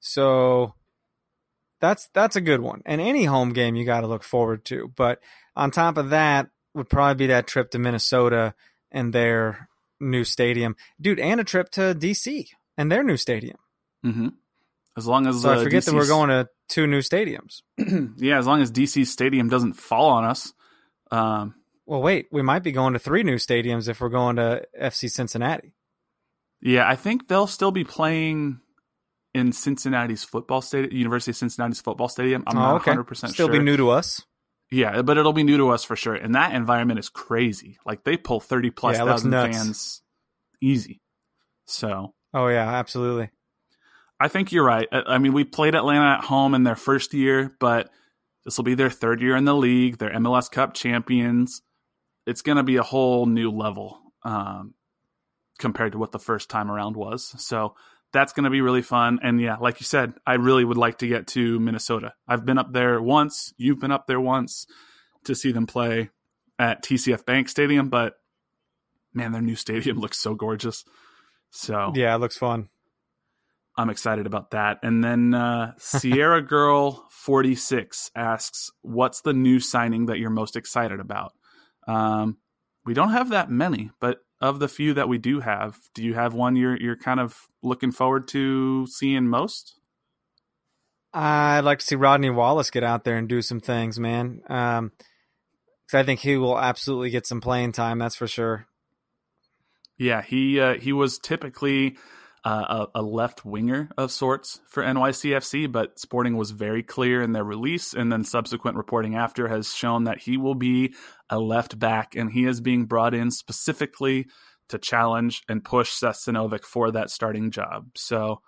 So 0.00 0.74
that's 1.80 2.08
that's 2.12 2.36
a 2.36 2.40
good 2.40 2.60
one. 2.60 2.82
And 2.86 3.00
any 3.00 3.24
home 3.24 3.52
game 3.52 3.76
you 3.76 3.84
got 3.84 4.00
to 4.00 4.06
look 4.06 4.22
forward 4.22 4.64
to. 4.66 4.92
But 4.94 5.20
on 5.54 5.70
top 5.70 5.96
of 5.96 6.10
that 6.10 6.48
would 6.74 6.88
probably 6.88 7.26
be 7.26 7.26
that 7.28 7.46
trip 7.46 7.70
to 7.70 7.78
Minnesota 7.78 8.54
and 8.90 9.12
their 9.12 9.68
new 10.00 10.24
stadium, 10.24 10.76
dude, 11.00 11.20
and 11.20 11.40
a 11.40 11.44
trip 11.44 11.70
to 11.70 11.94
DC 11.94 12.48
and 12.76 12.92
their 12.92 13.02
new 13.02 13.16
stadium. 13.16 13.56
Mm-hmm. 14.04 14.28
As 14.96 15.06
long 15.06 15.26
as 15.26 15.42
so 15.42 15.50
uh, 15.50 15.60
I 15.60 15.64
forget 15.64 15.82
DC's... 15.82 15.86
that 15.86 15.94
we're 15.94 16.06
going 16.06 16.30
to 16.30 16.48
two 16.68 16.86
new 16.86 17.00
stadiums. 17.00 17.62
yeah, 18.18 18.38
as 18.38 18.46
long 18.46 18.62
as 18.62 18.70
DC 18.70 19.06
stadium 19.06 19.48
doesn't 19.48 19.74
fall 19.74 20.10
on 20.10 20.24
us. 20.24 20.52
Um, 21.10 21.54
well, 21.84 22.02
wait, 22.02 22.26
we 22.32 22.42
might 22.42 22.62
be 22.62 22.72
going 22.72 22.94
to 22.94 22.98
three 22.98 23.22
new 23.22 23.36
stadiums 23.36 23.88
if 23.88 24.00
we're 24.00 24.08
going 24.08 24.36
to 24.36 24.66
FC 24.80 25.10
Cincinnati. 25.10 25.72
Yeah, 26.60 26.88
I 26.88 26.96
think 26.96 27.28
they'll 27.28 27.46
still 27.46 27.70
be 27.70 27.84
playing 27.84 28.60
in 29.34 29.52
Cincinnati's 29.52 30.24
football 30.24 30.62
stadium, 30.62 30.92
University 30.92 31.30
of 31.30 31.36
Cincinnati's 31.36 31.80
football 31.80 32.08
stadium. 32.08 32.42
I'm 32.46 32.56
oh, 32.56 32.60
not 32.60 32.74
okay. 32.76 32.92
100% 32.92 33.16
still 33.16 33.28
sure. 33.28 33.34
Still 33.34 33.48
be 33.48 33.58
new 33.58 33.76
to 33.76 33.90
us. 33.90 34.22
Yeah, 34.70 35.02
but 35.02 35.18
it'll 35.18 35.32
be 35.32 35.44
new 35.44 35.58
to 35.58 35.68
us 35.68 35.84
for 35.84 35.94
sure. 35.94 36.14
And 36.14 36.34
that 36.34 36.54
environment 36.54 36.98
is 36.98 37.08
crazy. 37.08 37.78
Like 37.86 38.02
they 38.02 38.16
pull 38.16 38.40
30 38.40 38.70
plus 38.70 38.96
yeah, 38.96 39.04
thousand 39.04 39.30
fans 39.30 40.02
easy. 40.60 41.00
So. 41.66 42.14
Oh, 42.34 42.48
yeah, 42.48 42.68
absolutely. 42.68 43.30
I 44.18 44.28
think 44.28 44.50
you're 44.50 44.64
right. 44.64 44.88
I 44.90 45.18
mean, 45.18 45.34
we 45.34 45.44
played 45.44 45.74
Atlanta 45.74 46.18
at 46.18 46.24
home 46.24 46.54
in 46.54 46.64
their 46.64 46.74
first 46.74 47.12
year, 47.12 47.54
but 47.60 47.90
this 48.44 48.56
will 48.56 48.64
be 48.64 48.74
their 48.74 48.90
third 48.90 49.20
year 49.20 49.36
in 49.36 49.44
the 49.44 49.54
league. 49.54 49.98
They're 49.98 50.10
MLS 50.10 50.50
Cup 50.50 50.74
champions. 50.74 51.62
It's 52.26 52.42
going 52.42 52.56
to 52.56 52.62
be 52.62 52.76
a 52.76 52.82
whole 52.82 53.26
new 53.26 53.50
level. 53.50 54.00
Um, 54.24 54.74
compared 55.58 55.92
to 55.92 55.98
what 55.98 56.12
the 56.12 56.18
first 56.18 56.48
time 56.48 56.70
around 56.70 56.96
was. 56.96 57.34
So 57.38 57.74
that's 58.12 58.32
going 58.32 58.44
to 58.44 58.50
be 58.50 58.60
really 58.60 58.82
fun. 58.82 59.18
And 59.22 59.40
yeah, 59.40 59.56
like 59.56 59.80
you 59.80 59.84
said, 59.84 60.14
I 60.26 60.34
really 60.34 60.64
would 60.64 60.76
like 60.76 60.98
to 60.98 61.08
get 61.08 61.26
to 61.28 61.58
Minnesota. 61.60 62.14
I've 62.26 62.46
been 62.46 62.58
up 62.58 62.72
there 62.72 63.00
once. 63.00 63.52
You've 63.56 63.80
been 63.80 63.92
up 63.92 64.06
there 64.06 64.20
once 64.20 64.66
to 65.24 65.34
see 65.34 65.52
them 65.52 65.66
play 65.66 66.10
at 66.58 66.82
TCF 66.82 67.24
Bank 67.26 67.48
Stadium, 67.48 67.88
but 67.88 68.14
man, 69.12 69.32
their 69.32 69.42
new 69.42 69.56
stadium 69.56 69.98
looks 70.00 70.18
so 70.18 70.34
gorgeous. 70.34 70.84
So 71.50 71.92
yeah, 71.94 72.14
it 72.14 72.18
looks 72.18 72.38
fun. 72.38 72.68
I'm 73.78 73.90
excited 73.90 74.26
about 74.26 74.52
that. 74.52 74.78
And 74.82 75.04
then 75.04 75.34
uh, 75.34 75.72
Sierra 75.78 76.42
Girl 76.42 77.06
46 77.10 78.10
asks, 78.14 78.70
"What's 78.82 79.20
the 79.20 79.34
new 79.34 79.60
signing 79.60 80.06
that 80.06 80.18
you're 80.18 80.30
most 80.30 80.56
excited 80.56 81.00
about?" 81.00 81.32
Um, 81.86 82.38
we 82.84 82.94
don't 82.94 83.10
have 83.10 83.30
that 83.30 83.50
many, 83.50 83.90
but 84.00 84.18
of 84.40 84.58
the 84.58 84.68
few 84.68 84.94
that 84.94 85.08
we 85.08 85.18
do 85.18 85.40
have, 85.40 85.78
do 85.94 86.02
you 86.02 86.14
have 86.14 86.34
one 86.34 86.56
you're 86.56 86.76
you're 86.76 86.96
kind 86.96 87.20
of 87.20 87.48
looking 87.62 87.92
forward 87.92 88.28
to 88.28 88.86
seeing 88.86 89.26
most? 89.26 89.74
I'd 91.14 91.60
like 91.60 91.78
to 91.78 91.84
see 91.86 91.94
Rodney 91.94 92.30
Wallace 92.30 92.70
get 92.70 92.84
out 92.84 93.04
there 93.04 93.16
and 93.16 93.28
do 93.28 93.40
some 93.40 93.60
things, 93.60 93.98
man. 93.98 94.42
Um, 94.48 94.92
I 95.92 96.02
think 96.02 96.20
he 96.20 96.36
will 96.36 96.58
absolutely 96.58 97.10
get 97.10 97.26
some 97.26 97.40
playing 97.40 97.72
time. 97.72 97.98
That's 97.98 98.16
for 98.16 98.26
sure. 98.26 98.66
Yeah, 99.96 100.20
he 100.20 100.60
uh, 100.60 100.74
he 100.74 100.92
was 100.92 101.18
typically 101.18 101.96
uh, 102.46 102.86
a, 102.94 103.00
a, 103.00 103.02
left 103.02 103.44
winger 103.44 103.90
of 103.98 104.12
sorts 104.12 104.60
for 104.68 104.80
NYCFC, 104.80 105.70
but 105.70 105.98
Sporting 105.98 106.36
was 106.36 106.52
very 106.52 106.84
clear 106.84 107.20
in 107.20 107.32
their 107.32 107.42
release, 107.42 107.92
and 107.92 108.12
then 108.12 108.22
subsequent 108.22 108.76
reporting 108.76 109.16
after 109.16 109.48
has 109.48 109.74
shown 109.74 110.04
that 110.04 110.20
he 110.20 110.36
will 110.36 110.54
be 110.54 110.94
a 111.28 111.40
left 111.40 111.76
back, 111.76 112.14
and 112.14 112.30
he 112.30 112.44
is 112.44 112.60
being 112.60 112.84
brought 112.84 113.14
in 113.14 113.32
specifically 113.32 114.28
to 114.68 114.78
challenge 114.78 115.42
and 115.48 115.64
push 115.64 115.90
Seth 115.90 116.20
Sinovic 116.24 116.62
for 116.62 116.92
that 116.92 117.10
starting 117.10 117.50
job. 117.50 117.88
So, 117.96 118.42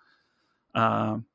um, 0.77 1.27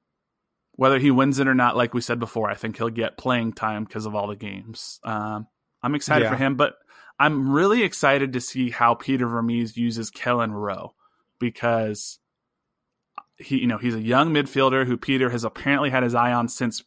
whether 0.76 1.00
he 1.00 1.12
wins 1.12 1.40
it 1.40 1.50
or 1.50 1.56
not, 1.56 1.76
like 1.76 1.94
we 1.94 2.00
said 2.00 2.18
before, 2.18 2.50
I 2.50 2.56
think 2.56 2.78
he'll 2.78 2.88
get 2.88 3.18
playing 3.18 3.54
time 3.54 3.84
because 3.84 4.06
of 4.06 4.16
all 4.16 4.28
the 4.28 4.38
games. 4.38 5.02
Um, 5.04 5.48
I'm 5.82 5.96
excited 5.96 6.24
yeah. 6.24 6.30
for 6.30 6.38
him, 6.38 6.56
but 6.56 6.76
I'm 7.20 7.52
really 7.52 7.84
excited 7.84 8.32
to 8.34 8.40
see 8.40 8.70
how 8.70 8.96
Peter 8.96 9.28
Vermes 9.28 9.76
uses 9.76 10.12
Kelyn 10.12 10.54
Rowe 10.54 10.94
because 11.40 12.20
he 13.38 13.60
you 13.60 13.68
know 13.68 13.78
he's 13.78 13.96
a 13.96 14.02
young 14.02 14.34
midfielder 14.34 14.86
who 14.86 14.98
Peter 14.98 15.30
has 15.30 15.44
apparently 15.44 15.90
had 15.90 16.04
his 16.04 16.16
eye 16.16 16.34
on 16.34 16.48
since 16.48 16.84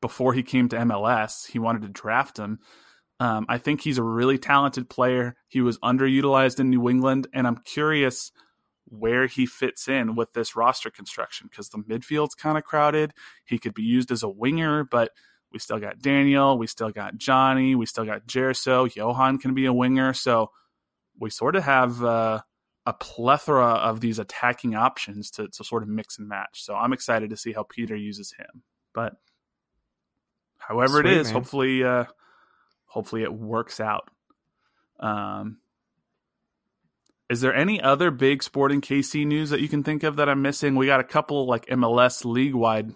before 0.00 0.34
he 0.34 0.42
came 0.42 0.68
to 0.68 0.76
MLS. 0.76 1.46
He 1.46 1.58
wanted 1.58 1.82
to 1.82 1.88
draft 1.88 2.38
him. 2.38 2.58
Um, 3.20 3.46
I 3.48 3.58
think 3.58 3.80
he's 3.80 3.98
a 3.98 4.02
really 4.02 4.38
talented 4.38 4.90
player. 4.90 5.36
He 5.48 5.60
was 5.60 5.78
underutilized 5.78 6.60
in 6.60 6.70
New 6.70 6.88
England, 6.88 7.28
and 7.32 7.46
I'm 7.46 7.58
curious 7.64 8.32
where 8.86 9.26
he 9.26 9.46
fits 9.46 9.88
in 9.88 10.14
with 10.14 10.32
this 10.32 10.56
roster 10.56 10.90
construction 10.90 11.48
because 11.50 11.68
the 11.68 11.78
midfield's 11.78 12.34
kind 12.34 12.58
of 12.58 12.64
crowded. 12.64 13.12
He 13.44 13.58
could 13.58 13.74
be 13.74 13.82
used 13.82 14.10
as 14.10 14.22
a 14.22 14.28
winger, 14.28 14.84
but 14.84 15.10
we 15.52 15.58
still 15.58 15.78
got 15.78 16.00
Daniel, 16.00 16.58
we 16.58 16.66
still 16.66 16.90
got 16.90 17.16
Johnny, 17.16 17.74
we 17.74 17.86
still 17.86 18.04
got 18.04 18.26
Gerso. 18.26 18.94
Johan 18.94 19.38
can 19.38 19.54
be 19.54 19.66
a 19.66 19.72
winger, 19.72 20.12
so 20.12 20.50
we 21.18 21.30
sort 21.30 21.56
of 21.56 21.62
have 21.64 22.02
uh, 22.04 22.40
a 22.86 22.92
plethora 22.92 23.66
of 23.66 24.00
these 24.00 24.18
attacking 24.18 24.74
options 24.74 25.30
to, 25.32 25.48
to 25.48 25.64
sort 25.64 25.82
of 25.82 25.88
mix 25.88 26.18
and 26.18 26.28
match. 26.28 26.62
So 26.62 26.74
I'm 26.74 26.92
excited 26.92 27.30
to 27.30 27.36
see 27.36 27.52
how 27.52 27.62
Peter 27.62 27.96
uses 27.96 28.32
him. 28.32 28.62
But 28.92 29.16
however 30.58 31.00
Sweet, 31.00 31.06
it 31.06 31.12
is, 31.18 31.26
man. 31.28 31.34
hopefully, 31.34 31.84
uh, 31.84 32.04
hopefully 32.86 33.22
it 33.22 33.32
works 33.32 33.80
out. 33.80 34.10
Um, 35.00 35.58
is 37.30 37.40
there 37.40 37.54
any 37.54 37.80
other 37.80 38.10
big 38.10 38.42
sporting 38.42 38.82
KC 38.82 39.26
news 39.26 39.50
that 39.50 39.60
you 39.60 39.68
can 39.68 39.82
think 39.82 40.02
of 40.02 40.16
that 40.16 40.28
I'm 40.28 40.42
missing? 40.42 40.76
We 40.76 40.86
got 40.86 41.00
a 41.00 41.04
couple 41.04 41.46
like 41.46 41.66
MLS 41.66 42.24
league 42.24 42.54
wide 42.54 42.92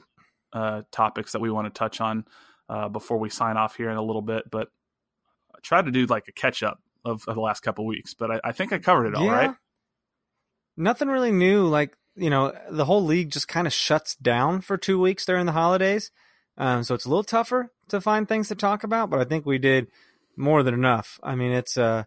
uh, 0.53 0.83
topics 0.91 1.33
that 1.33 1.41
we 1.41 1.51
want 1.51 1.73
to 1.73 1.77
touch 1.77 2.01
on 2.01 2.27
uh, 2.69 2.89
before 2.89 3.19
we 3.19 3.31
sign 3.31 3.57
off 3.57 3.77
here 3.77 3.91
in 3.91 3.97
a 3.97 4.03
little 4.03 4.23
bit, 4.23 4.51
but 4.51 4.69
I 5.55 5.59
try 5.63 5.81
to 5.81 5.91
do 5.91 6.07
like 6.07 6.29
a 6.29 6.33
catch 6.33 6.63
up 6.63 6.81
of, 7.05 7.25
of 7.27 7.35
the 7.35 7.41
last 7.41 7.61
couple 7.61 7.87
weeks, 7.87 8.15
but 8.15 8.31
I, 8.31 8.41
I, 8.45 8.53
think 8.53 8.73
I 8.73 8.79
covered 8.79 9.07
it 9.07 9.15
all 9.15 9.25
yeah. 9.25 9.33
right. 9.33 9.55
Nothing 10.79 11.09
really 11.09 11.33
new. 11.33 11.67
Like 11.67 11.97
you 12.15 12.31
know, 12.31 12.53
the 12.71 12.85
whole 12.85 13.05
league 13.05 13.31
just 13.31 13.49
kind 13.49 13.67
of 13.67 13.73
shuts 13.73 14.15
down 14.17 14.61
for 14.61 14.77
two 14.77 14.99
weeks 15.01 15.27
during 15.27 15.47
the 15.47 15.53
holidays, 15.53 16.11
um, 16.57 16.83
so 16.85 16.95
it's 16.95 17.05
a 17.05 17.09
little 17.09 17.25
tougher 17.25 17.73
to 17.89 18.01
find 18.01 18.27
things 18.27 18.49
to 18.49 18.55
talk 18.55 18.85
about. 18.85 19.11
But 19.11 19.21
I 19.21 19.25
think 19.25 19.45
we 19.45 19.59
did 19.59 19.89
more 20.37 20.63
than 20.63 20.75
enough. 20.75 21.19
I 21.23 21.35
mean, 21.35 21.53
it's 21.53 21.77
uh, 21.77 22.05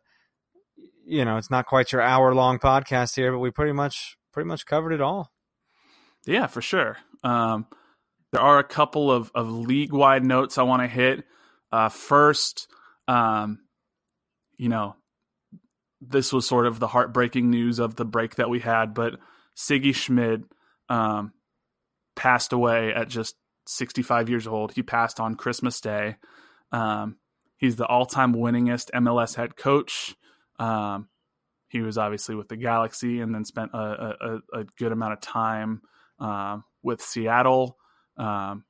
you 1.06 1.26
know, 1.26 1.38
it's 1.38 1.52
not 1.52 1.66
quite 1.66 1.92
your 1.92 2.02
hour 2.02 2.34
long 2.34 2.60
podcast 2.60 3.16
here, 3.16 3.32
but 3.32 3.40
we 3.40 3.52
pretty 3.52 3.74
much 3.74 4.18
pretty 4.32 4.48
much 4.48 4.66
covered 4.66 4.94
it 4.94 5.02
all. 5.02 5.32
Yeah, 6.26 6.48
for 6.48 6.62
sure. 6.62 6.98
Um, 7.24 7.68
there 8.32 8.42
are 8.42 8.60
a 8.60 8.64
couple 8.64 9.12
of, 9.12 9.32
of 9.36 9.52
league 9.52 9.92
wide 9.92 10.24
notes 10.24 10.58
I 10.58 10.64
want 10.64 10.82
to 10.82 10.88
hit. 10.88 11.26
Uh, 11.72 11.90
first, 11.90 12.68
um, 13.08 13.60
you 14.58 14.70
know, 14.70 14.96
this 16.02 16.34
was 16.34 16.48
sort 16.48 16.66
of 16.66 16.80
the 16.80 16.88
heartbreaking 16.88 17.50
news 17.50 17.80
of 17.80 17.96
the 17.96 18.06
break 18.06 18.36
that 18.36 18.50
we 18.50 18.60
had, 18.60 18.94
but 18.94 19.20
Sigi 19.56 19.94
Schmid 19.94 20.44
um, 20.90 21.32
passed 22.16 22.54
away 22.54 22.94
at 22.94 23.08
just 23.08 23.36
65 23.68 24.30
years 24.30 24.48
old. 24.48 24.74
He 24.74 24.84
passed 24.84 25.20
on 25.20 25.36
Christmas 25.36 25.80
Day. 25.80 26.18
Um, 26.72 27.18
he's 27.58 27.76
the 27.76 27.86
all 27.86 28.06
time 28.06 28.34
winningest 28.34 28.90
MLS 28.96 29.36
head 29.36 29.56
coach. 29.56 30.16
Um, 30.60 31.08
he 31.70 31.82
was 31.82 31.98
obviously 31.98 32.36
with 32.36 32.50
the 32.50 32.58
Galaxy 32.58 33.22
and 33.22 33.34
then 33.34 33.46
spent 33.46 33.72
a, 33.74 33.78
a, 34.20 34.60
a 34.60 34.64
good 34.78 34.92
amount 34.92 35.14
of 35.14 35.22
time 35.22 35.82
uh, 36.20 36.58
with 36.84 37.02
Seattle. 37.02 37.78
Um, 38.18 38.66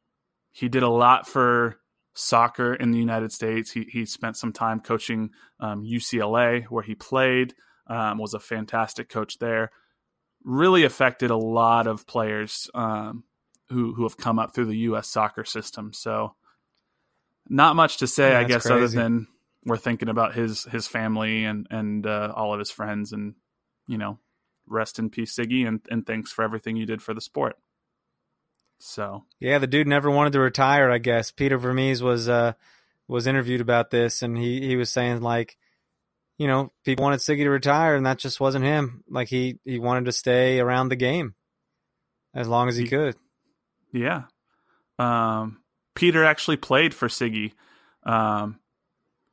he 0.52 0.70
did 0.70 0.84
a 0.84 0.90
lot 0.90 1.28
for 1.28 1.78
soccer 2.14 2.74
in 2.74 2.92
the 2.92 3.00
United 3.00 3.32
States. 3.32 3.72
He 3.72 3.86
he 3.90 4.06
spent 4.06 4.38
some 4.38 4.54
time 4.54 4.80
coaching 4.80 5.32
um, 5.60 5.84
UCLA 5.84 6.66
where 6.66 6.84
he 6.84 6.96
played. 6.96 7.54
Um, 7.88 8.20
was 8.20 8.34
a 8.34 8.40
fantastic 8.40 9.10
coach 9.10 9.38
there. 9.40 9.72
Really 10.44 10.86
affected 10.86 11.30
a 11.30 11.38
lot 11.38 11.88
of 11.88 12.08
players 12.08 12.70
um, 12.74 13.24
who 13.70 13.94
who 13.94 14.04
have 14.04 14.18
come 14.18 14.40
up 14.40 14.54
through 14.54 14.66
the 14.66 14.78
U.S. 14.78 15.10
soccer 15.10 15.44
system. 15.44 15.92
So, 15.94 16.36
not 17.50 17.76
much 17.76 17.98
to 17.98 18.08
say, 18.08 18.32
Yeah, 18.32 18.40
I 18.40 18.44
guess, 18.46 18.66
other 18.66 18.88
than 18.88 19.28
we're 19.66 19.78
thinking 19.78 20.10
about 20.10 20.36
his 20.36 20.64
his 20.66 20.88
family 20.88 21.44
and 21.46 21.68
and 21.70 22.06
uh, 22.06 22.34
all 22.36 22.54
of 22.54 22.60
his 22.60 22.72
friends, 22.72 23.12
and 23.12 23.36
you 23.88 23.98
know, 23.98 24.20
rest 24.68 25.00
in 25.00 25.10
peace, 25.10 25.36
Sigi, 25.36 25.68
and 25.68 25.82
and 25.90 26.06
thanks 26.06 26.32
for 26.32 26.44
everything 26.44 26.76
you 26.76 26.86
did 26.86 27.02
for 27.02 27.14
the 27.14 27.22
sport. 27.22 27.58
So 28.84 29.26
Yeah, 29.40 29.60
the 29.60 29.68
dude 29.68 29.88
never 29.88 30.10
wanted 30.10 30.34
to 30.34 30.40
retire. 30.40 30.90
I 30.92 30.98
guess 30.98 31.32
Peter 31.32 31.58
Vermes 31.58 32.02
was 32.02 32.28
uh, 32.28 32.54
was 33.08 33.28
interviewed 33.28 33.62
about 33.62 33.92
this, 33.92 34.22
and 34.22 34.38
he 34.38 34.62
he 34.68 34.76
was 34.76 34.90
saying 34.90 35.22
like, 35.22 35.58
you 36.38 36.48
know, 36.48 36.72
people 36.84 37.04
wanted 37.04 37.20
Sigi 37.20 37.44
to 37.44 37.50
retire, 37.50 37.96
and 37.96 38.06
that 38.06 38.18
just 38.18 38.40
wasn't 38.40 38.66
him. 38.66 39.04
Like 39.10 39.28
he 39.28 39.60
he 39.66 39.80
wanted 39.80 40.06
to 40.06 40.12
stay 40.12 40.60
around 40.60 40.90
the 40.90 40.96
game 40.96 41.36
as 42.34 42.48
long 42.48 42.68
as 42.70 42.76
he 42.76 42.84
He- 42.84 42.90
could. 42.90 43.16
Yeah. 43.94 44.24
Um, 44.98 45.62
Peter 45.96 46.24
actually 46.24 46.58
played 46.58 46.94
for 46.94 47.08
Sigi 47.08 47.54
um, 48.04 48.60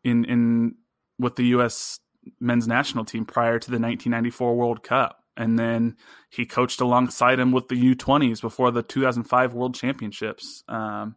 in 0.04 0.24
in 0.24 0.74
with 1.18 1.36
the 1.36 1.44
U.S. 1.46 2.00
men's 2.40 2.66
national 2.68 3.04
team 3.04 3.24
prior 3.24 3.58
to 3.58 3.66
the 3.70 3.74
1994 3.78 4.56
World 4.56 4.82
Cup, 4.82 5.22
and 5.38 5.56
then 5.56 5.96
he 6.30 6.44
coached 6.44 6.80
alongside 6.80 7.38
him 7.38 7.52
with 7.52 7.68
the 7.68 7.94
U20s 7.94 8.40
before 8.40 8.72
the 8.72 8.82
2005 8.82 9.54
World 9.54 9.76
Championships. 9.76 10.64
Um, 10.68 11.14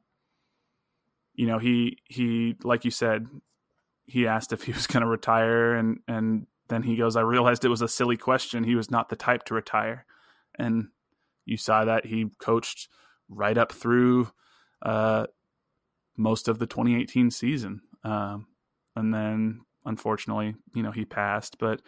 you 1.33 1.47
know, 1.47 1.57
he 1.57 1.97
he 2.05 2.55
like 2.63 2.85
you 2.85 2.91
said, 2.91 3.27
he 4.05 4.27
asked 4.27 4.53
if 4.53 4.63
he 4.63 4.71
was 4.71 4.87
going 4.87 5.01
to 5.01 5.09
retire, 5.09 5.73
and 5.73 5.99
and 6.07 6.45
then 6.69 6.83
he 6.83 6.95
goes, 6.95 7.15
"I 7.15 7.21
realized 7.21 7.65
it 7.65 7.69
was 7.69 7.81
a 7.81 7.87
silly 7.87 8.15
question. 8.15 8.63
He 8.63 8.75
was 8.75 8.91
not 8.91 9.09
the 9.09 9.15
type 9.15 9.43
to 9.45 9.55
retire," 9.55 10.05
and 10.55 10.89
you 11.45 11.57
saw 11.57 11.83
that 11.85 12.05
he 12.05 12.27
coached 12.39 12.89
right 13.27 13.57
up 13.57 13.71
through 13.71 14.29
uh, 14.83 15.25
most 16.15 16.47
of 16.47 16.59
the 16.59 16.67
2018 16.67 17.31
season. 17.31 17.81
Um, 18.03 18.45
and 18.95 19.11
then, 19.11 19.61
unfortunately, 19.83 20.55
you 20.75 20.83
know, 20.83 20.91
he 20.91 21.05
passed. 21.05 21.57
But 21.57 21.81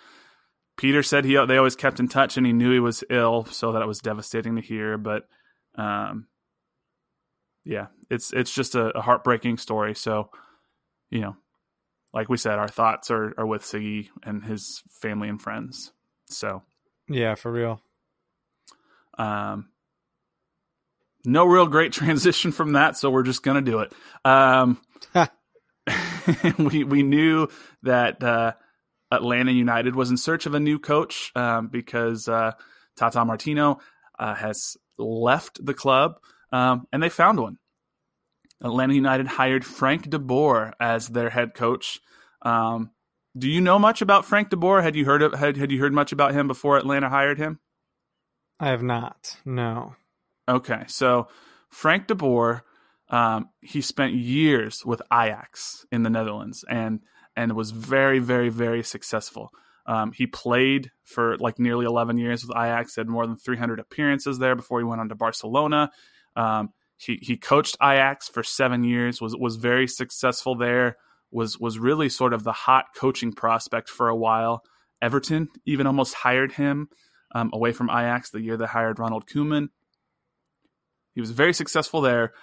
Peter 0.78 1.04
said 1.04 1.26
he 1.26 1.34
they 1.48 1.58
always 1.58 1.76
kept 1.76 2.00
in 2.00 2.08
touch, 2.08 2.38
and 2.38 2.46
he 2.46 2.54
knew 2.54 2.72
he 2.72 2.80
was 2.80 3.04
ill, 3.10 3.46
so 3.46 3.72
that 3.74 3.82
it 3.82 3.88
was 3.88 4.00
devastating 4.00 4.56
to 4.56 4.62
hear. 4.62 4.98
But 4.98 5.28
um, 5.76 6.28
yeah, 7.64 7.88
it's 8.10 8.34
it's 8.34 8.54
just 8.54 8.76
a, 8.76 8.88
a 8.98 9.02
heartbreaking 9.02 9.58
story. 9.58 9.94
So, 9.96 10.30
you 11.10 11.22
know, 11.22 11.36
like 12.14 12.30
we 12.30 12.38
said, 12.38 12.60
our 12.60 12.68
thoughts 12.68 13.12
are 13.12 13.34
are 13.38 13.46
with 13.46 13.62
Sigi 13.64 14.10
and 14.24 14.44
his 14.44 14.82
family 15.02 15.30
and 15.30 15.42
friends. 15.42 15.92
So, 16.30 16.64
Yeah, 17.08 17.36
for 17.36 17.52
real. 17.52 17.82
um, 19.18 19.70
no 21.26 21.46
real 21.46 21.68
great 21.68 21.94
transition 21.94 22.52
from 22.52 22.74
that, 22.74 22.98
so 22.98 23.10
we're 23.12 23.24
just 23.24 23.44
gonna 23.44 23.62
do 23.62 23.80
it. 23.80 23.94
Um, 24.26 24.82
we 26.58 26.84
we 26.84 27.04
knew 27.04 27.48
that 27.84 28.24
uh, 28.24 28.54
Atlanta 29.14 29.52
United 29.52 29.96
was 29.96 30.10
in 30.10 30.18
search 30.18 30.46
of 30.46 30.54
a 30.54 30.60
new 30.60 30.80
coach 30.80 31.32
um, 31.36 31.68
because 31.68 32.28
uh, 32.28 32.52
Tata 32.96 33.24
Martino 33.26 33.80
uh, 34.18 34.36
has 34.36 34.78
left 34.98 35.64
the 35.64 35.74
club, 35.74 36.20
um, 36.52 36.88
and 36.92 37.02
they 37.02 37.10
found 37.10 37.40
one. 37.40 37.58
Atlanta 38.62 38.94
United 38.94 39.28
hired 39.28 39.66
Frank 39.66 40.10
de 40.10 40.20
Boer 40.20 40.74
as 40.80 41.08
their 41.08 41.30
head 41.30 41.54
coach. 41.54 42.00
Um, 42.42 42.92
do 43.38 43.50
you 43.50 43.62
know 43.62 43.80
much 43.80 44.02
about 44.02 44.26
Frank 44.26 44.50
de 44.50 44.58
Boer? 44.58 44.82
Had 44.82 44.96
you 44.96 45.06
heard 45.06 45.22
of, 45.22 45.34
had 45.34 45.58
had 45.58 45.72
you 45.72 45.80
heard 45.80 45.94
much 45.94 46.12
about 46.12 46.34
him 46.34 46.48
before 46.48 46.78
Atlanta 46.78 47.10
hired 47.10 47.38
him? 47.38 47.60
I 48.60 48.70
have 48.70 48.84
not. 48.84 49.38
No. 49.44 49.96
Okay, 50.48 50.84
so 50.88 51.28
Frank 51.70 52.08
de 52.08 52.16
Boer, 52.16 52.64
um, 53.10 53.50
he 53.62 53.82
spent 53.82 54.14
years 54.14 54.86
with 54.86 55.02
Ajax 55.12 55.86
in 55.92 56.04
the 56.04 56.10
Netherlands 56.10 56.64
and 56.70 57.02
and 57.36 57.54
was 57.54 57.72
very, 57.72 58.20
very, 58.20 58.50
very 58.50 58.84
successful. 58.84 59.52
Um, 59.86 60.12
he 60.14 60.28
played 60.28 60.92
for 61.04 61.38
like 61.38 61.60
nearly 61.60 61.86
11 61.86 62.18
years 62.18 62.46
with 62.46 62.56
Ajax, 62.56 62.96
had 62.96 63.10
more 63.10 63.28
than 63.28 63.36
300 63.36 63.80
appearances 63.80 64.40
there 64.40 64.56
before 64.56 64.80
he 64.80 64.86
went 64.86 65.02
on 65.02 65.10
to 65.10 65.16
Barcelona. 65.16 65.92
Um, 66.36 66.70
he 66.98 67.20
he 67.22 67.38
coached 67.38 67.76
Ajax 67.82 68.30
for 68.30 68.44
seven 68.44 68.84
years, 68.84 69.20
was 69.20 69.36
was 69.36 69.58
very 69.58 69.88
successful 69.88 70.56
there. 70.56 70.98
Was 71.32 71.60
was 71.60 71.80
really 71.80 72.08
sort 72.08 72.34
of 72.34 72.44
the 72.44 72.54
hot 72.54 72.86
coaching 72.96 73.34
prospect 73.34 73.90
for 73.90 74.08
a 74.08 74.16
while. 74.16 74.64
Everton 75.02 75.50
even 75.66 75.86
almost 75.86 76.14
hired 76.14 76.54
him 76.54 76.88
um, 77.36 77.50
away 77.52 77.74
from 77.74 77.90
Ajax 77.90 78.30
the 78.30 78.42
year 78.42 78.56
they 78.56 78.66
hired 78.66 79.00
Ronald 79.00 79.28
Koeman. 79.28 79.70
He 81.14 81.20
was 81.20 81.32
very 81.32 81.54
successful 81.54 82.02
there. 82.02 82.34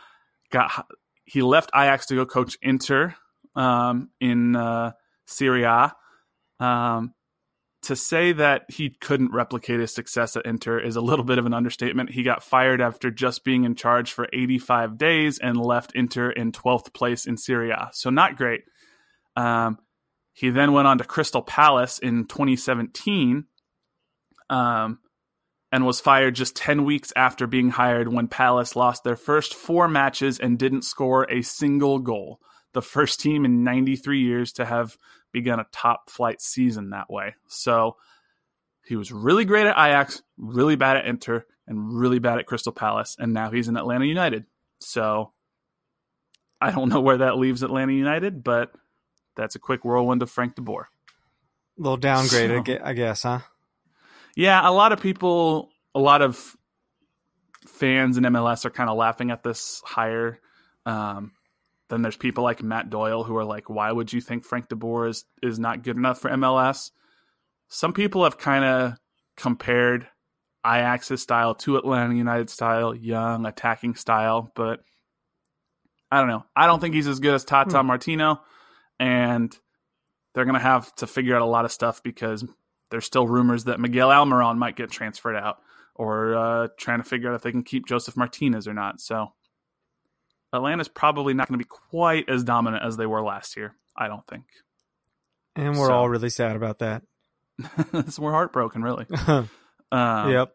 Got 0.51 0.86
he 1.24 1.43
left 1.43 1.70
Ajax 1.74 2.07
to 2.07 2.16
go 2.16 2.26
coach 2.26 2.59
Inter 2.61 3.14
um, 3.55 4.11
in 4.20 4.57
uh, 4.57 4.92
Serie 5.26 5.64
A. 5.64 5.92
Um, 6.59 7.14
to 7.82 7.96
say 7.96 8.32
that 8.32 8.66
he 8.68 8.90
couldn't 8.90 9.32
replicate 9.32 9.80
his 9.80 9.94
success 9.94 10.36
at 10.36 10.44
Inter 10.44 10.78
is 10.78 10.96
a 10.96 11.01
little 11.01 11.24
bit 11.24 11.38
of 11.38 11.46
an 11.46 11.55
understatement. 11.55 12.11
He 12.11 12.22
got 12.22 12.42
fired 12.42 12.80
after 12.80 13.11
just 13.11 13.42
being 13.42 13.64
in 13.64 13.74
charge 13.74 14.12
for 14.12 14.28
85 14.32 14.98
days 14.98 15.38
and 15.38 15.57
left 15.57 15.92
Inter 15.94 16.30
in 16.30 16.53
12th 16.53 16.92
place 16.92 17.26
in 17.26 17.38
Serie 17.38 17.70
A. 17.70 17.88
So 17.92 18.11
not 18.11 18.36
great. 18.36 18.64
Um, 19.34 19.78
he 20.34 20.51
then 20.51 20.72
went 20.72 20.88
on 20.88 20.98
to 20.98 21.05
Crystal 21.05 21.42
Palace 21.42 21.98
in 21.98 22.26
2017 22.26 23.44
um, 24.51 24.98
and 25.72 25.86
was 25.86 26.01
fired 26.01 26.34
just 26.34 26.57
10 26.57 26.84
weeks 26.84 27.12
after 27.16 27.46
being 27.46 27.70
hired 27.70 28.12
when 28.12 28.28
Palace 28.28 28.76
lost 28.76 29.05
their 29.05 29.16
first 29.16 29.55
four 29.55 29.88
matches 29.88 30.38
and 30.38 30.59
didn't 30.59 30.82
score 30.82 31.26
a 31.30 31.42
single 31.42 31.98
goal. 31.98 32.40
The 32.72 32.82
first 32.82 33.20
team 33.20 33.44
in 33.44 33.64
93 33.64 34.20
years 34.20 34.52
to 34.54 34.64
have 34.64 34.96
begun 35.32 35.60
a 35.60 35.66
top 35.72 36.08
flight 36.10 36.40
season 36.40 36.90
that 36.90 37.10
way. 37.10 37.34
So 37.48 37.96
he 38.84 38.96
was 38.96 39.12
really 39.12 39.44
great 39.44 39.66
at 39.66 39.76
Ajax, 39.76 40.22
really 40.36 40.76
bad 40.76 40.96
at 40.96 41.06
Inter, 41.06 41.44
and 41.66 41.92
really 41.92 42.18
bad 42.18 42.38
at 42.38 42.46
Crystal 42.46 42.72
Palace. 42.72 43.16
And 43.18 43.32
now 43.32 43.50
he's 43.50 43.68
in 43.68 43.76
Atlanta 43.76 44.04
United. 44.04 44.46
So 44.80 45.32
I 46.60 46.70
don't 46.70 46.88
know 46.88 47.00
where 47.00 47.18
that 47.18 47.38
leaves 47.38 47.62
Atlanta 47.62 47.92
United, 47.92 48.42
but 48.44 48.72
that's 49.36 49.54
a 49.54 49.60
quick 49.60 49.84
whirlwind 49.84 50.22
of 50.22 50.30
Frank 50.30 50.54
de 50.54 50.62
Boer. 50.62 50.88
A 51.78 51.82
little 51.82 51.96
downgrade, 51.96 52.50
I 52.50 52.62
So- 52.64 52.80
I 52.84 52.92
guess, 52.92 53.22
huh? 53.22 53.40
Yeah, 54.36 54.68
a 54.68 54.70
lot 54.72 54.92
of 54.92 55.00
people, 55.00 55.70
a 55.94 55.98
lot 56.00 56.22
of 56.22 56.56
fans 57.66 58.16
in 58.16 58.24
MLS 58.24 58.64
are 58.64 58.70
kind 58.70 58.88
of 58.90 58.96
laughing 58.96 59.30
at 59.30 59.42
this 59.42 59.82
hire. 59.84 60.38
Um, 60.86 61.32
then 61.91 62.03
there's 62.03 62.16
people 62.16 62.45
like 62.45 62.62
Matt 62.62 62.88
Doyle 62.88 63.24
who 63.24 63.36
are 63.36 63.45
like, 63.45 63.68
"Why 63.68 63.93
would 63.93 64.12
you 64.12 64.20
think 64.20 64.45
Frank 64.45 64.68
de 64.68 64.76
Boer 64.76 65.09
is 65.09 65.24
is 65.43 65.59
not 65.59 65.82
good 65.82 65.97
enough 65.97 66.20
for 66.20 66.30
MLS?" 66.30 66.93
Some 67.68 67.93
people 67.93 68.24
have 68.24 68.38
kind 68.38 68.64
of 68.64 68.95
compared 69.36 70.09
Ajax's 70.64 71.22
style 71.22 71.55
to 71.57 71.76
Atlanta 71.76 72.14
United 72.14 72.51
style, 72.51 72.95
young 72.95 73.47
attacking 73.47 73.95
style, 73.97 74.51
but 74.55 74.80
I 76.11 76.18
don't 76.18 76.28
know. 76.28 76.45
I 76.57 76.66
don't 76.66 76.80
think 76.80 76.95
he's 76.95 77.07
as 77.09 77.20
good 77.20 77.34
as 77.34 77.45
Tata 77.45 77.82
Martino, 77.82 78.41
and 78.99 79.57
they're 80.34 80.45
going 80.45 80.55
to 80.55 80.61
have 80.61 80.95
to 80.97 81.07
figure 81.07 81.36
out 81.36 81.43
a 81.43 81.47
lot 81.47 81.64
of 81.64 81.72
stuff 81.72 82.03
because 82.03 82.45
there's 82.91 83.05
still 83.05 83.26
rumors 83.26 83.64
that 83.64 83.80
Miguel 83.80 84.11
Almiron 84.11 84.59
might 84.59 84.76
get 84.76 84.91
transferred 84.91 85.36
out 85.36 85.59
or 85.95 86.34
uh, 86.34 86.68
trying 86.76 86.99
to 86.99 87.09
figure 87.09 87.30
out 87.30 87.36
if 87.36 87.43
they 87.43 87.53
can 87.53 87.62
keep 87.62 87.86
Josef 87.86 88.14
Martínez 88.14 88.66
or 88.66 88.74
not. 88.74 89.01
So 89.01 89.32
Atlanta's 90.53 90.88
probably 90.88 91.34
not 91.34 91.48
going 91.48 91.59
to 91.59 91.64
be 91.64 91.68
quite 91.90 92.28
as 92.28 92.42
dominant 92.44 92.84
as 92.84 92.96
they 92.96 93.07
were 93.07 93.22
last 93.22 93.57
year. 93.57 93.74
I 93.96 94.09
don't 94.09 94.26
think. 94.26 94.44
And 95.57 95.76
we're 95.78 95.86
So- 95.88 95.92
all 95.94 96.09
really 96.09 96.30
sad 96.30 96.57
about 96.57 96.78
that. 96.80 97.03
so 98.09 98.22
we're 98.22 98.32
heartbroken, 98.32 98.82
really. 98.82 99.07
Um, 99.92 100.30
yep. 100.30 100.55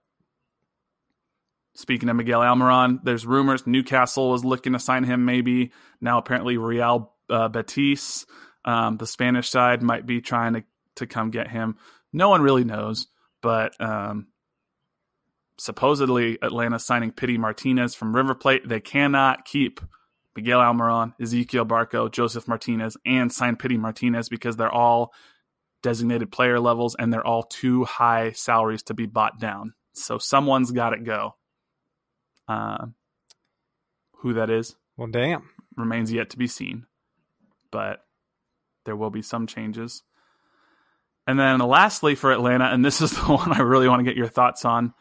Speaking 1.76 2.08
of 2.08 2.16
Miguel 2.16 2.40
Almiron, 2.40 3.00
there's 3.04 3.26
rumors 3.26 3.68
Newcastle 3.68 4.30
was 4.32 4.46
looking 4.46 4.72
to 4.74 4.80
sign 4.80 5.04
him. 5.04 5.26
Maybe 5.26 5.74
now, 6.00 6.18
apparently 6.20 6.56
Real 6.58 7.14
uh, 7.30 7.50
Betis, 7.50 8.26
um, 8.64 8.96
the 8.96 9.06
Spanish 9.06 9.50
side, 9.50 9.84
might 9.84 10.06
be 10.06 10.22
trying 10.22 10.54
to 10.54 10.64
to 10.96 11.06
come 11.06 11.32
get 11.32 11.50
him. 11.50 11.76
No 12.14 12.30
one 12.30 12.42
really 12.42 12.64
knows, 12.64 13.08
but 13.42 13.74
um, 13.82 14.28
supposedly 15.58 16.38
Atlanta 16.42 16.80
signing 16.80 17.12
Pity 17.12 17.38
Martinez 17.38 17.96
from 17.96 18.16
River 18.16 18.36
Plate. 18.36 18.68
They 18.68 18.80
cannot 18.80 19.46
keep 19.46 19.80
Miguel 20.36 20.60
Almiron, 20.60 21.14
Ezequiel 21.20 21.68
Barco, 21.68 22.12
Josef 22.12 22.46
Martínez, 22.46 22.98
and 23.06 23.32
sign 23.32 23.56
Pity 23.56 23.78
Martinez 23.78 24.28
because 24.30 24.58
they're 24.58 24.72
all 24.72 25.14
designated 25.82 26.32
player 26.32 26.60
levels 26.60 26.96
and 26.98 27.14
they're 27.14 27.26
all 27.26 27.44
too 27.44 27.84
high 27.86 28.32
salaries 28.32 28.84
to 28.84 28.94
be 28.94 29.06
bought 29.06 29.40
down. 29.40 29.74
So 29.94 30.18
someone's 30.18 30.72
got 30.72 30.90
to 30.90 31.00
go. 31.00 31.36
Uh, 32.48 32.88
who 34.20 34.34
that 34.34 34.50
is 34.50 34.76
Well, 34.98 35.08
damn. 35.08 35.50
remains 35.78 36.12
yet 36.12 36.32
to 36.32 36.38
be 36.38 36.48
seen, 36.48 36.86
but 37.72 38.00
there 38.86 38.96
will 38.96 39.10
be 39.10 39.22
some 39.22 39.48
changes. 39.48 40.04
And 41.28 41.40
then 41.40 41.60
lastly 41.60 42.14
for 42.16 42.32
Atlanta, 42.32 42.66
and 42.66 42.84
this 42.84 43.02
is 43.02 43.12
the 43.16 43.22
one 43.24 43.54
I 43.54 43.62
really 43.62 43.88
want 43.88 44.00
to 44.00 44.04
get 44.04 44.18
your 44.18 44.28
thoughts 44.28 44.66
on. 44.66 44.94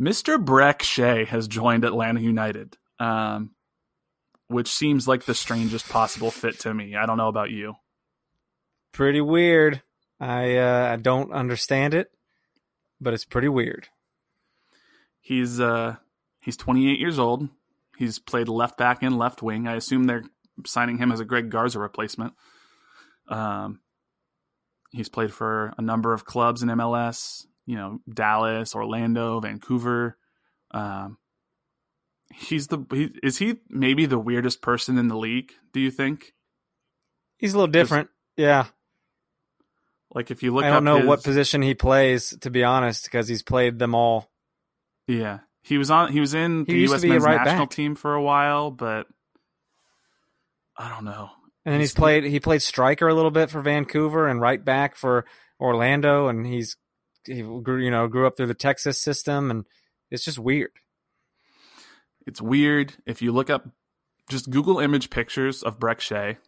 Mr. 0.00 0.42
Brek 0.42 0.82
Shea 0.82 1.24
has 1.24 1.48
joined 1.48 1.84
Atlanta 1.84 2.20
United, 2.20 2.76
um, 3.00 3.52
which 4.48 4.68
seems 4.68 5.08
like 5.08 5.24
the 5.24 5.34
strangest 5.34 5.88
possible 5.88 6.30
fit 6.30 6.60
to 6.60 6.74
me. 6.74 6.96
I 6.96 7.06
don't 7.06 7.16
know 7.16 7.28
about 7.28 7.50
you. 7.50 7.74
Pretty 8.92 9.20
weird. 9.20 9.82
I 10.20 10.56
uh, 10.56 10.92
I 10.92 10.96
don't 10.96 11.32
understand 11.32 11.94
it, 11.94 12.10
but 13.00 13.14
it's 13.14 13.24
pretty 13.24 13.48
weird. 13.48 13.88
He's 15.20 15.60
uh 15.60 15.96
he's 16.40 16.56
28 16.56 16.98
years 16.98 17.18
old. 17.18 17.48
He's 17.98 18.18
played 18.18 18.48
left 18.48 18.76
back 18.78 19.02
and 19.02 19.18
left 19.18 19.42
wing. 19.42 19.66
I 19.66 19.74
assume 19.74 20.04
they're 20.04 20.24
signing 20.66 20.98
him 20.98 21.12
as 21.12 21.20
a 21.20 21.24
Greg 21.24 21.50
Garza 21.50 21.78
replacement. 21.78 22.34
Um, 23.28 23.80
he's 24.92 25.08
played 25.08 25.32
for 25.32 25.74
a 25.78 25.82
number 25.82 26.12
of 26.12 26.24
clubs 26.24 26.62
in 26.62 26.68
MLS. 26.68 27.46
You 27.66 27.76
know, 27.76 28.00
Dallas, 28.12 28.74
Orlando, 28.74 29.40
Vancouver. 29.40 30.16
Um, 30.70 31.18
he's 32.32 32.68
the 32.68 32.78
he, 32.92 33.10
is 33.22 33.38
he 33.38 33.56
maybe 33.68 34.06
the 34.06 34.18
weirdest 34.18 34.62
person 34.62 34.98
in 34.98 35.08
the 35.08 35.16
league? 35.16 35.52
Do 35.72 35.80
you 35.80 35.90
think? 35.90 36.32
He's 37.38 37.54
a 37.54 37.58
little 37.58 37.70
different. 37.72 38.08
Yeah. 38.36 38.66
Like 40.14 40.30
if 40.30 40.42
you 40.42 40.54
look, 40.54 40.64
I 40.64 40.70
don't 40.70 40.84
know 40.84 40.98
his- 40.98 41.06
what 41.06 41.24
position 41.24 41.60
he 41.62 41.74
plays, 41.74 42.36
to 42.40 42.50
be 42.50 42.62
honest, 42.64 43.04
because 43.04 43.28
he's 43.28 43.42
played 43.42 43.78
them 43.78 43.94
all. 43.94 44.30
Yeah, 45.08 45.40
he 45.62 45.76
was 45.78 45.90
on. 45.90 46.10
He 46.12 46.20
was 46.20 46.34
in 46.34 46.64
He 46.66 46.72
the 46.74 46.78
U.S. 46.82 47.04
men's 47.04 47.22
right 47.24 47.44
national 47.44 47.66
back. 47.66 47.70
team 47.70 47.94
for 47.96 48.14
a 48.14 48.22
while, 48.22 48.70
but 48.70 49.06
I 50.76 50.88
don't 50.88 51.04
know. 51.04 51.30
And 51.64 51.72
then 51.72 51.80
he's 51.80 51.90
He's- 51.90 51.98
played 51.98 52.24
he 52.24 52.38
played 52.40 52.62
striker 52.62 53.08
a 53.08 53.14
little 53.14 53.30
bit 53.30 53.50
for 53.50 53.60
Vancouver 53.60 54.28
and 54.28 54.40
right 54.40 54.64
back 54.64 54.96
for 54.96 55.26
Orlando 55.60 56.28
and 56.28 56.46
he's 56.46 56.76
he 57.26 57.42
grew 57.42 57.82
you 57.82 57.90
know 57.90 58.08
grew 58.08 58.26
up 58.26 58.36
through 58.36 58.46
the 58.46 58.54
Texas 58.54 59.00
system 59.00 59.50
and 59.50 59.64
it's 60.10 60.24
just 60.24 60.38
weird. 60.38 60.70
It's 62.26 62.40
weird 62.40 62.94
if 63.06 63.22
you 63.22 63.32
look 63.32 63.50
up, 63.50 63.68
just 64.28 64.50
Google 64.50 64.80
image 64.80 65.10
pictures 65.10 65.62
of 65.62 65.78
Brek 65.78 66.00
Shea 66.00 66.38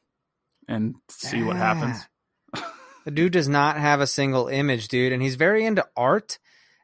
and 0.67 0.97
see 1.09 1.43
what 1.43 1.57
happens. 1.57 2.07
The 3.05 3.13
dude 3.13 3.33
does 3.33 3.49
not 3.49 3.79
have 3.79 4.03
a 4.03 4.07
single 4.07 4.49
image, 4.49 4.89
dude, 4.89 5.15
and 5.15 5.23
he's 5.23 5.37
very 5.37 5.65
into 5.65 5.87
art. 5.97 6.39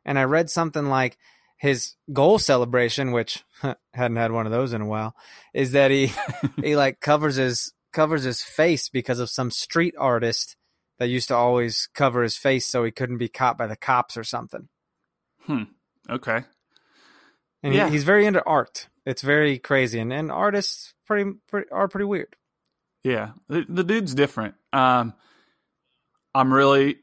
And 0.06 0.18
I 0.18 0.24
read 0.24 0.48
something 0.48 0.86
like 0.86 1.18
his 1.58 1.96
goal 2.14 2.38
celebration, 2.38 3.12
which 3.12 3.44
hadn't 3.92 4.16
had 4.16 4.32
one 4.32 4.46
of 4.46 4.52
those 4.52 4.72
in 4.72 4.80
a 4.80 4.86
while, 4.86 5.14
is 5.52 5.72
that 5.72 5.90
he 5.90 6.12
he 6.62 6.76
like 6.76 7.00
covers 7.00 7.36
his 7.36 7.74
covers 7.92 8.22
his 8.22 8.40
face 8.40 8.88
because 8.88 9.18
of 9.18 9.28
some 9.28 9.50
street 9.50 9.94
artist 9.98 10.56
that 10.98 11.08
used 11.08 11.28
to 11.28 11.34
always 11.36 11.88
cover 11.94 12.22
his 12.22 12.36
face 12.36 12.66
so 12.66 12.84
he 12.84 12.90
couldn't 12.90 13.18
be 13.18 13.28
caught 13.28 13.58
by 13.58 13.66
the 13.66 13.76
cops 13.76 14.16
or 14.16 14.24
something. 14.24 14.68
Hmm. 15.42 15.64
Okay. 16.08 16.44
And 17.62 17.74
Yeah. 17.74 17.86
he, 17.86 17.92
he's 17.92 18.04
very 18.04 18.26
into 18.26 18.44
art. 18.44 18.88
It's 19.06 19.22
very 19.22 19.58
crazy, 19.58 19.98
and, 20.00 20.12
and 20.12 20.30
artists 20.32 20.94
pretty, 21.06 21.32
pretty 21.48 21.70
are 21.70 21.88
pretty 21.88 22.06
weird. 22.06 22.36
Yeah, 23.02 23.32
the, 23.48 23.66
the 23.68 23.84
dude's 23.84 24.14
different. 24.14 24.54
Um, 24.72 25.12
I'm 26.34 26.52
really 26.52 26.96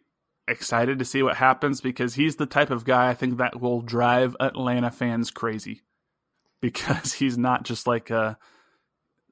excited 0.47 0.99
to 0.99 1.05
see 1.05 1.21
what 1.21 1.37
happens 1.37 1.79
because 1.79 2.15
he's 2.15 2.37
the 2.37 2.47
type 2.47 2.71
of 2.71 2.85
guy 2.85 3.09
I 3.09 3.13
think 3.13 3.37
that 3.37 3.61
will 3.61 3.81
drive 3.81 4.35
Atlanta 4.39 4.89
fans 4.89 5.29
crazy 5.29 5.81
because 6.61 7.13
he's 7.13 7.37
not 7.37 7.63
just 7.63 7.85
like 7.85 8.09
a, 8.09 8.37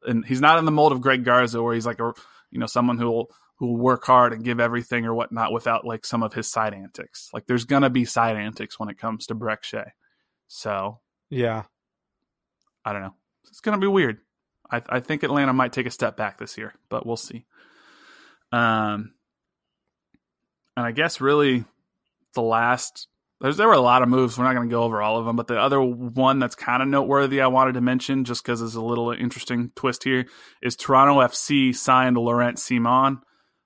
and 0.04 0.24
he's 0.26 0.42
not 0.42 0.60
in 0.60 0.66
the 0.66 0.72
mold 0.72 0.92
of 0.92 1.02
Greg 1.02 1.24
Garza 1.26 1.62
where 1.62 1.74
he's 1.74 1.86
like 1.88 2.00
a, 2.00 2.14
you 2.52 2.60
know, 2.60 2.68
someone 2.68 2.98
who 3.00 3.08
will 3.08 3.32
who 3.60 3.68
will 3.68 3.78
work 3.78 4.06
hard 4.06 4.34
and 4.34 4.44
give 4.44 4.60
everything 4.60 5.06
or 5.06 5.14
whatnot 5.14 5.52
without 5.52 5.86
like 5.86 6.06
some 6.06 6.24
of 6.24 6.34
his 6.34 6.48
side 6.48 6.74
antics. 6.74 7.30
Like 7.34 7.46
there's 7.46 7.66
gonna 7.66 7.90
be 7.90 8.06
side 8.06 8.38
antics 8.38 8.80
when 8.80 8.90
it 8.90 8.98
comes 8.98 9.28
to 9.28 9.36
Brek 9.36 9.64
Shea. 9.64 9.92
So 10.48 11.00
Yeah, 11.30 11.64
I 12.86 12.94
don't 12.94 13.02
know. 13.02 13.16
It's 13.50 13.62
going 13.62 13.80
to 13.80 13.82
be 13.82 13.88
weird. 13.88 14.20
I, 14.70 14.82
I 14.88 15.00
think 15.00 15.24
Atlanta 15.24 15.54
might 15.54 15.74
take 15.74 15.86
a 15.86 15.92
step 15.92 16.18
back 16.18 16.38
this 16.38 16.58
year, 16.58 16.74
but 16.90 17.06
we'll 17.06 17.18
see. 17.18 17.46
Um, 18.52 19.14
and 20.76 20.86
I 20.86 20.92
guess 20.92 21.22
really 21.22 21.66
the 22.34 22.42
last 22.42 23.08
there's 23.42 23.58
there 23.58 23.68
were 23.68 23.74
a 23.74 23.80
lot 23.80 24.02
of 24.02 24.10
moves. 24.10 24.38
We're 24.38 24.44
not 24.44 24.56
going 24.56 24.68
to 24.68 24.74
go 24.74 24.84
over 24.84 25.02
all 25.02 25.18
of 25.18 25.26
them, 25.26 25.36
but 25.36 25.48
the 25.48 25.60
other 25.60 25.82
one 25.82 26.40
that's 26.40 26.56
kind 26.56 26.82
of 26.82 26.90
noteworthy 26.90 27.42
I 27.42 27.48
wanted 27.48 27.74
to 27.74 27.82
mention, 27.82 28.26
just 28.26 28.44
because 28.44 28.62
it's 28.62 28.76
a 28.76 28.82
little 28.82 29.12
interesting 29.12 29.72
twist 29.76 30.04
here, 30.04 30.26
is 30.62 30.76
Toronto 30.76 31.20
FC 31.22 31.76
signed 31.76 32.18
Laurent 32.18 32.58
Ciman, 32.58 33.22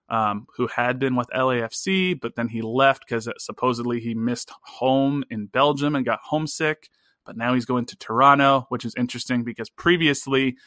um, 0.10 0.48
who 0.58 0.68
had 0.68 1.00
been 1.00 1.16
with 1.16 1.28
LAFC, 1.36 2.20
but 2.20 2.36
then 2.36 2.48
he 2.50 2.62
left 2.62 3.04
because 3.08 3.28
supposedly 3.38 4.00
he 4.00 4.14
missed 4.14 4.52
home 4.64 5.24
in 5.30 5.48
Belgium 5.48 5.96
and 5.96 6.06
got 6.06 6.20
homesick. 6.24 6.90
But 7.26 7.38
now 7.38 7.54
he's 7.54 7.66
going 7.66 7.86
to 7.86 7.96
Toronto, 7.96 8.66
which 8.70 8.84
is 8.84 8.94
interesting 8.98 9.44
because 9.44 9.70
previously 9.70 10.58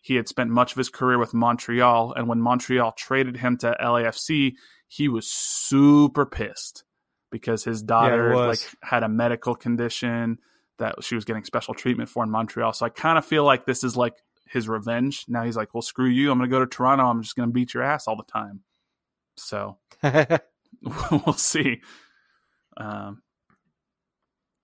he 0.00 0.14
had 0.14 0.28
spent 0.28 0.50
much 0.50 0.70
of 0.70 0.78
his 0.78 0.88
career 0.88 1.18
with 1.18 1.34
Montreal, 1.34 2.12
and 2.12 2.28
when 2.28 2.40
Montreal 2.40 2.92
traded 2.92 3.36
him 3.36 3.56
to 3.58 3.76
LAFC, 3.80 4.52
he 4.86 5.08
was 5.08 5.26
super 5.26 6.24
pissed 6.24 6.84
because 7.30 7.64
his 7.64 7.82
daughter 7.82 8.32
was. 8.32 8.64
like 8.64 8.72
had 8.82 9.02
a 9.02 9.08
medical 9.08 9.56
condition 9.56 10.38
that 10.78 11.02
she 11.02 11.16
was 11.16 11.24
getting 11.24 11.42
special 11.42 11.74
treatment 11.74 12.08
for 12.08 12.22
in 12.22 12.30
Montreal. 12.30 12.72
So 12.72 12.86
I 12.86 12.90
kind 12.90 13.18
of 13.18 13.24
feel 13.24 13.44
like 13.44 13.66
this 13.66 13.82
is 13.82 13.96
like 13.96 14.14
his 14.48 14.68
revenge. 14.68 15.24
Now 15.26 15.42
he's 15.42 15.56
like, 15.56 15.74
"Well, 15.74 15.82
screw 15.82 16.08
you. 16.08 16.30
I'm 16.30 16.38
going 16.38 16.48
to 16.48 16.54
go 16.54 16.60
to 16.60 16.66
Toronto. 16.66 17.06
I'm 17.06 17.22
just 17.22 17.34
going 17.34 17.48
to 17.48 17.52
beat 17.52 17.74
your 17.74 17.82
ass 17.82 18.06
all 18.06 18.16
the 18.16 18.22
time." 18.22 18.60
So 19.36 19.78
we'll 20.02 21.32
see. 21.34 21.80
Um, 22.76 23.22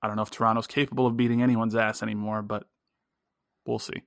I 0.03 0.07
don't 0.07 0.17
know 0.17 0.23
if 0.23 0.31
Toronto's 0.31 0.67
capable 0.67 1.07
of 1.07 1.17
beating 1.17 1.43
anyone's 1.43 1.77
ass 1.77 2.03
anymore, 2.03 2.43
but 2.43 2.65
we'll 3.67 3.79
see. 3.79 4.03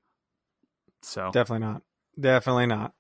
So, 1.02 1.32
definitely 1.32 1.66
not. 1.68 1.82
Definitely 2.20 2.68
not. 2.68 2.94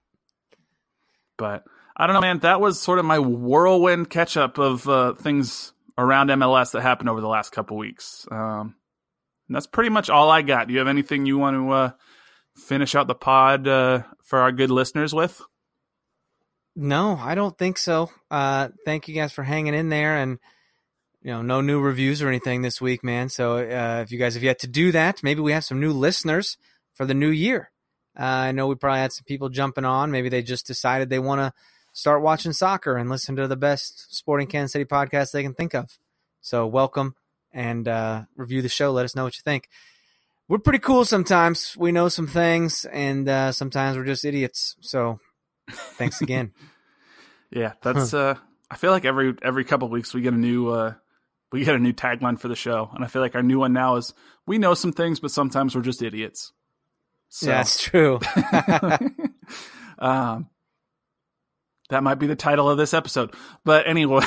but 1.38 1.64
I 1.98 2.08
don't 2.08 2.14
know, 2.14 2.22
man. 2.22 2.40
That 2.40 2.60
was 2.62 2.80
sort 2.82 3.00
of 3.00 3.06
my 3.06 3.20
whirlwind 3.20 4.10
catch 4.10 4.38
up 4.38 4.58
of 4.58 4.88
uh, 4.88 5.14
things 5.14 5.74
around 5.98 6.30
MLS 6.30 6.72
that 6.72 6.82
happened 6.82 7.10
over 7.10 7.22
the 7.22 7.28
last 7.28 7.52
couple 7.52 7.78
weeks. 7.78 8.28
Um, 8.30 8.76
and 9.48 9.56
that's 9.56 9.68
pretty 9.68 9.90
much 9.90 10.10
all 10.10 10.30
I 10.30 10.42
got. 10.42 10.68
Do 10.68 10.74
you 10.74 10.80
have 10.80 10.88
anything 10.88 11.26
you 11.26 11.38
want 11.38 11.56
to 11.56 11.72
uh, 11.72 11.92
finish 12.56 12.96
out 12.96 13.08
the 13.08 13.16
pod 13.16 13.68
uh, 13.68 14.04
for 14.24 14.40
our 14.40 14.52
good 14.52 14.72
listeners 14.72 15.14
with? 15.14 15.42
No, 16.76 17.16
I 17.16 17.36
don't 17.36 17.58
think 17.58 17.78
so. 17.78 18.12
Uh, 18.30 18.70
thank 18.84 19.08
you 19.08 19.16
guys 19.16 19.32
for 19.32 19.44
hanging 19.44 19.74
in 19.74 19.90
there, 19.90 20.18
and 20.18 20.40
you 21.22 21.32
know, 21.32 21.42
no 21.42 21.62
new 21.62 21.80
reviews 21.80 22.22
or 22.22 22.28
anything 22.28 22.62
this 22.62 22.82
week, 22.82 23.04
man. 23.04 23.30
So 23.30 23.58
uh, 23.58 24.02
if 24.04 24.12
you 24.12 24.20
guys 24.20 24.34
have 24.34 24.44
yet 24.44 24.60
to 24.60 24.68
do 24.68 24.92
that, 24.92 25.24
maybe 25.24 25.42
we 25.42 25.54
have 25.54 25.64
some 25.64 25.80
new 25.80 25.92
listeners 25.92 26.58
for 26.94 27.06
the 27.06 27.14
new 27.14 27.30
year. 27.30 27.72
Uh, 28.18 28.24
I 28.24 28.52
know 28.52 28.68
we 28.68 28.76
probably 28.76 29.00
had 29.00 29.14
some 29.14 29.24
people 29.26 29.50
jumping 29.50 29.86
on. 29.86 30.12
Maybe 30.12 30.30
they 30.30 30.42
just 30.42 30.68
decided 30.68 31.10
they 31.10 31.20
want 31.20 31.40
to 31.40 31.54
start 31.94 32.22
watching 32.22 32.54
soccer 32.54 32.98
and 32.98 33.10
listen 33.10 33.36
to 33.38 33.48
the 33.48 33.56
best 33.56 34.16
sporting 34.16 34.48
Kansas 34.48 34.74
City 34.74 34.86
podcast 34.86 35.32
they 35.32 35.44
can 35.44 35.54
think 35.54 35.74
of. 35.74 35.98
So 36.42 36.68
welcome 36.68 37.16
and 37.52 37.88
uh, 37.88 38.24
review 38.36 38.62
the 38.62 38.70
show. 38.70 38.92
Let 38.92 39.06
us 39.06 39.16
know 39.16 39.24
what 39.24 39.36
you 39.36 39.42
think. 39.44 39.70
We're 40.48 40.60
pretty 40.60 40.80
cool 40.80 41.06
sometimes. 41.06 41.76
We 41.76 41.92
know 41.92 42.08
some 42.10 42.28
things, 42.28 42.86
and 42.86 43.28
uh, 43.28 43.52
sometimes 43.52 43.98
we're 43.98 44.06
just 44.06 44.26
idiots. 44.26 44.76
So 44.82 45.20
thanks 45.72 46.22
again. 46.22 46.52
Yeah, 47.52 47.74
that's. 47.84 48.14
uh 48.14 48.36
I 48.70 48.76
feel 48.76 48.92
like 48.92 49.06
every 49.06 49.34
every 49.42 49.64
couple 49.64 49.88
weeks 49.88 50.14
we 50.14 50.22
get 50.22 50.34
a 50.34 50.38
new 50.38 50.70
uh 50.70 50.96
we 51.52 51.64
get 51.64 51.76
a 51.76 51.80
new 51.80 51.94
tagline 51.94 52.38
for 52.38 52.50
the 52.50 52.56
show, 52.56 52.90
and 52.94 53.06
I 53.06 53.08
feel 53.08 53.22
like 53.22 53.36
our 53.36 53.44
new 53.44 53.60
one 53.60 53.72
now 53.72 53.96
is 53.96 54.14
we 54.46 54.58
know 54.58 54.74
some 54.74 54.92
things, 54.92 55.22
but 55.22 55.32
sometimes 55.32 55.76
we're 55.76 55.84
just 55.84 56.02
idiots. 56.02 56.52
So, 57.30 57.48
yeah, 57.48 57.58
that's 57.58 57.82
true. 57.82 58.20
um, 60.00 60.50
that 61.90 62.04
might 62.04 62.16
be 62.16 62.28
the 62.28 62.36
title 62.36 62.70
of 62.70 62.78
this 62.78 62.94
episode. 62.94 63.34
But 63.64 63.88
anyway, 63.88 64.26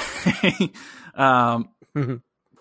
um, 1.15 1.71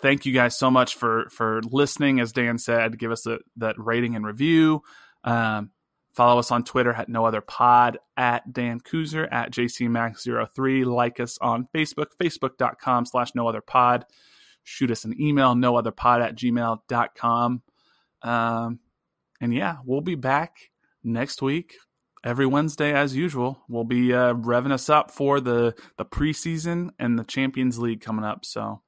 thank 0.01 0.25
you 0.25 0.33
guys 0.33 0.57
so 0.57 0.71
much 0.71 0.95
for 0.95 1.29
for 1.29 1.61
listening. 1.63 2.19
As 2.19 2.31
Dan 2.31 2.57
said, 2.57 2.97
give 2.97 3.11
us 3.11 3.25
a, 3.25 3.39
that 3.57 3.75
rating 3.77 4.15
and 4.15 4.25
review. 4.25 4.81
Um, 5.23 5.71
follow 6.17 6.39
us 6.39 6.49
on 6.51 6.63
Twitter 6.63 6.91
at 6.91 7.09
no 7.09 7.25
other 7.25 7.41
pod 7.41 7.99
at 8.17 8.51
Dan 8.51 8.79
Kuzer 8.79 9.31
at 9.31 9.51
JCMax03. 9.51 10.83
Like 10.83 11.19
us 11.19 11.37
on 11.39 11.67
Facebook, 11.73 12.07
facebook.com 12.19 13.05
slash 13.05 13.35
no 13.35 13.47
other 13.47 13.61
pod. 13.61 14.03
Shoot 14.63 14.89
us 14.89 15.05
an 15.05 15.21
email, 15.21 15.53
no 15.53 15.77
other 15.77 15.91
pod 15.91 16.23
at 16.23 16.35
gmail.com. 16.35 17.61
Um, 18.23 18.79
and 19.39 19.53
yeah, 19.53 19.77
we'll 19.85 20.01
be 20.01 20.15
back 20.15 20.71
next 21.03 21.43
week 21.43 21.75
every 22.23 22.47
Wednesday 22.47 22.93
as 22.93 23.15
usual. 23.15 23.59
We'll 23.69 23.83
be 23.83 24.11
uh, 24.11 24.33
revving 24.33 24.71
us 24.71 24.89
up 24.89 25.11
for 25.11 25.39
the 25.39 25.75
the 25.97 26.05
preseason 26.05 26.89
and 26.97 27.17
the 27.17 27.25
Champions 27.25 27.77
League 27.77 28.01
coming 28.01 28.25
up. 28.25 28.43
So 28.43 28.81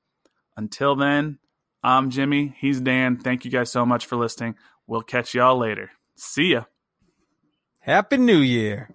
until 0.57 0.95
then, 0.95 1.38
I'm 1.84 2.09
Jimmy. 2.09 2.55
He's 2.57 2.82
Dan. 2.82 3.17
Thank 3.17 3.45
you 3.45 3.51
guys 3.51 3.71
so 3.71 3.86
much 3.86 4.07
for 4.07 4.15
listening. 4.15 4.55
We'll 4.88 5.03
catch 5.03 5.36
y'all 5.36 5.59
later. 5.59 5.91
See 6.15 6.53
ya. 6.53 6.63
Happy 7.82 8.17
New 8.17 8.39
Year. 8.39 8.89